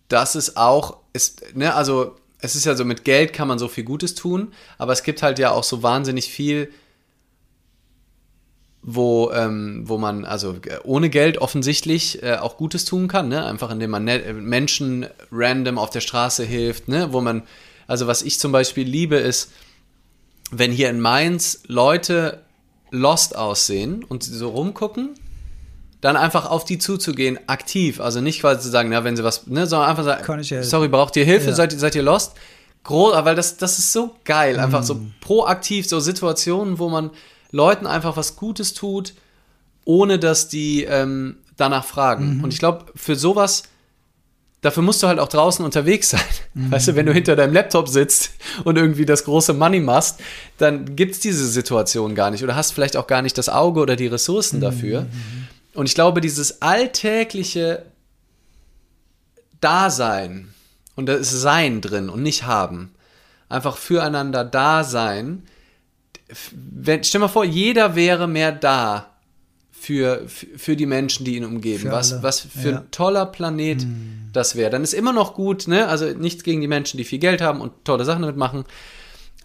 [0.08, 3.68] dass es auch ist, ne, also es ist ja so, mit Geld kann man so
[3.68, 6.72] viel Gutes tun, aber es gibt halt ja auch so wahnsinnig viel,
[8.84, 13.45] wo, ähm, wo man also ohne Geld offensichtlich äh, auch Gutes tun kann, ne?
[13.45, 17.11] Einfach indem man ne Menschen random auf der Straße hilft, ne?
[17.11, 17.44] Wo man,
[17.88, 19.52] also was ich zum Beispiel liebe, ist,
[20.52, 22.44] wenn hier in Mainz Leute
[22.90, 25.15] lost aussehen und so rumgucken,
[25.99, 27.99] dann einfach auf die zuzugehen, aktiv.
[27.99, 31.15] Also nicht quasi zu sagen, na, wenn sie was, ne, sondern einfach sagen, sorry, braucht
[31.15, 31.56] ihr Hilfe, ja.
[31.56, 32.34] seid, seid ihr lost?
[32.88, 34.86] groß, weil das, das ist so geil, einfach mm.
[34.86, 37.11] so proaktiv, so Situationen, wo man
[37.52, 39.14] Leuten einfach was Gutes tut,
[39.86, 42.38] ohne dass die ähm, danach fragen.
[42.38, 42.44] Mhm.
[42.44, 43.64] Und ich glaube, für sowas,
[44.61, 46.21] dafür musst du halt auch draußen unterwegs sein.
[46.53, 46.71] Mhm.
[46.71, 48.31] Weißt du, wenn du hinter deinem Laptop sitzt
[48.63, 50.19] und irgendwie das große Money machst,
[50.57, 53.79] dann gibt es diese Situation gar nicht oder hast vielleicht auch gar nicht das Auge
[53.79, 55.01] oder die Ressourcen dafür.
[55.03, 55.47] Mhm.
[55.73, 57.85] Und ich glaube, dieses alltägliche
[59.61, 60.53] Dasein
[60.95, 62.95] und das Sein drin und nicht haben,
[63.49, 65.43] einfach füreinander da sein,
[66.51, 69.16] wenn, stell mal vor, jeder wäre mehr da
[69.80, 71.91] für, für die Menschen, die ihn umgeben.
[71.91, 72.78] was, was für ja.
[72.80, 74.30] ein toller Planet hm.
[74.34, 74.70] das wäre.
[74.70, 75.88] Dann ist immer noch gut, ne?
[75.88, 78.66] Also nichts gegen die Menschen, die viel Geld haben und tolle Sachen damit machen.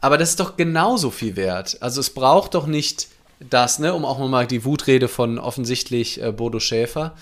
[0.01, 1.79] Aber das ist doch genauso viel wert.
[1.81, 3.09] Also es braucht doch nicht
[3.51, 7.15] das, ne, um auch mal die Wutrede von offensichtlich äh, Bodo Schäfer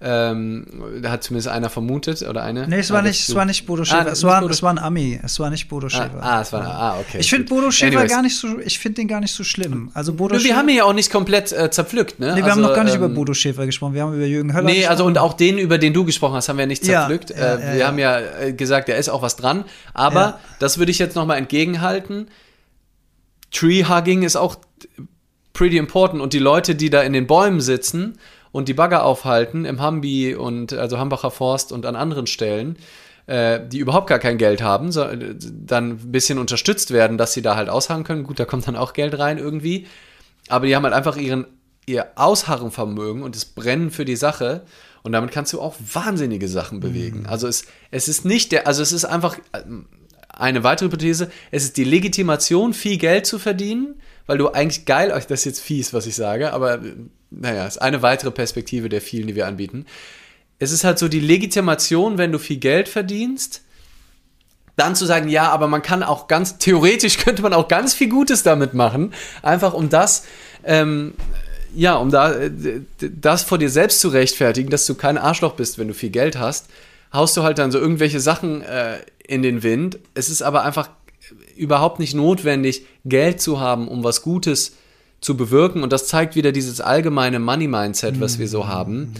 [0.00, 0.64] ähm,
[1.02, 2.68] da hat zumindest einer vermutet oder eine.
[2.68, 4.06] Nee, es war, nicht, es war nicht Bodo ah, Schäfer.
[4.06, 5.18] Ah, es, war, Bodo es war ein Ami.
[5.24, 6.22] Es war nicht Bodo ah, Schäfer.
[6.22, 7.18] Ah, ah es war, ah okay.
[7.18, 8.12] Ich finde Bodo Schäfer Anyways.
[8.12, 9.90] gar nicht so, ich finde den gar nicht so schlimm.
[9.94, 12.28] Also Bodo Wir haben ihn ja auch nicht komplett äh, zerpflückt, ne?
[12.28, 13.94] Nee, wir also, haben noch gar nicht ähm, über Bodo Schäfer gesprochen.
[13.94, 14.90] Wir haben über Jürgen Höller Nee, gesprochen.
[14.90, 17.30] also und auch den, über den du gesprochen hast, haben wir nicht zerpflückt.
[17.30, 19.64] Ja, ja, äh, wir ja, haben ja äh, gesagt, da ist auch was dran.
[19.94, 22.28] Aber das würde ich jetzt nochmal entgegenhalten.
[23.50, 24.56] Tree Hugging ist auch
[25.54, 28.16] pretty important und die Leute, die da in den Bäumen sitzen
[28.58, 32.76] und die Bagger aufhalten im Hambi und also Hambacher Forst und an anderen Stellen,
[33.28, 37.40] äh, die überhaupt gar kein Geld haben, so, dann ein bisschen unterstützt werden, dass sie
[37.40, 38.24] da halt ausharren können.
[38.24, 39.86] Gut, da kommt dann auch Geld rein irgendwie.
[40.48, 41.46] Aber die haben halt einfach ihren,
[41.86, 44.62] ihr Ausharrenvermögen und das Brennen für die Sache.
[45.04, 47.20] Und damit kannst du auch wahnsinnige Sachen bewegen.
[47.20, 47.26] Mhm.
[47.26, 49.62] Also es, es ist nicht der, also es ist einfach äh,
[50.30, 55.10] eine weitere Hypothese, es ist die Legitimation, viel Geld zu verdienen, weil du eigentlich geil,
[55.10, 56.80] das ist jetzt fies, was ich sage, aber
[57.30, 59.86] naja, ist eine weitere Perspektive der vielen, die wir anbieten.
[60.58, 63.62] Es ist halt so die Legitimation, wenn du viel Geld verdienst,
[64.76, 68.08] dann zu sagen, ja, aber man kann auch ganz, theoretisch könnte man auch ganz viel
[68.08, 70.24] Gutes damit machen, einfach um das,
[70.64, 71.14] ähm,
[71.74, 72.34] ja, um da,
[72.98, 76.38] das vor dir selbst zu rechtfertigen, dass du kein Arschloch bist, wenn du viel Geld
[76.38, 76.66] hast,
[77.12, 79.98] haust du halt dann so irgendwelche Sachen äh, in den Wind.
[80.14, 80.90] Es ist aber einfach
[81.56, 84.76] überhaupt nicht notwendig, Geld zu haben, um was Gutes zu
[85.20, 85.82] zu bewirken.
[85.82, 88.68] Und das zeigt wieder dieses allgemeine Money-Mindset, was wir so mhm.
[88.68, 89.14] haben.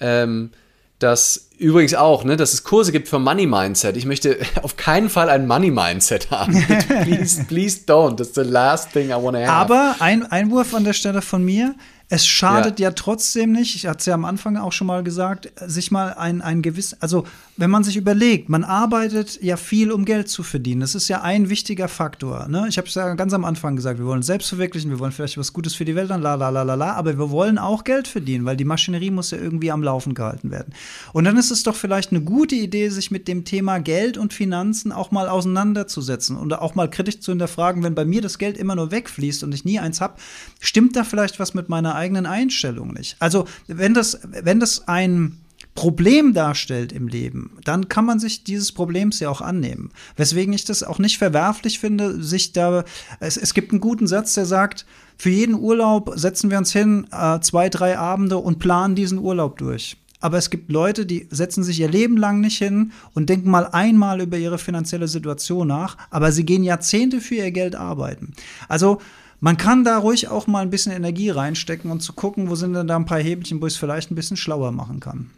[0.00, 0.50] Ähm,
[0.98, 3.96] das übrigens auch, ne, dass es Kurse gibt für Money Mindset.
[3.96, 6.54] Ich möchte auf keinen Fall ein Money Mindset haben.
[7.02, 8.16] please, please don't.
[8.16, 9.50] That's the last thing I want to have.
[9.50, 11.74] Aber ein Einwurf an der Stelle von mir.
[12.08, 15.02] Es schadet ja, ja trotzdem nicht, ich hatte es ja am Anfang auch schon mal
[15.02, 17.24] gesagt, sich mal ein, ein gewiss, also
[17.56, 20.82] wenn man sich überlegt, man arbeitet ja viel, um Geld zu verdienen.
[20.82, 22.46] Das ist ja ein wichtiger Faktor.
[22.48, 22.66] Ne?
[22.68, 25.10] Ich habe es ja ganz am Anfang gesagt, wir wollen uns selbst verwirklichen, wir wollen
[25.10, 27.58] vielleicht was Gutes für die Welt, dann la la la la la, aber wir wollen
[27.58, 30.74] auch Geld verdienen, weil die Maschinerie muss ja irgendwie am Laufen gehalten werden.
[31.12, 34.32] Und dann ist es doch vielleicht eine gute Idee, sich mit dem Thema Geld und
[34.32, 38.58] Finanzen auch mal auseinanderzusetzen und auch mal kritisch zu hinterfragen, wenn bei mir das Geld
[38.58, 40.14] immer nur wegfließt und ich nie eins habe,
[40.60, 43.16] stimmt da vielleicht was mit meiner eigenen Einstellung nicht?
[43.18, 45.38] Also, wenn das, wenn das ein
[45.74, 49.90] Problem darstellt im Leben, dann kann man sich dieses Problems ja auch annehmen.
[50.16, 52.84] Weswegen ich das auch nicht verwerflich finde, sich da.
[53.20, 54.86] Es, es gibt einen guten Satz, der sagt,
[55.18, 59.58] für jeden Urlaub setzen wir uns hin, äh, zwei, drei Abende und planen diesen Urlaub
[59.58, 59.96] durch.
[60.20, 63.66] Aber es gibt Leute, die setzen sich ihr Leben lang nicht hin und denken mal
[63.66, 68.32] einmal über ihre finanzielle Situation nach, aber sie gehen Jahrzehnte für ihr Geld arbeiten.
[68.66, 69.00] Also
[69.40, 72.74] man kann da ruhig auch mal ein bisschen Energie reinstecken und zu gucken, wo sind
[72.74, 75.30] denn da ein paar Hebelchen, wo ich es vielleicht ein bisschen schlauer machen kann.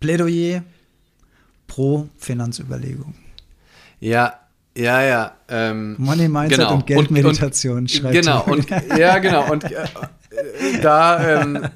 [0.00, 0.62] Plädoyer
[1.66, 3.14] pro Finanzüberlegung.
[4.00, 4.34] Ja,
[4.76, 5.32] ja, ja.
[5.48, 6.74] Ähm, Money Mindset genau.
[6.74, 7.78] und Geldmeditation.
[7.78, 8.68] Und, und, genau, und,
[8.98, 9.50] ja, genau.
[9.50, 9.86] Und äh,
[10.82, 11.42] da.
[11.42, 11.68] Ähm,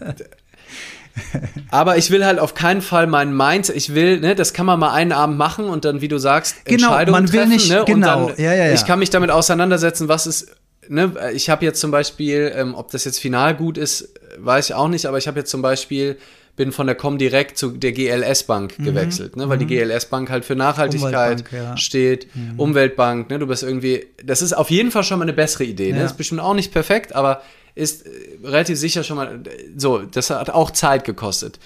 [1.70, 4.78] aber ich will halt auf keinen Fall mein Mindset, ich will, ne, das kann man
[4.78, 7.70] mal einen Abend machen und dann, wie du sagst, genau, Entscheidungen man will treffen, nicht,
[7.70, 8.73] ne, genau, dann, ja, ja, ja.
[8.74, 10.48] ich kann mich damit auseinandersetzen, was ist,
[10.89, 14.74] ne, ich habe jetzt zum Beispiel, ähm, ob das jetzt final gut ist, weiß ich
[14.74, 16.19] auch nicht, aber ich habe jetzt zum Beispiel
[16.59, 18.85] bin von der Comdirect zu der GLS Bank mhm.
[18.85, 19.48] gewechselt, ne?
[19.48, 19.69] weil mhm.
[19.69, 21.77] die GLS Bank halt für Nachhaltigkeit ja.
[21.77, 22.59] steht, mhm.
[22.59, 23.39] Umweltbank, ne?
[23.39, 26.01] du bist irgendwie, das ist auf jeden Fall schon mal eine bessere Idee, ne?
[26.01, 26.05] ja.
[26.05, 27.43] ist bestimmt auch nicht perfekt, aber
[27.77, 28.10] ist äh,
[28.43, 29.40] relativ sicher schon mal,
[29.77, 31.60] so, das hat auch Zeit gekostet.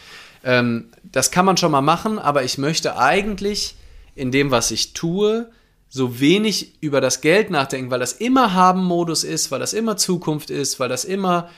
[0.45, 3.77] Ähm, das kann man schon mal machen, aber ich möchte eigentlich
[4.15, 5.51] in dem, was ich tue,
[5.95, 10.49] so wenig über das Geld nachdenken, weil das immer Haben-Modus ist, weil das immer Zukunft
[10.49, 11.51] ist, weil das immer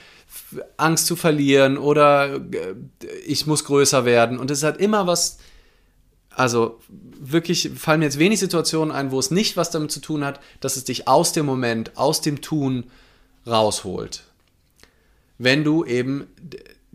[0.76, 2.74] Angst zu verlieren oder äh,
[3.24, 4.40] ich muss größer werden.
[4.40, 5.38] Und es hat immer was,
[6.30, 10.24] also wirklich fallen mir jetzt wenig Situationen ein, wo es nicht was damit zu tun
[10.24, 12.90] hat, dass es dich aus dem Moment, aus dem Tun
[13.46, 14.24] rausholt.
[15.38, 16.26] Wenn du eben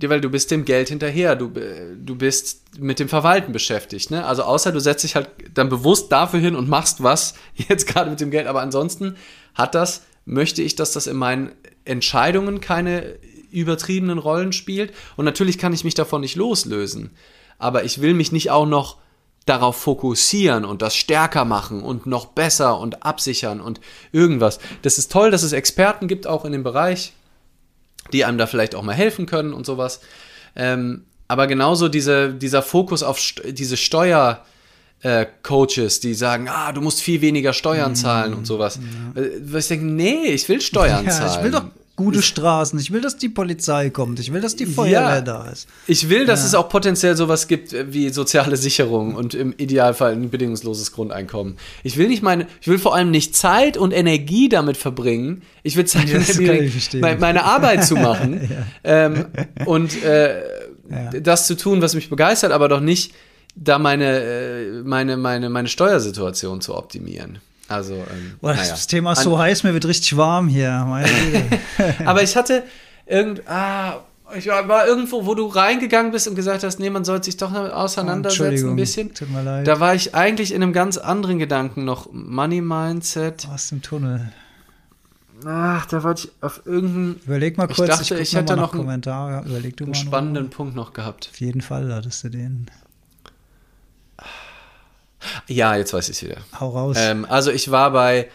[0.08, 4.12] weil du bist dem Geld hinterher, du, du bist mit dem Verwalten beschäftigt.
[4.12, 4.26] Ne?
[4.26, 8.10] Also außer du setzt dich halt dann bewusst dafür hin und machst was jetzt gerade
[8.10, 9.18] mit dem Geld, aber ansonsten
[9.56, 11.52] hat das, möchte ich, dass das in meinen
[11.84, 13.18] Entscheidungen keine
[13.52, 17.10] übertriebenen Rollen spielt und natürlich kann ich mich davon nicht loslösen,
[17.58, 18.98] aber ich will mich nicht auch noch
[19.46, 23.82] darauf fokussieren und das stärker machen und noch besser und absichern und
[24.12, 24.60] irgendwas.
[24.84, 27.14] Das ist toll, dass es Experten gibt, auch in dem Bereich
[28.12, 30.02] die einem da vielleicht auch mal helfen können und sowas.
[30.56, 34.44] Ähm, aber genauso diese, dieser Fokus auf st diese Steuer-
[35.02, 38.80] äh, Coaches, die sagen, ah, du musst viel weniger Steuern zahlen und sowas.
[39.16, 39.22] Ja.
[39.22, 41.32] Äh, ich denke, nee, ich will Steuern ja, zahlen.
[41.38, 41.66] Ich will doch
[42.00, 42.80] gute Straßen.
[42.80, 44.22] Ich will, dass die Polizei kommt.
[44.22, 45.68] Ich will, dass die Feuerwehr ja, da ist.
[45.86, 46.46] Ich will, dass ja.
[46.46, 51.58] es auch potenziell sowas gibt wie soziale Sicherung und im Idealfall ein bedingungsloses Grundeinkommen.
[51.84, 55.42] Ich will nicht meine, ich will vor allem nicht Zeit und Energie damit verbringen.
[55.62, 58.50] Ich will Zeit und Energie, meine, meine Arbeit zu machen
[58.86, 59.06] ja.
[59.06, 59.26] ähm,
[59.66, 60.42] und äh,
[61.22, 63.14] das zu tun, was mich begeistert, aber doch nicht
[63.56, 67.40] da meine, äh, meine, meine, meine Steuersituation zu optimieren.
[67.70, 68.70] Also, ähm, Boah, naja.
[68.70, 70.72] das Thema ist so An heiß, mir wird richtig warm hier.
[72.06, 72.64] Aber ich hatte
[73.06, 74.02] irgend, ah,
[74.36, 77.54] ich war irgendwo, wo du reingegangen bist und gesagt hast, nee, man sollte sich doch
[77.54, 79.14] auseinandersetzen oh, ein bisschen.
[79.14, 79.68] Tut mir leid.
[79.68, 82.10] Da war ich eigentlich in einem ganz anderen Gedanken noch.
[82.12, 83.48] Money Mindset.
[83.52, 84.32] Aus dem Tunnel.
[85.46, 87.22] Ach, da wollte ich auf irgendeinen.
[87.26, 87.80] Überleg mal kurz.
[87.80, 89.46] Ich dachte, ich, ich hätte noch einen, Kommentar.
[89.46, 90.50] Überleg du einen mal spannenden.
[90.50, 91.30] Punkt noch gehabt.
[91.32, 92.68] Auf jeden Fall hattest du den.
[95.48, 96.38] Ja, jetzt weiß ich es wieder.
[96.60, 96.98] Hau raus.
[97.00, 98.30] Ähm, also ich war bei,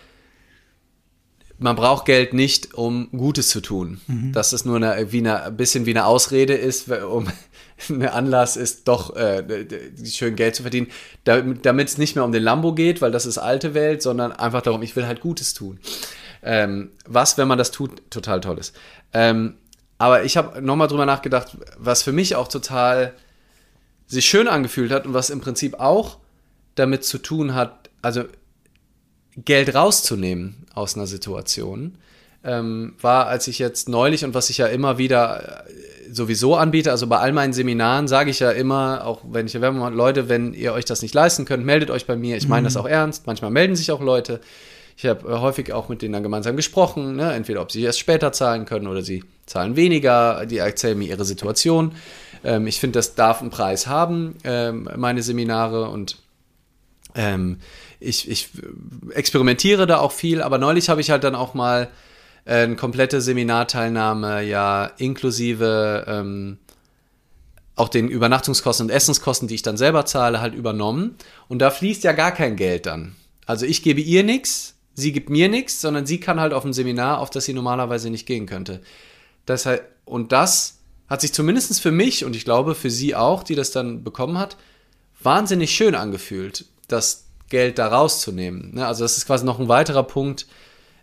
[1.59, 4.01] man braucht Geld nicht, um Gutes zu tun.
[4.07, 4.33] Mhm.
[4.33, 7.29] Dass es nur eine, wie eine, ein bisschen wie eine Ausrede ist, um
[7.89, 9.67] ein Anlass ist, doch äh,
[10.05, 10.89] schön Geld zu verdienen,
[11.25, 14.63] damit es nicht mehr um den Lambo geht, weil das ist alte Welt, sondern einfach
[14.63, 15.79] darum, ich will halt Gutes tun.
[16.43, 18.77] Ähm, was, wenn man das tut, total toll ist.
[19.13, 19.55] Ähm,
[19.97, 23.15] aber ich habe nochmal drüber nachgedacht, was für mich auch total
[24.07, 26.19] sich schön angefühlt hat und was im Prinzip auch
[26.75, 28.25] damit zu tun hat, also
[29.37, 31.99] Geld rauszunehmen aus einer Situation,
[32.45, 36.91] ähm, war, als ich jetzt neulich und was ich ja immer wieder äh, sowieso anbiete,
[36.91, 40.53] also bei all meinen Seminaren sage ich ja immer, auch wenn ich erwärme, Leute, wenn
[40.53, 42.37] ihr euch das nicht leisten könnt, meldet euch bei mir.
[42.37, 42.67] Ich meine mhm.
[42.67, 43.27] das auch ernst.
[43.27, 44.41] Manchmal melden sich auch Leute.
[44.97, 47.33] Ich habe äh, häufig auch mit denen dann gemeinsam gesprochen, ne?
[47.33, 50.45] entweder ob sie erst später zahlen können oder sie zahlen weniger.
[50.47, 51.93] Die erzählen mir ihre Situation.
[52.45, 56.19] Ähm, ich finde, das darf einen Preis haben, ähm, meine Seminare und
[57.15, 57.59] ähm,
[58.01, 58.51] ich, ich
[59.11, 61.91] experimentiere da auch viel, aber neulich habe ich halt dann auch mal
[62.45, 66.59] äh, eine komplette Seminarteilnahme, ja, inklusive ähm,
[67.77, 71.17] auch den Übernachtungskosten und Essenskosten, die ich dann selber zahle, halt übernommen.
[71.49, 73.17] Und da fließt ja gar kein Geld dann.
[73.47, 76.73] Also ich gebe ihr nichts, sie gibt mir nichts, sondern sie kann halt auf ein
[76.73, 78.81] Seminar, auf das sie normalerweise nicht gehen könnte.
[79.45, 80.79] Das halt, und das
[81.09, 84.39] hat sich zumindest für mich und ich glaube für sie auch, die das dann bekommen
[84.39, 84.57] hat,
[85.21, 88.75] wahnsinnig schön angefühlt das Geld da rauszunehmen.
[88.75, 88.87] Ne?
[88.87, 90.47] Also das ist quasi noch ein weiterer Punkt.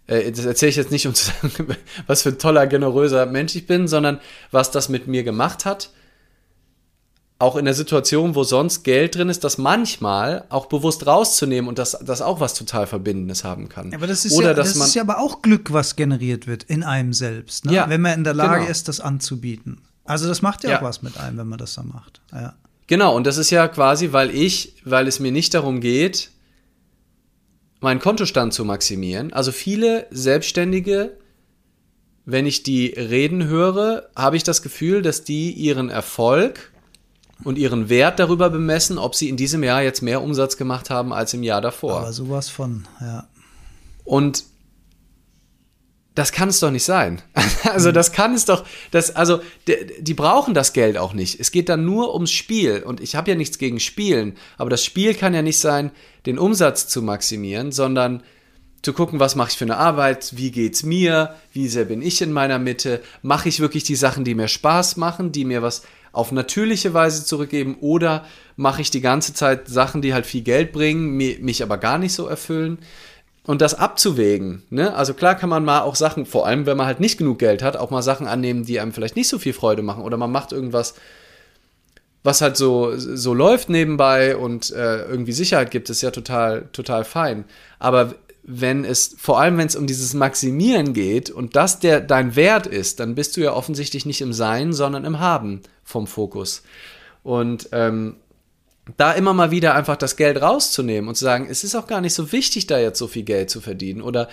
[0.08, 1.76] Äh, das erzähle ich jetzt nicht, um zu sagen,
[2.08, 4.20] was für ein toller, generöser Mensch ich bin, sondern
[4.52, 5.91] was das mit mir gemacht hat.
[7.40, 11.80] Auch in der Situation, wo sonst Geld drin ist, das manchmal auch bewusst rauszunehmen und
[11.80, 13.91] das, das auch was total Verbindendes haben kann.
[13.95, 16.84] Aber das ist, Oder, ja, das ist ja aber auch Glück, was generiert wird in
[16.84, 17.74] einem selbst, ne?
[17.74, 18.70] ja, wenn man in der Lage genau.
[18.70, 19.82] ist, das anzubieten.
[20.06, 22.22] Also das macht ja, ja, auch was mit einem, wenn man das dann macht.
[22.32, 22.53] Ja.
[22.91, 26.30] Genau, und das ist ja quasi, weil ich, weil es mir nicht darum geht,
[27.80, 29.31] meinen Kontostand zu maximieren.
[29.31, 31.18] Also viele Selbstständige,
[32.26, 36.73] wenn ich die reden höre, habe ich das Gefühl, dass die ihren Erfolg
[37.45, 41.13] und ihren Wert darüber bemessen, ob sie in diesem Jahr jetzt mehr Umsatz gemacht haben
[41.13, 42.01] als im Jahr davor.
[42.01, 43.26] Aber sowas von, ja.
[44.03, 44.43] Und
[46.15, 47.21] das kann es doch nicht sein.
[47.63, 47.93] also mhm.
[47.93, 51.39] das kann es doch, das, also die, die, brauchen das Geld auch nicht.
[51.39, 52.83] Es geht dann nur ums Spiel.
[52.83, 55.91] Und ich habe ja nichts gegen Spielen, aber das Spiel kann ja nicht sein,
[56.25, 58.23] den Umsatz zu maximieren, sondern
[58.81, 62.21] zu gucken, was mache ich für eine Arbeit, wie geht's mir, wie sehr bin ich
[62.21, 65.83] in meiner Mitte, mache ich wirklich die Sachen, die mir Spaß machen, die mir was
[66.11, 67.77] auf natürliche Weise zurückgeben?
[67.79, 68.25] Oder
[68.57, 72.13] mache ich die ganze Zeit Sachen, die halt viel Geld bringen, mich aber gar nicht
[72.13, 72.79] so erfüllen
[73.45, 74.63] und das abzuwägen.
[74.69, 74.93] Ne?
[74.93, 77.63] Also klar kann man mal auch Sachen, vor allem wenn man halt nicht genug Geld
[77.63, 80.03] hat, auch mal Sachen annehmen, die einem vielleicht nicht so viel Freude machen.
[80.03, 80.93] Oder man macht irgendwas,
[82.23, 87.03] was halt so, so läuft nebenbei und äh, irgendwie Sicherheit gibt, ist ja total, total
[87.03, 87.45] fein.
[87.80, 88.13] Aber
[88.43, 92.68] wenn es, vor allem wenn es um dieses Maximieren geht und das der dein Wert
[92.68, 96.63] ist, dann bist du ja offensichtlich nicht im Sein, sondern im Haben vom Fokus.
[97.23, 98.18] Und ähm,
[98.97, 102.01] da immer mal wieder einfach das Geld rauszunehmen und zu sagen, es ist auch gar
[102.01, 104.01] nicht so wichtig, da jetzt so viel Geld zu verdienen.
[104.01, 104.30] Oder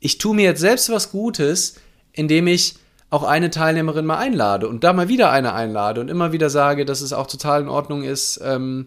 [0.00, 1.74] ich tue mir jetzt selbst was Gutes,
[2.12, 2.76] indem ich
[3.10, 6.84] auch eine Teilnehmerin mal einlade und da mal wieder eine einlade und immer wieder sage,
[6.84, 8.86] dass es auch total in Ordnung ist, ähm,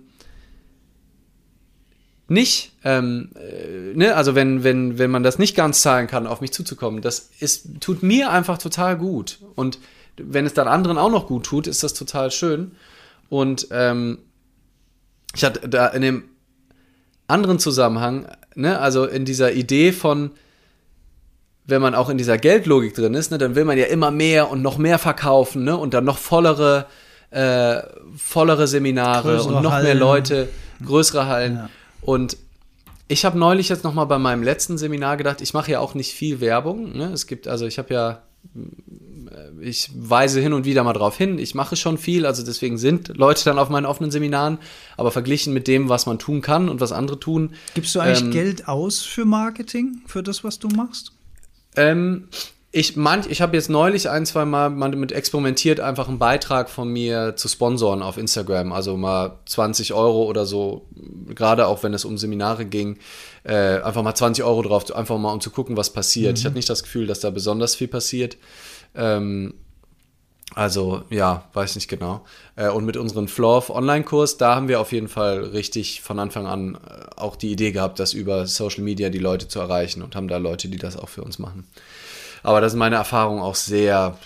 [2.30, 6.40] nicht, ähm, äh, ne, also wenn, wenn, wenn man das nicht ganz zahlen kann, auf
[6.40, 9.40] mich zuzukommen, das ist, tut mir einfach total gut.
[9.56, 9.78] Und
[10.18, 12.72] wenn es dann anderen auch noch gut tut, ist das total schön.
[13.30, 14.20] Und ähm,
[15.36, 16.24] ich hatte da in dem
[17.28, 20.32] anderen Zusammenhang, ne, also in dieser Idee von,
[21.66, 24.52] wenn man auch in dieser Geldlogik drin ist, ne, dann will man ja immer mehr
[24.52, 26.86] und noch mehr verkaufen, ne, und dann noch vollere,
[27.32, 27.82] äh,
[28.16, 29.86] vollere Seminare größere und noch Hallen.
[29.86, 30.50] mehr Leute,
[30.86, 31.56] größere Hallen.
[31.56, 31.70] Ja.
[32.02, 32.38] Und
[33.08, 35.94] ich habe neulich jetzt noch mal bei meinem letzten Seminar gedacht, ich mache ja auch
[35.94, 36.98] nicht viel Werbung.
[36.98, 37.12] Ne?
[37.12, 38.22] Es gibt, also ich habe ja,
[39.62, 43.18] ich weise hin und wieder mal drauf hin, ich mache schon viel, also deswegen sind
[43.18, 44.60] Leute dann auf meinen offenen Seminaren,
[44.98, 47.54] aber verglichen mit dem, was man tun kann und was andere tun.
[47.74, 51.12] Gibst du eigentlich ähm, Geld aus für Marketing, für das, was du machst?
[51.76, 52.28] Ähm,
[52.76, 56.72] ich manch, ich habe jetzt neulich ein, zwei Mal, mal damit experimentiert, einfach einen Beitrag
[56.72, 58.74] von mir zu sponsoren auf Instagram.
[58.74, 60.88] Also mal 20 Euro oder so,
[61.36, 62.98] gerade auch wenn es um Seminare ging,
[63.44, 66.32] äh, einfach mal 20 Euro drauf, einfach mal um zu gucken, was passiert.
[66.32, 66.38] Mhm.
[66.40, 68.38] Ich hatte nicht das Gefühl, dass da besonders viel passiert.
[68.96, 69.54] Ähm,
[70.56, 72.26] also ja, weiß nicht genau.
[72.56, 76.46] Äh, und mit unserem Floor Online-Kurs, da haben wir auf jeden Fall richtig von Anfang
[76.46, 80.16] an äh, auch die Idee gehabt, das über Social Media die Leute zu erreichen und
[80.16, 81.68] haben da Leute, die das auch für uns machen.
[82.44, 84.18] Aber das ist meine Erfahrung auch sehr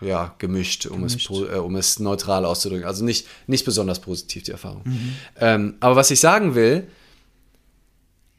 [0.00, 1.30] ja, gemischt, um, gemischt.
[1.30, 2.86] Es, äh, um es neutral auszudrücken.
[2.86, 4.82] Also nicht, nicht besonders positiv, die Erfahrung.
[4.84, 5.14] Mhm.
[5.40, 6.88] Ähm, aber was ich sagen will,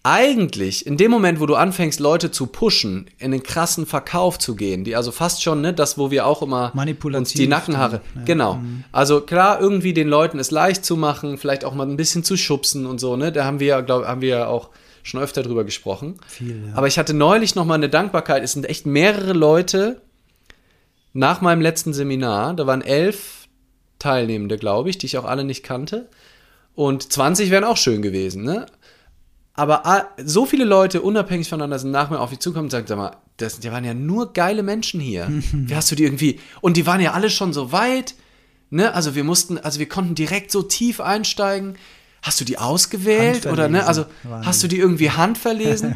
[0.04, 4.56] eigentlich in dem Moment, wo du anfängst, Leute zu pushen, in den krassen Verkauf zu
[4.56, 6.72] gehen, die also fast schon, ne, das, wo wir auch immer
[7.16, 8.22] uns die Nackenhaare, ja.
[8.24, 8.56] genau.
[8.56, 8.86] Mhm.
[8.92, 12.38] Also klar, irgendwie den Leuten es leicht zu machen, vielleicht auch mal ein bisschen zu
[12.38, 14.70] schubsen und so, ne, da haben wir, glaube haben wir ja auch
[15.04, 16.18] schon öfter drüber gesprochen.
[16.28, 16.76] Viel, ja.
[16.76, 18.44] Aber ich hatte neulich noch mal eine Dankbarkeit.
[18.44, 20.02] Es sind echt mehrere Leute
[21.14, 22.54] nach meinem letzten Seminar.
[22.54, 23.48] Da waren elf
[23.98, 26.10] Teilnehmende, glaube ich, die ich auch alle nicht kannte.
[26.76, 28.66] Und 20 wären auch schön gewesen, ne?
[29.60, 32.98] Aber so viele Leute unabhängig voneinander sind nach mir auf mich zukommen und sagen, sag
[32.98, 35.28] mal, das, die waren ja nur geile Menschen hier.
[35.52, 36.40] Wie hast du die irgendwie?
[36.62, 38.16] Und die waren ja alle schon so weit,
[38.70, 38.94] ne?
[38.94, 41.76] Also wir mussten, also wir konnten direkt so tief einsteigen
[42.22, 43.86] hast du die ausgewählt oder ne?
[43.86, 44.46] Also Wahnsinn.
[44.48, 45.96] hast du die irgendwie handverlesen?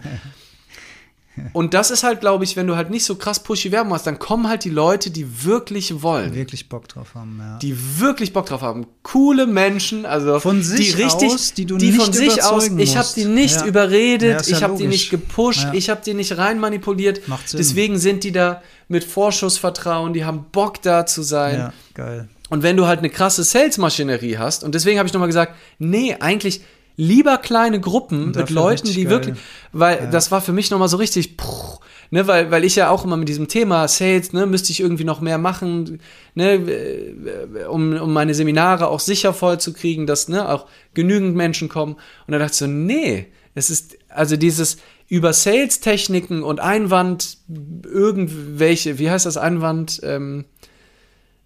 [1.53, 4.05] Und das ist halt, glaube ich, wenn du halt nicht so krass pushy Werbung hast,
[4.05, 6.31] dann kommen halt die Leute, die wirklich wollen.
[6.31, 7.57] Die wirklich Bock drauf haben, ja.
[7.57, 8.85] Die wirklich Bock drauf haben.
[9.01, 12.67] Coole Menschen, also von sich die richtig, aus, die du die nicht von sich aus,
[12.67, 13.65] ich habe die nicht ja.
[13.65, 17.27] überredet, ja, ich habe die nicht gepusht, ich habe die nicht rein manipuliert.
[17.27, 17.57] Macht Sinn.
[17.57, 21.57] Deswegen sind die da mit Vorschussvertrauen, die haben Bock da zu sein.
[21.57, 22.29] Ja, geil.
[22.49, 26.15] Und wenn du halt eine krasse Sales-Maschinerie hast, und deswegen habe ich nochmal gesagt, nee,
[26.19, 26.61] eigentlich
[26.95, 29.11] lieber kleine Gruppen mit Leuten, die geil.
[29.11, 29.35] wirklich,
[29.71, 30.05] weil ja.
[30.07, 31.79] das war für mich nochmal so richtig, pff,
[32.11, 35.03] ne, weil, weil ich ja auch immer mit diesem Thema Sales, ne, müsste ich irgendwie
[35.03, 35.99] noch mehr machen,
[36.35, 36.59] ne,
[37.69, 41.93] um, um meine Seminare auch sicher voll zu kriegen, dass, ne, auch genügend Menschen kommen.
[41.93, 47.37] Und dann dachte ich so, nee, es ist, also dieses über Sales-Techniken und Einwand,
[47.83, 50.45] irgendwelche, wie heißt das Einwand, ähm,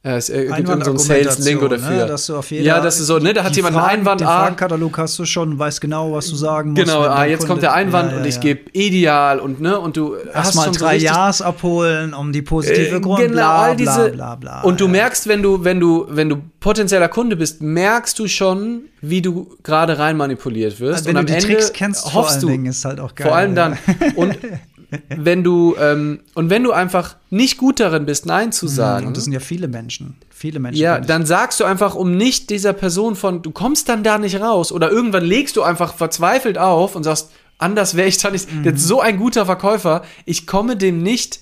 [0.04, 1.90] es äh, gibt so einen Sales-Lingo dafür.
[1.90, 4.00] Ne, dass du auf jeder, ja, das ist so, ne, da hat jemand Fragen, einen
[4.02, 4.22] Einwand.
[4.22, 6.86] Den ah, Fragenkatalog hast du schon, weißt genau, was du sagen musst.
[6.86, 9.78] Genau, ah, jetzt Kunde, kommt der Einwand ja, ja, und ich gebe ideal und ne,
[9.80, 13.76] und du hast mal drei so Ja's abholen, um die positive äh, Grund, genau, all
[13.76, 17.36] diese, bla, bla, bla, Und du merkst, wenn du, wenn du, wenn du potenzieller Kunde
[17.36, 21.00] bist, merkst du schon, wie du gerade rein manipuliert wirst.
[21.00, 23.28] Also, wenn und du am die Ende Tricks kennst, hoffst du, ist halt auch geil.
[23.28, 23.78] Vor allem dann.
[24.16, 24.38] Und
[25.10, 29.08] wenn du ähm, und wenn du einfach nicht gut darin bist, Nein zu mhm, sagen.
[29.08, 30.16] Und das sind ja viele Menschen.
[30.30, 30.82] Viele Menschen.
[30.82, 34.40] Ja, dann sagst du einfach, um nicht dieser Person von, du kommst dann da nicht
[34.40, 34.72] raus.
[34.72, 38.52] Oder irgendwann legst du einfach verzweifelt auf und sagst, anders wäre ich da nicht.
[38.52, 38.64] Mhm.
[38.64, 41.40] Jetzt so ein guter Verkäufer, ich komme dem nicht,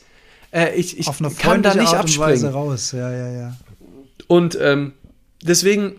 [0.52, 1.08] äh, ich, ich
[1.38, 2.46] kann da nicht Art abspringen.
[2.46, 2.94] raus.
[2.94, 3.56] Ja, ja, ja.
[4.28, 4.94] Und ähm,
[5.44, 5.98] deswegen,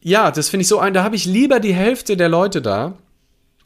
[0.00, 2.94] ja, das finde ich so ein, da habe ich lieber die Hälfte der Leute da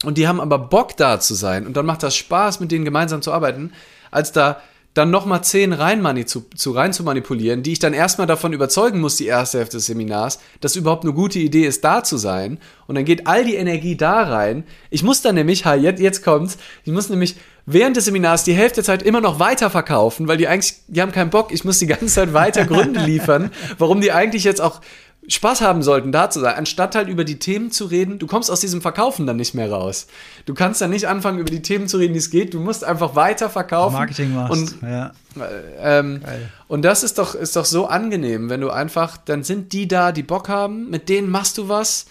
[0.03, 2.85] und die haben aber Bock da zu sein und dann macht das Spaß, mit denen
[2.85, 3.71] gemeinsam zu arbeiten,
[4.11, 4.61] als da
[4.93, 8.99] dann nochmal zehn rein, zu, zu rein zu manipulieren, die ich dann erstmal davon überzeugen
[8.99, 12.59] muss, die erste Hälfte des Seminars, dass überhaupt eine gute Idee ist, da zu sein.
[12.85, 14.65] Und dann geht all die Energie da rein.
[14.91, 18.53] Ich muss dann nämlich, ha, jetzt, jetzt kommt's, ich muss nämlich während des Seminars die
[18.53, 21.63] Hälfte der Zeit immer noch weiter verkaufen, weil die eigentlich, die haben keinen Bock, ich
[21.63, 23.49] muss die ganze Zeit weiter Gründe liefern,
[23.79, 24.81] warum die eigentlich jetzt auch
[25.27, 28.19] Spaß haben sollten, da zu sein, anstatt halt über die Themen zu reden.
[28.19, 30.07] Du kommst aus diesem Verkaufen dann nicht mehr raus.
[30.45, 32.53] Du kannst dann nicht anfangen, über die Themen zu reden, die es geht.
[32.53, 33.93] Du musst einfach weiter verkaufen.
[33.93, 34.51] Marketing machst.
[34.51, 35.11] Und, ja.
[35.39, 36.21] Äh, ähm,
[36.67, 40.11] und das ist doch, ist doch so angenehm, wenn du einfach, dann sind die da,
[40.11, 42.05] die Bock haben, mit denen machst du was.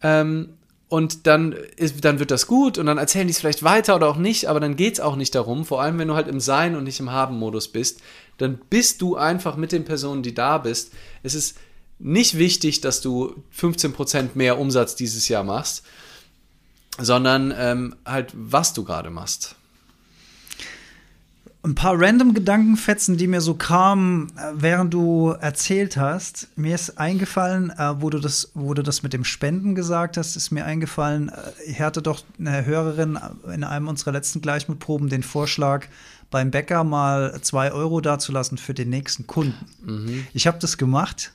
[0.00, 0.50] Ähm,
[0.88, 4.08] und dann, ist, dann wird das gut und dann erzählen die es vielleicht weiter oder
[4.08, 6.38] auch nicht, aber dann geht es auch nicht darum, vor allem wenn du halt im
[6.38, 8.02] Sein und nicht im Haben-Modus bist,
[8.36, 10.92] dann bist du einfach mit den Personen, die da bist.
[11.22, 11.56] Es ist
[12.02, 15.82] nicht wichtig, dass du 15% mehr Umsatz dieses Jahr machst,
[16.98, 19.56] sondern ähm, halt, was du gerade machst
[21.64, 26.48] ein paar random Gedankenfetzen, die mir so kamen, äh, während du erzählt hast.
[26.56, 30.34] Mir ist eingefallen, äh, wo, du das, wo du das mit dem Spenden gesagt hast,
[30.34, 31.34] ist mir eingefallen, äh,
[31.66, 33.18] ich hatte doch eine Hörerin
[33.52, 35.86] in einem unserer letzten Gleichmutproben den Vorschlag,
[36.30, 39.66] beim Bäcker mal zwei Euro dazulassen für den nächsten Kunden.
[39.84, 40.26] Mhm.
[40.32, 41.32] Ich habe das gemacht.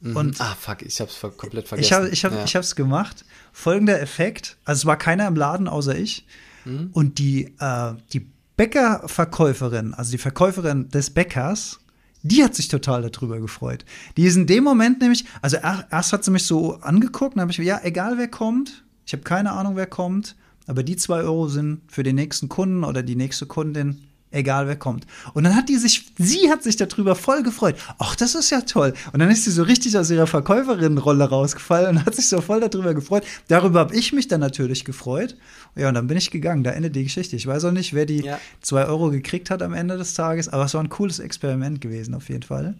[0.00, 0.16] Mhm.
[0.16, 1.86] Und ah, fuck, ich hab's komplett vergessen.
[1.86, 2.44] Ich habe ich hab, ja.
[2.44, 3.24] ich hab's gemacht.
[3.52, 6.26] Folgender Effekt: Also, es war keiner im Laden außer ich.
[6.64, 6.90] Mhm.
[6.92, 11.80] Und die, äh, die Bäckerverkäuferin, also die Verkäuferin des Bäckers,
[12.22, 13.84] die hat sich total darüber gefreut.
[14.16, 17.52] Die ist in dem Moment nämlich, also erst hat sie mich so angeguckt, dann habe
[17.52, 20.36] ich, ja, egal wer kommt, ich habe keine Ahnung, wer kommt,
[20.66, 24.76] aber die zwei Euro sind für den nächsten Kunden oder die nächste Kundin egal wer
[24.76, 25.06] kommt.
[25.34, 27.76] Und dann hat die sich, sie hat sich darüber voll gefreut.
[27.98, 28.94] Ach, das ist ja toll.
[29.12, 32.60] Und dann ist sie so richtig aus ihrer Verkäuferinnenrolle rausgefallen und hat sich so voll
[32.60, 33.24] darüber gefreut.
[33.48, 35.36] Darüber habe ich mich dann natürlich gefreut.
[35.76, 36.64] Ja, und dann bin ich gegangen.
[36.64, 37.36] Da endet die Geschichte.
[37.36, 38.38] Ich weiß auch nicht, wer die ja.
[38.60, 42.14] zwei Euro gekriegt hat am Ende des Tages, aber es war ein cooles Experiment gewesen,
[42.14, 42.74] auf jeden Fall.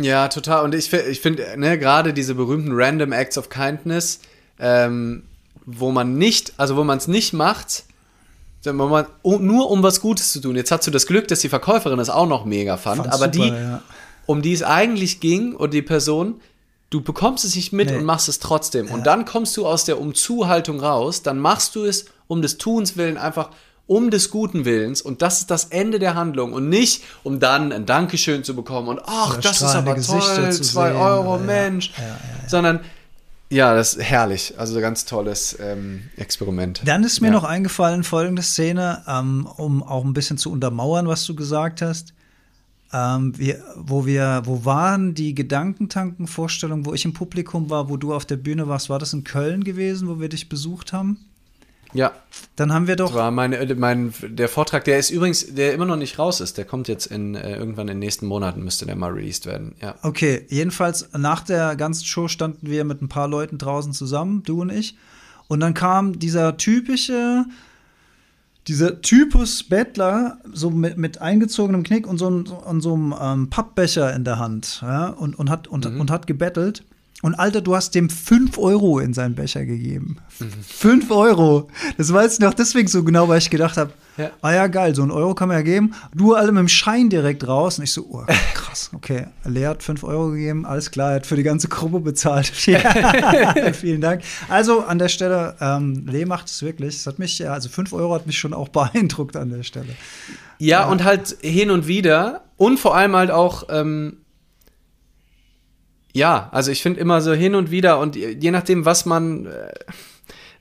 [0.00, 0.64] Ja, total.
[0.64, 4.20] Und ich, ich finde, ne, gerade diese berühmten Random Acts of Kindness,
[4.58, 5.24] ähm,
[5.66, 7.84] wo man nicht, also wo man es nicht macht,
[8.70, 10.56] mal, nur um was Gutes zu tun.
[10.56, 13.32] Jetzt hast du das Glück, dass die Verkäuferin das auch noch mega fand, Fand's aber
[13.32, 13.82] super, die, ja.
[14.26, 16.40] um die es eigentlich ging, und die Person,
[16.90, 17.96] du bekommst es nicht mit nee.
[17.96, 18.86] und machst es trotzdem.
[18.86, 18.94] Ja.
[18.94, 22.96] Und dann kommst du aus der Umzuhaltung raus, dann machst du es um des Tuns
[22.96, 23.50] willen einfach
[23.86, 27.72] um des guten Willens und das ist das Ende der Handlung und nicht, um dann
[27.72, 31.42] ein Dankeschön zu bekommen und ach, das ist aber Gesichter toll, zwei sehen, Euro, ja,
[31.42, 31.92] Mensch,
[32.46, 32.80] sondern
[33.52, 34.54] ja, das ist herrlich.
[34.56, 36.82] Also ganz tolles ähm, Experiment.
[36.84, 37.32] Dann ist mir ja.
[37.34, 42.14] noch eingefallen, folgende Szene, ähm, um auch ein bisschen zu untermauern, was du gesagt hast.
[42.92, 48.14] Ähm, wir, wo wir, wo waren die Gedankentanken-Vorstellungen, wo ich im Publikum war, wo du
[48.14, 48.90] auf der Bühne warst?
[48.90, 51.18] War das in Köln gewesen, wo wir dich besucht haben?
[51.92, 52.12] Ja.
[52.56, 53.08] Dann haben wir doch.
[53.08, 56.58] Das war mein, mein, der Vortrag, der ist übrigens, der immer noch nicht raus ist,
[56.58, 59.74] der kommt jetzt in äh, irgendwann in den nächsten Monaten, müsste der mal released werden.
[59.80, 59.94] Ja.
[60.02, 64.60] Okay, jedenfalls nach der ganzen Show standen wir mit ein paar Leuten draußen zusammen, du
[64.60, 64.96] und ich.
[65.48, 67.44] Und dann kam dieser typische,
[68.68, 74.14] dieser Typus Bettler, so mit, mit eingezogenem Knick und so, und so einem ähm, Pappbecher
[74.14, 76.00] in der Hand, ja, und, und, hat, und, mhm.
[76.00, 76.84] und hat gebettelt.
[77.22, 80.16] Und Alter, du hast dem 5 Euro in seinen Becher gegeben.
[80.28, 81.10] 5 mhm.
[81.12, 81.68] Euro.
[81.96, 84.30] Das weiß ich noch deswegen so genau, weil ich gedacht habe, ja.
[84.42, 85.94] ah ja, geil, so ein Euro kann man ja geben.
[86.12, 87.78] Du alle mit dem Schein direkt raus.
[87.78, 88.24] Und ich so, oh,
[88.54, 89.26] krass, okay.
[89.44, 92.46] Lea hat 5 Euro gegeben, alles klar, er hat für die ganze Gruppe bezahlt.
[93.72, 94.22] Vielen Dank.
[94.48, 96.96] Also an der Stelle, ähm, Lee macht es wirklich.
[96.96, 99.94] Es hat mich, also 5 Euro hat mich schon auch beeindruckt an der Stelle.
[100.58, 100.88] Ja, ja.
[100.88, 104.18] und halt hin und wieder und vor allem halt auch, ähm,
[106.12, 109.72] ja, also ich finde immer so hin und wieder und je nachdem, was man, äh,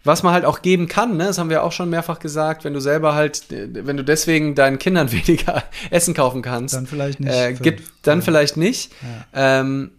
[0.04, 2.74] was man halt auch geben kann, ne, das haben wir auch schon mehrfach gesagt, wenn
[2.74, 7.34] du selber halt, wenn du deswegen deinen Kindern weniger Essen kaufen kannst, dann vielleicht nicht.
[7.34, 8.26] Äh, gibt, dann ja.
[8.26, 8.92] vielleicht nicht.
[9.34, 9.60] Ja.
[9.60, 9.92] Ähm,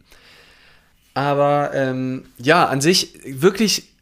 [1.14, 3.92] aber ähm, ja, an sich wirklich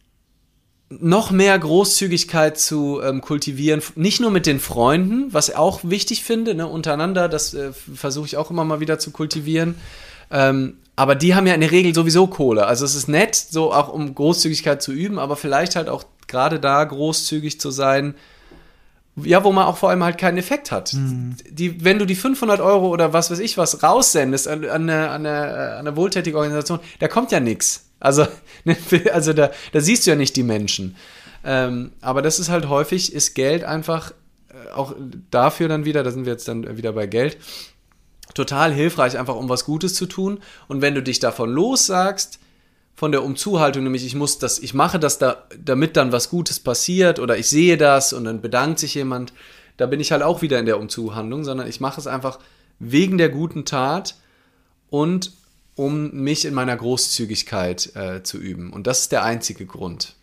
[0.90, 6.24] noch mehr Großzügigkeit zu ähm, kultivieren, nicht nur mit den Freunden, was ich auch wichtig
[6.24, 9.76] finde, ne, untereinander, das äh, versuche ich auch immer mal wieder zu kultivieren.
[10.32, 12.66] Ähm, aber die haben ja in der Regel sowieso Kohle.
[12.66, 16.60] Also es ist nett, so auch um Großzügigkeit zu üben, aber vielleicht halt auch gerade
[16.60, 18.14] da großzügig zu sein,
[19.16, 20.92] ja, wo man auch vor allem halt keinen Effekt hat.
[20.92, 21.36] Mhm.
[21.48, 25.08] Die, wenn du die 500 Euro oder was weiß ich was raussendest an, an, eine,
[25.08, 27.86] an, eine, an eine wohltätige Organisation, da kommt ja nichts.
[27.98, 28.26] Also,
[28.64, 28.76] ne,
[29.10, 30.96] also da, da siehst du ja nicht die Menschen.
[31.44, 34.12] Ähm, aber das ist halt häufig, ist Geld einfach
[34.50, 34.94] äh, auch
[35.30, 37.38] dafür dann wieder, da sind wir jetzt dann wieder bei Geld,
[38.34, 40.40] total hilfreich, einfach um was Gutes zu tun.
[40.68, 42.38] Und wenn du dich davon lossagst,
[43.00, 46.60] von der Umzuhaltung, nämlich ich muss das, ich mache das da, damit dann was Gutes
[46.60, 49.32] passiert oder ich sehe das und dann bedankt sich jemand,
[49.78, 52.38] da bin ich halt auch wieder in der Umzuhandlung, sondern ich mache es einfach
[52.78, 54.16] wegen der guten Tat
[54.90, 55.32] und
[55.76, 58.70] um mich in meiner Großzügigkeit äh, zu üben.
[58.70, 60.14] Und das ist der einzige Grund.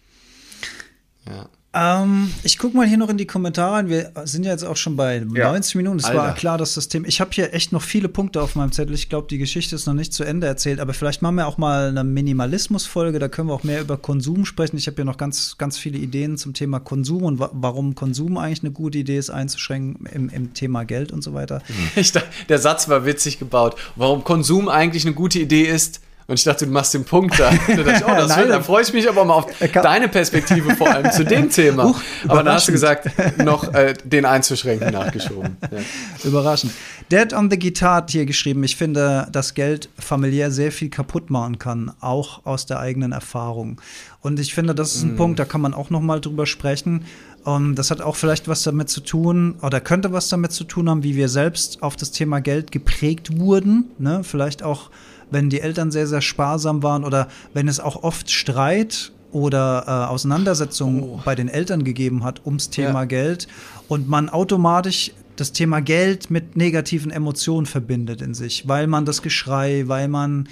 [1.26, 1.50] Ja.
[1.78, 3.88] Ähm, ich gucke mal hier noch in die Kommentare.
[3.88, 5.52] Wir sind ja jetzt auch schon bei ja.
[5.52, 6.00] 90 Minuten.
[6.00, 7.08] Es war klar, dass das Thema.
[7.08, 8.96] Ich habe hier echt noch viele Punkte auf meinem Zettel.
[8.96, 10.80] Ich glaube, die Geschichte ist noch nicht zu Ende erzählt.
[10.80, 13.20] Aber vielleicht machen wir auch mal eine Minimalismus-Folge.
[13.20, 14.78] Da können wir auch mehr über Konsum sprechen.
[14.78, 18.38] Ich habe hier noch ganz, ganz viele Ideen zum Thema Konsum und wa warum Konsum
[18.38, 21.62] eigentlich eine gute Idee ist, einzuschränken im, im Thema Geld und so weiter.
[21.96, 22.12] Ich,
[22.48, 23.76] der Satz war witzig gebaut.
[23.96, 27.52] Warum Konsum eigentlich eine gute Idee ist Und ich dachte, du machst den Punkt da.
[27.52, 30.76] Da dachte ich, oh, das Nein, da freue ich mich aber mal auf deine Perspektive
[30.76, 31.86] vor allem zu dem Thema.
[31.86, 35.56] Huch, aber dann hast du gesagt, noch äh, den einzuschränken nachgeschoben.
[35.72, 35.80] Ja.
[36.26, 36.74] Überraschend.
[37.08, 41.30] Dad on the Guitar hat hier geschrieben, ich finde, dass Geld familiär sehr viel kaputt
[41.30, 43.80] machen kann, auch aus der eigenen Erfahrung.
[44.20, 45.18] Und ich finde, das ist ein mm.
[45.18, 47.06] Punkt, da kann man auch noch mal drüber sprechen.
[47.46, 50.90] Um, das hat auch vielleicht was damit zu tun, oder könnte was damit zu tun
[50.90, 53.86] haben, wie wir selbst auf das Thema Geld geprägt wurden.
[54.00, 54.26] Ne?
[54.26, 54.90] Vielleicht auch
[55.32, 60.12] wenn die Eltern sehr, sehr sparsam waren oder wenn es auch oft Streit oder äh,
[60.12, 61.22] Auseinandersetzungen oh.
[61.24, 63.06] bei den Eltern gegeben hat ums Thema ja.
[63.06, 63.48] Geld
[63.88, 69.22] und man automatisch das Thema Geld mit negativen Emotionen verbindet in sich, weil man das
[69.22, 70.50] Geschrei, weil man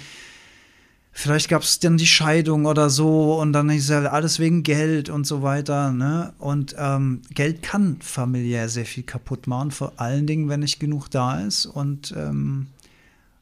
[1.16, 5.08] vielleicht gab es dann die Scheidung oder so und dann ist ja alles wegen Geld
[5.08, 5.90] und so weiter.
[5.90, 6.34] Ne?
[6.38, 11.08] Und ähm, Geld kann familiär sehr viel kaputt machen, vor allen Dingen, wenn nicht genug
[11.10, 11.64] da ist.
[11.64, 12.66] Und ähm,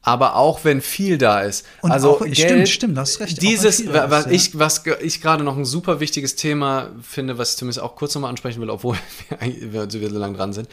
[0.05, 1.65] aber auch wenn viel da ist.
[1.81, 3.41] Und also auch, Geld, stimmt, stimmt, das ist recht.
[3.41, 4.59] Dieses, was, ist, ich, ja.
[4.59, 8.29] was ich gerade noch ein super wichtiges Thema finde, was ich zumindest auch kurz nochmal
[8.29, 8.97] ansprechen will, obwohl
[9.39, 10.69] wir, wir so lange dran sind,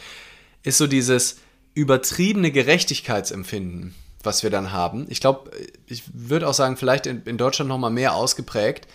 [0.61, 1.37] ist so dieses
[1.73, 5.07] übertriebene Gerechtigkeitsempfinden, was wir dann haben.
[5.09, 5.49] Ich glaube,
[5.87, 8.87] ich würde auch sagen, vielleicht in, in Deutschland nochmal mehr ausgeprägt.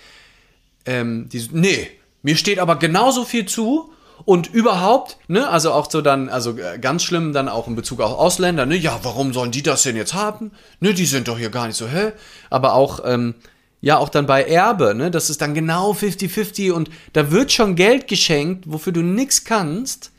[0.87, 1.91] Ähm, die, nee,
[2.23, 3.93] mir steht aber genauso viel zu
[4.25, 8.01] und überhaupt, ne, also auch so dann, also äh, ganz schlimm dann auch in Bezug
[8.01, 10.51] auf Ausländer, ne, ja, warum sollen die das denn jetzt haben?
[10.81, 12.13] Ne, die sind doch hier gar nicht so, hä?
[12.51, 13.35] Aber auch, ähm,
[13.81, 17.77] ja, auch dann bei Erbe, ne, das ist dann genau 50-50 und da wird schon
[17.77, 20.11] Geld geschenkt, wofür du nichts kannst,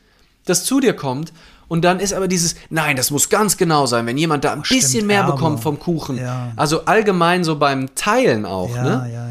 [0.44, 1.32] das zu dir kommt.
[1.68, 4.58] Und dann ist aber dieses, nein, das muss ganz genau sein, wenn jemand da ein
[4.58, 5.34] oh, bisschen stimmt, mehr Erbe.
[5.34, 6.18] bekommt vom Kuchen.
[6.18, 6.50] Ja.
[6.56, 9.10] Also allgemein so beim Teilen auch, ja, ne?
[9.12, 9.30] Ja,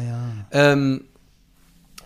[0.52, 1.04] ähm,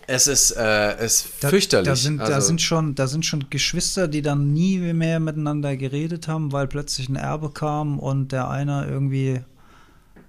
[0.07, 1.87] es ist, äh, ist da, fürchterlich.
[1.87, 5.75] Da sind, also, da, sind schon, da sind schon Geschwister, die dann nie mehr miteinander
[5.77, 9.41] geredet haben, weil plötzlich ein Erbe kam und der eine irgendwie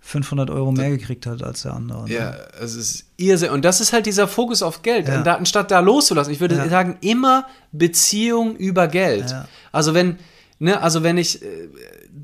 [0.01, 2.05] 500 Euro mehr gekriegt hat als der andere.
[2.05, 2.15] Ne?
[2.15, 3.53] Ja, es ist irrsinnig.
[3.53, 5.09] Und das ist halt dieser Fokus auf Geld.
[5.09, 5.23] Ja.
[5.23, 6.69] Anstatt da loszulassen, ich würde ja.
[6.69, 9.31] sagen, immer Beziehung über Geld.
[9.31, 9.49] Ja.
[9.73, 10.19] Also wenn,
[10.61, 11.69] ne, also wenn ich, äh,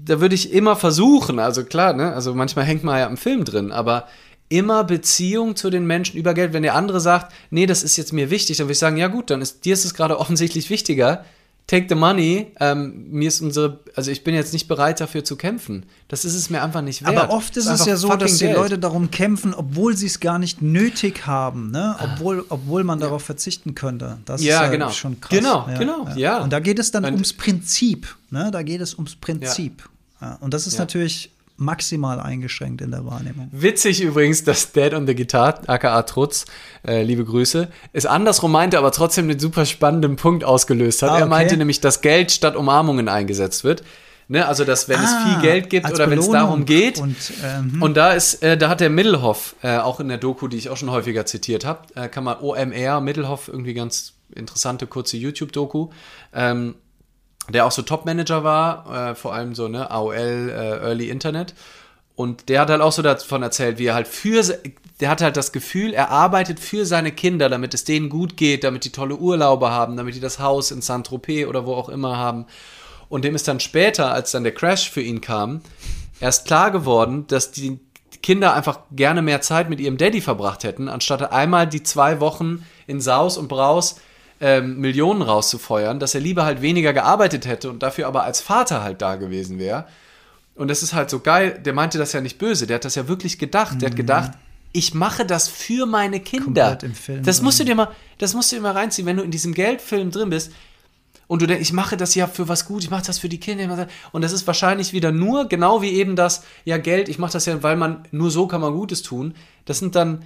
[0.04, 3.44] da würde ich immer versuchen, also klar, ne, also manchmal hängt man ja im Film
[3.44, 4.06] drin, aber
[4.52, 6.52] immer Beziehung zu den Menschen über Geld.
[6.52, 9.08] Wenn der andere sagt, nee, das ist jetzt mir wichtig, dann würde ich sagen, ja
[9.08, 11.24] gut, dann ist dir ist es gerade offensichtlich wichtiger.
[11.68, 12.48] Take the money.
[12.60, 15.86] Ähm, mir ist unsere, also ich bin jetzt nicht bereit dafür zu kämpfen.
[16.08, 17.16] Das ist es mir einfach nicht wert.
[17.16, 18.56] Aber oft ist es ja so, dass die Geld.
[18.56, 21.96] Leute darum kämpfen, obwohl sie es gar nicht nötig haben, ne?
[22.02, 24.18] Obwohl, obwohl man darauf verzichten könnte.
[24.26, 24.90] Das ja, ist ja genau.
[24.90, 25.38] schon krass.
[25.38, 26.16] Genau, ja, genau, ja.
[26.16, 26.38] ja.
[26.40, 28.50] Und da geht es dann Und ums Prinzip, ne?
[28.50, 29.88] Da geht es ums Prinzip.
[30.20, 30.36] Ja.
[30.40, 33.48] Und das ist natürlich maximal eingeschränkt in der Wahrnehmung.
[33.52, 36.44] Witzig übrigens, dass Dad on the Guitar, aka Trutz,
[36.86, 41.10] äh, liebe Grüße, es andersrum meinte, aber trotzdem einen super spannenden Punkt ausgelöst hat.
[41.10, 41.22] Ah, okay.
[41.22, 43.82] Er meinte nämlich, dass Geld statt Umarmungen eingesetzt wird.
[44.28, 47.16] Ne, also dass wenn ah, es viel Geld gibt oder wenn es darum geht und,
[47.44, 50.56] ähm, und da ist äh, da hat der Middelhoff äh, auch in der Doku, die
[50.56, 55.16] ich auch schon häufiger zitiert habe, äh, kann man OMR Middelhoff irgendwie ganz interessante kurze
[55.16, 55.90] YouTube Doku
[56.32, 56.76] ähm,
[57.48, 61.54] der auch so Top-Manager war, äh, vor allem so, ne, AOL, äh, Early Internet.
[62.14, 64.42] Und der hat halt auch so davon erzählt, wie er halt für,
[65.00, 68.64] der hat halt das Gefühl, er arbeitet für seine Kinder, damit es denen gut geht,
[68.64, 72.18] damit die tolle Urlaube haben, damit die das Haus in Saint-Tropez oder wo auch immer
[72.18, 72.46] haben.
[73.08, 75.62] Und dem ist dann später, als dann der Crash für ihn kam,
[76.20, 77.80] erst klar geworden, dass die
[78.22, 82.64] Kinder einfach gerne mehr Zeit mit ihrem Daddy verbracht hätten, anstatt einmal die zwei Wochen
[82.86, 83.96] in Saus und Braus
[84.42, 88.82] ähm, Millionen rauszufeuern, dass er lieber halt weniger gearbeitet hätte und dafür aber als Vater
[88.82, 89.86] halt da gewesen wäre.
[90.56, 92.96] Und das ist halt so geil, der meinte das ja nicht böse, der hat das
[92.96, 93.76] ja wirklich gedacht.
[93.76, 93.78] Mhm.
[93.78, 93.98] Der hat mhm.
[93.98, 94.30] gedacht,
[94.72, 96.76] ich mache das für meine Kinder.
[97.22, 97.88] das musst du dir mal,
[98.18, 100.50] das musst du dir mal reinziehen, wenn du in diesem Geldfilm drin bist
[101.28, 103.38] und du denkst, ich mache das ja für was gut, ich mache das für die
[103.38, 103.86] Kinder.
[104.10, 107.46] Und das ist wahrscheinlich wieder nur, genau wie eben das, ja, Geld, ich mache das
[107.46, 109.34] ja, weil man, nur so kann man Gutes tun.
[109.66, 110.24] Das sind dann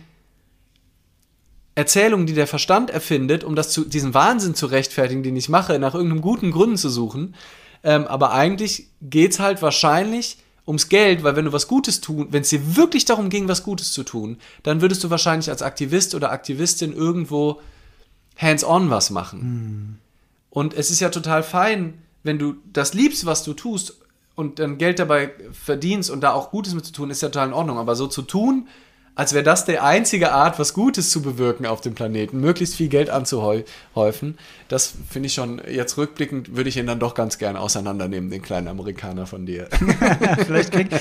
[1.77, 5.79] Erzählungen, die der Verstand erfindet, um das zu, diesen Wahnsinn zu rechtfertigen, den ich mache,
[5.79, 7.35] nach irgendeinem guten Grund zu suchen.
[7.85, 12.29] Ähm, aber eigentlich geht es halt wahrscheinlich ums Geld, weil wenn du was Gutes tun,
[12.31, 15.61] wenn es dir wirklich darum ging, was Gutes zu tun, dann würdest du wahrscheinlich als
[15.63, 17.61] Aktivist oder Aktivistin irgendwo
[18.39, 19.41] hands-on was machen.
[19.41, 19.99] Mhm.
[20.49, 23.99] Und es ist ja total fein, wenn du das liebst, was du tust
[24.35, 27.49] und dann Geld dabei verdienst und da auch Gutes mit zu tun, ist ja total
[27.49, 27.77] in Ordnung.
[27.79, 28.67] Aber so zu tun,
[29.17, 32.89] als wäre das die einzige Art, was Gutes zu bewirken auf dem Planeten, möglichst viel
[32.89, 34.37] Geld anzuhäufen.
[34.69, 38.43] Das finde ich schon, jetzt rückblickend würde ich ihn dann doch ganz gern auseinandernehmen, den
[38.43, 39.69] kleinen Amerikaner von dir.
[40.47, 41.01] vielleicht kriege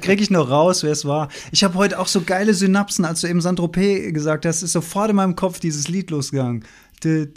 [0.00, 1.28] krieg ich noch raus, wer es war.
[1.52, 5.10] Ich habe heute auch so geile Synapsen, als du eben Saint-Tropez gesagt hast, ist sofort
[5.10, 6.64] in meinem Kopf dieses Lied losgegangen.
[7.02, 7.28] Können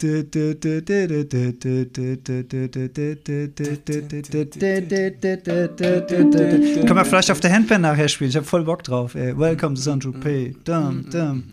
[6.96, 8.30] wir vielleicht auf der Handpan nachher spielen?
[8.30, 9.14] Ich habe voll Bock drauf.
[9.14, 9.38] Ey.
[9.38, 10.56] Welcome to Saint-Tropez.
[10.64, 11.44] Dum, dum.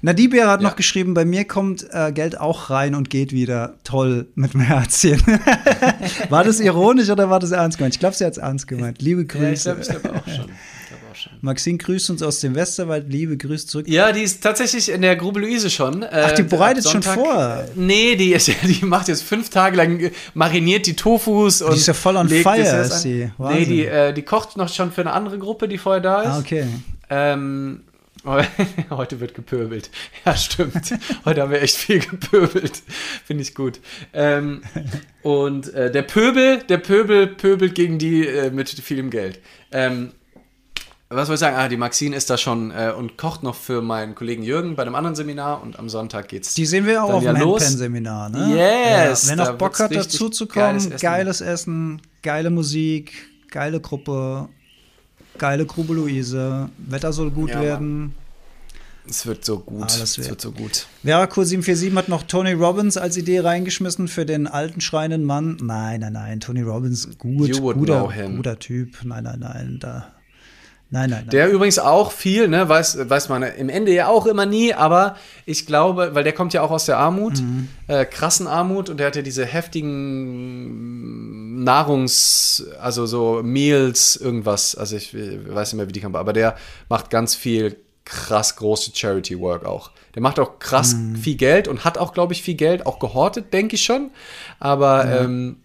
[0.00, 0.68] Nadibia hat ja.
[0.68, 3.76] noch geschrieben, bei mir kommt äh, Geld auch rein und geht wieder.
[3.84, 5.22] Toll, mit dem Herzchen.
[6.28, 7.94] war das ironisch oder war das ernst gemeint?
[7.94, 9.00] Ich glaube, sie hat es ernst gemeint.
[9.00, 9.44] Liebe Grüße.
[9.44, 10.50] Ja, ich glaube, ich glaube auch schon.
[11.40, 13.06] Maxine grüßt uns aus dem Westerwald.
[13.08, 13.88] Liebe Grüße zurück.
[13.88, 16.02] Ja, die ist tatsächlich in der Grube Luise schon.
[16.02, 17.64] Äh, Ach, die bereitet schon vor.
[17.74, 21.62] Nee, die, ist, die macht jetzt fünf Tage lang, äh, mariniert die Tofus.
[21.62, 23.30] Und die ist ja voll on fire, ist sie.
[23.38, 23.60] Wahnsinn.
[23.60, 26.28] Nee, die, äh, die kocht noch schon für eine andere Gruppe, die vorher da ist.
[26.28, 26.66] Ah, okay.
[27.10, 27.82] Ähm,
[28.90, 29.90] Heute wird gepöbelt.
[30.24, 30.94] Ja, stimmt.
[31.24, 32.82] Heute haben wir echt viel gepöbelt.
[33.24, 33.80] Finde ich gut.
[34.12, 34.62] Ähm,
[35.22, 39.40] und äh, der Pöbel, der Pöbel pöbelt gegen die äh, mit vielem Geld.
[39.72, 40.12] Ähm,
[41.14, 41.56] was soll ich sagen?
[41.56, 44.82] Ah, die Maxine ist da schon äh, und kocht noch für meinen Kollegen Jürgen bei
[44.82, 46.54] einem anderen Seminar und am Sonntag geht's.
[46.54, 48.48] Die sehen wir auch auf dem Handpan-Seminar, ne?
[48.50, 49.24] Yes!
[49.24, 50.98] Ja, wer noch Bock hat, dazu zu kommen, geiles Essen.
[51.00, 53.12] geiles Essen, geile Musik,
[53.50, 54.48] geile Gruppe,
[55.38, 58.14] geile Grube Luise, Wetter soll gut ja, werden.
[59.08, 59.82] Es wird so gut.
[59.82, 60.86] Alles es wird so gut.
[61.02, 65.56] Veraco 747 hat noch Tony Robbins als Idee reingeschmissen für den alten schreienden Mann.
[65.60, 66.40] Nein, nein, nein.
[66.40, 68.98] Tony Robbins, gut, guter, guter Typ.
[69.02, 69.78] Nein, nein, nein.
[69.80, 70.12] Da
[70.92, 71.30] Nein, nein, nein.
[71.30, 75.16] Der übrigens auch viel, ne, weiß, weiß man im Ende ja auch immer nie, aber
[75.46, 77.70] ich glaube, weil der kommt ja auch aus der Armut, mhm.
[77.88, 80.84] äh, krassen Armut und der hat ja diese heftigen
[81.64, 86.56] Nahrungs-, also so Meals, irgendwas, also ich weiß nicht mehr, wie die kommen, aber der
[86.90, 87.74] macht ganz viel
[88.04, 89.92] krass große Charity Work auch.
[90.14, 91.16] Der macht auch krass mhm.
[91.16, 94.10] viel Geld und hat auch, glaube ich, viel Geld, auch gehortet, denke ich schon.
[94.60, 95.22] Aber ja.
[95.22, 95.61] ähm,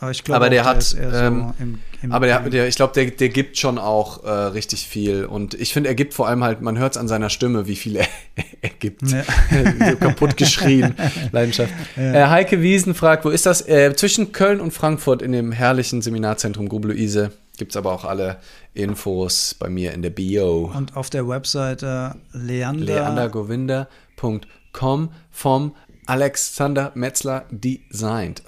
[0.00, 3.10] aber, ich glaub, aber der, hat, ähm, im, im aber der, der, ich glaube, der,
[3.10, 5.26] der gibt schon auch äh, richtig viel.
[5.26, 7.76] Und ich finde, er gibt vor allem halt, man hört es an seiner Stimme, wie
[7.76, 8.06] viel er,
[8.62, 9.02] er gibt.
[9.02, 9.22] Ja.
[9.90, 10.94] so kaputt geschrien,
[11.32, 11.74] Leidenschaft.
[11.96, 12.14] Ja.
[12.14, 13.68] Äh, Heike Wiesen fragt, wo ist das?
[13.68, 17.32] Äh, zwischen Köln und Frankfurt in dem herrlichen Seminarzentrum Grube Luise.
[17.58, 18.38] Gibt es aber auch alle
[18.72, 20.72] Infos bei mir in der Bio.
[20.74, 22.84] Und auf der Webseite Leander.
[22.84, 25.74] leandergovinda.com vom
[26.06, 28.42] Alexander Metzler Designed.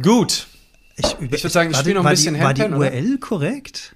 [0.00, 0.46] Gut.
[0.96, 3.20] Ich, ich würde sagen, ich spiele noch ein bisschen die, War die URL oder?
[3.20, 3.94] korrekt?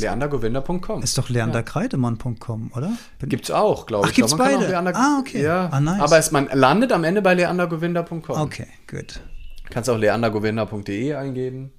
[0.00, 1.02] leandergowinder.com.
[1.02, 2.92] Ist doch leanderkreidemann.com, oder?
[3.22, 4.12] Gibt's auch, glaube ich.
[4.12, 4.66] Ach, gibt's beide?
[4.66, 5.42] Leander, ah, okay.
[5.42, 5.68] Ja.
[5.70, 6.00] Ah, nice.
[6.00, 8.40] Aber es, man landet am Ende bei leandergowinder.com.
[8.40, 9.20] Okay, gut.
[9.68, 11.72] Kannst auch leandergowinder.de eingeben.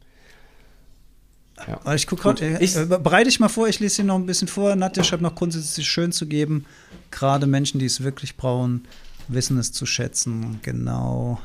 [1.67, 1.93] Ja.
[1.93, 4.75] Ich gucke gerade, äh, bereite ich mal vor, ich lese hier noch ein bisschen vor.
[4.75, 6.65] Nadja schreibt noch grundsätzlich schön zu geben.
[7.11, 8.87] Gerade Menschen, die es wirklich brauchen,
[9.27, 10.59] wissen es zu schätzen.
[10.63, 11.39] Genau.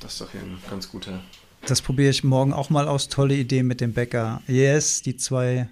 [0.00, 1.20] Das ist doch hier ein ganz guter.
[1.66, 3.08] Das probiere ich morgen auch mal aus.
[3.08, 4.42] Tolle Idee mit dem Bäcker.
[4.46, 5.68] Yes, die zwei,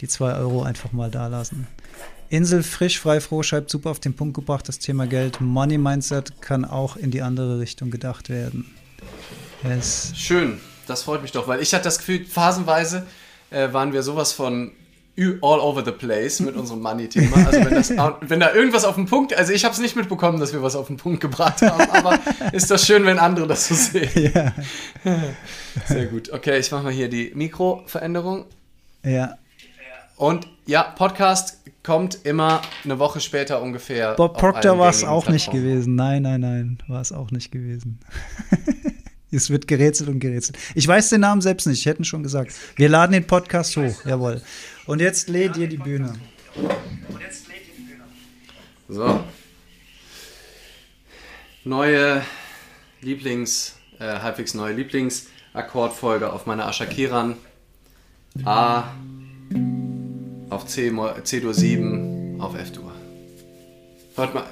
[0.00, 1.66] die zwei Euro einfach mal da lassen.
[2.28, 4.68] Insel frisch, frei, froh, schreibt super auf den Punkt gebracht.
[4.68, 8.72] Das Thema Geld, Money Mindset kann auch in die andere Richtung gedacht werden.
[9.64, 10.12] Yes.
[10.14, 13.06] Schön, das freut mich doch, weil ich hatte das Gefühl, phasenweise
[13.50, 14.72] äh, waren wir sowas von
[15.42, 17.36] all over the place mit unserem Money-Thema.
[17.46, 17.90] Also wenn, das,
[18.20, 20.76] wenn da irgendwas auf den Punkt, also ich habe es nicht mitbekommen, dass wir was
[20.76, 22.18] auf den Punkt gebracht haben, aber
[22.52, 24.32] ist das schön, wenn andere das so sehen.
[24.34, 24.52] Ja.
[25.86, 26.32] Sehr gut.
[26.32, 28.44] Okay, ich mache mal hier die Mikroveränderung.
[29.02, 29.36] Ja.
[30.16, 34.14] Und ja, Podcast kommt immer eine Woche später ungefähr.
[34.14, 35.94] Bob Proctor war es auch nicht gewesen.
[35.94, 37.98] Nein, nein, nein, war es auch nicht gewesen.
[39.32, 40.58] Es wird gerätselt und gerätselt.
[40.74, 42.52] Ich weiß den Namen selbst nicht, ich hätte schon gesagt.
[42.74, 44.42] Wir laden den Podcast hoch, jawohl.
[44.90, 46.14] Und jetzt lädt ihr die Bühne.
[48.88, 49.20] So.
[51.62, 52.22] Neue
[53.00, 57.36] Lieblings, äh, halbwegs neue Lieblingsakkordfolge auf meiner Ashakiran.
[58.44, 58.92] A
[60.50, 60.92] auf C,
[61.22, 62.92] C-Dur 7 auf F-Dur.
[64.16, 64.44] Hört mal,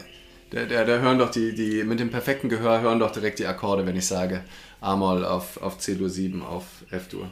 [0.50, 3.46] da, da, da, hören doch die, die, mit dem perfekten Gehör hören doch direkt die
[3.46, 4.44] Akkorde, wenn ich sage
[4.80, 7.28] A-Moll auf, auf C-Dur 7 auf F-Dur.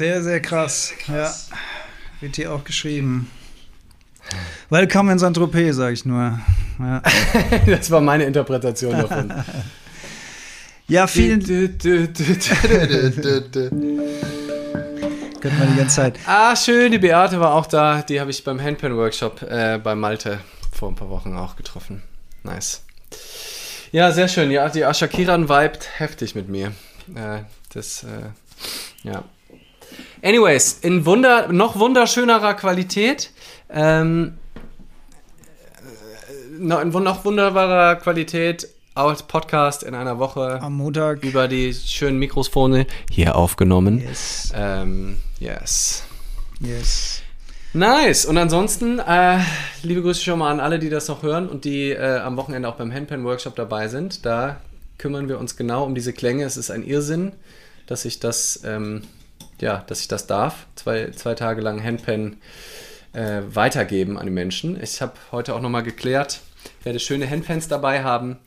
[0.00, 0.94] Sehr, sehr krass.
[0.98, 1.50] krass.
[1.50, 1.56] Ja.
[2.22, 3.30] Wird hier auch geschrieben.
[4.70, 6.40] Welcome in Saint-Tropez, sag ich nur.
[6.78, 7.02] Ja.
[7.66, 9.30] das war meine Interpretation davon.
[10.88, 11.78] ja, vielen Könnte
[15.58, 16.18] man die ganze Zeit.
[16.24, 18.00] Ah, schön, die Beate war auch da.
[18.00, 20.40] Die habe ich beim Handpan-Workshop äh, bei Malte
[20.72, 22.02] vor ein paar Wochen auch getroffen.
[22.42, 22.84] Nice.
[23.92, 24.50] Ja, sehr schön.
[24.50, 26.68] Ja, die Ashakiran vibet heftig mit mir.
[27.14, 27.42] Äh,
[27.74, 28.30] das, äh,
[29.06, 29.24] ja.
[30.22, 33.30] Anyways, in Wunder, noch wunderschönerer Qualität.
[33.70, 34.38] Ähm,
[36.58, 42.18] äh, in noch wunderbarer Qualität als Podcast in einer Woche am Montag über die schönen
[42.18, 44.00] Mikrofone hier aufgenommen.
[44.00, 44.52] Yes.
[44.54, 46.02] Ähm, yes.
[46.60, 47.22] Yes.
[47.72, 48.26] Nice.
[48.26, 49.38] Und ansonsten, äh,
[49.82, 52.68] liebe Grüße schon mal an alle, die das noch hören und die äh, am Wochenende
[52.68, 54.26] auch beim Handpan-Workshop dabei sind.
[54.26, 54.60] Da
[54.98, 56.44] kümmern wir uns genau um diese Klänge.
[56.44, 57.32] Es ist ein Irrsinn,
[57.86, 59.02] dass ich das, ähm,
[59.60, 60.66] ja, dass ich das darf.
[60.74, 62.36] Zwei, zwei Tage lang Handpan
[63.12, 64.80] äh, weitergeben an die Menschen.
[64.82, 66.40] Ich habe heute auch nochmal geklärt,
[66.82, 68.38] werde schöne Handpans dabei haben.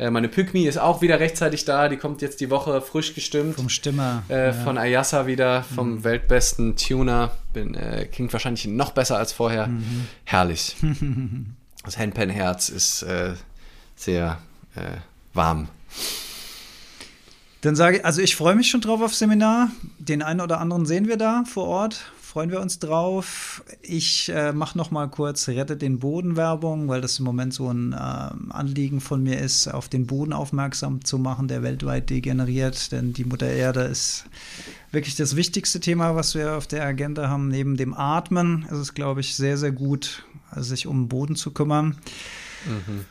[0.00, 1.88] Äh, meine Pygmy ist auch wieder rechtzeitig da.
[1.88, 3.56] Die kommt jetzt die Woche frisch gestimmt.
[3.56, 4.22] Vom Stimmer.
[4.30, 4.52] Äh, ja.
[4.52, 6.04] Von Ayasa wieder, vom mhm.
[6.04, 7.32] weltbesten Tuner.
[7.52, 9.66] Bin, äh, klingt wahrscheinlich noch besser als vorher.
[9.66, 10.06] Mhm.
[10.24, 10.76] Herrlich.
[11.84, 13.34] das Handpan-Herz ist äh,
[13.94, 14.38] sehr
[14.74, 14.98] äh,
[15.34, 15.68] warm.
[17.62, 19.70] Dann sage ich, also ich freue mich schon drauf aufs Seminar.
[19.98, 23.64] Den einen oder anderen sehen wir da vor Ort freuen wir uns drauf.
[23.82, 27.68] Ich äh, mache noch mal kurz Rettet den Boden Werbung, weil das im Moment so
[27.68, 32.92] ein äh, Anliegen von mir ist, auf den Boden aufmerksam zu machen, der weltweit degeneriert.
[32.92, 34.26] Denn die Mutter Erde ist
[34.92, 37.48] wirklich das wichtigste Thema, was wir auf der Agenda haben.
[37.48, 40.24] Neben dem Atmen ist es, glaube ich, sehr, sehr gut,
[40.54, 41.96] sich um den Boden zu kümmern.
[42.64, 43.06] Mhm.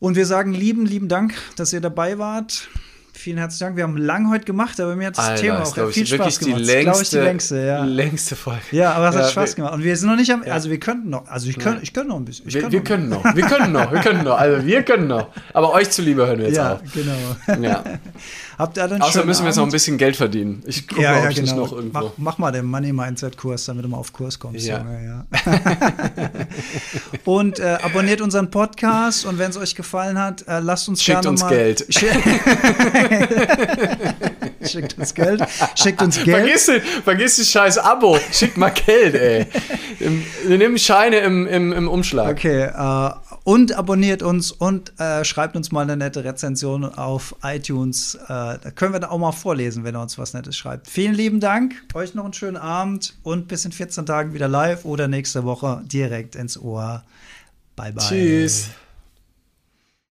[0.00, 2.70] Und wir sagen lieben, lieben Dank, dass ihr dabei wart.
[3.16, 3.76] Vielen herzlichen Dank.
[3.76, 6.40] Wir haben lang heute gemacht, aber mir hat das Alter, Thema auch viel ich, Spaß
[6.40, 6.60] gemacht.
[6.60, 7.84] Die längste, ich, die längste, ja.
[7.84, 8.60] längste Folge.
[8.72, 9.72] Ja, aber es ja, hat Spaß gemacht.
[9.74, 12.08] Und wir sind noch nicht am, also wir könnten noch, also ich könnte, ich könnte
[12.08, 12.52] noch ein bisschen.
[12.52, 15.28] wir, wir können noch, wir können noch, wir können noch, also wir können noch.
[15.52, 16.80] Aber euch zuliebe hören wir jetzt ja, auf.
[16.92, 17.62] genau.
[17.62, 17.84] Ja.
[18.58, 20.62] Habt ihr dann Außer müssen wir jetzt noch ein bisschen Geld verdienen.
[20.66, 21.56] Ich gucke ja, mal, ja, ob ich genau.
[21.56, 21.98] noch irgendwo.
[21.98, 24.66] Mach, mach, mal den Money Mindset Kurs, damit du mal auf Kurs kommst.
[24.66, 24.78] Ja.
[24.78, 25.26] Junge, ja.
[27.24, 31.22] und äh, abonniert unseren Podcast und wenn es euch gefallen hat, äh, lasst uns Schickt
[31.22, 31.86] gerne uns mal Geld.
[34.62, 35.42] Schickt uns Geld.
[35.74, 36.36] Schickt uns Geld.
[36.36, 38.18] Vergiss, den, vergiss das scheiß Abo.
[38.32, 39.46] Schickt mal Geld, ey.
[40.46, 42.32] Wir nehmen Scheine im, im, im Umschlag.
[42.32, 43.10] Okay, äh,
[43.44, 48.14] und abonniert uns und äh, schreibt uns mal eine nette Rezension auf iTunes.
[48.14, 50.90] Äh, da können wir da auch mal vorlesen, wenn ihr uns was Nettes schreibt.
[50.90, 51.74] Vielen lieben Dank.
[51.94, 55.82] Euch noch einen schönen Abend und bis in 14 Tagen wieder live oder nächste Woche
[55.84, 57.04] direkt ins Ohr.
[57.76, 58.04] Bye, bye.
[58.04, 58.70] Tschüss.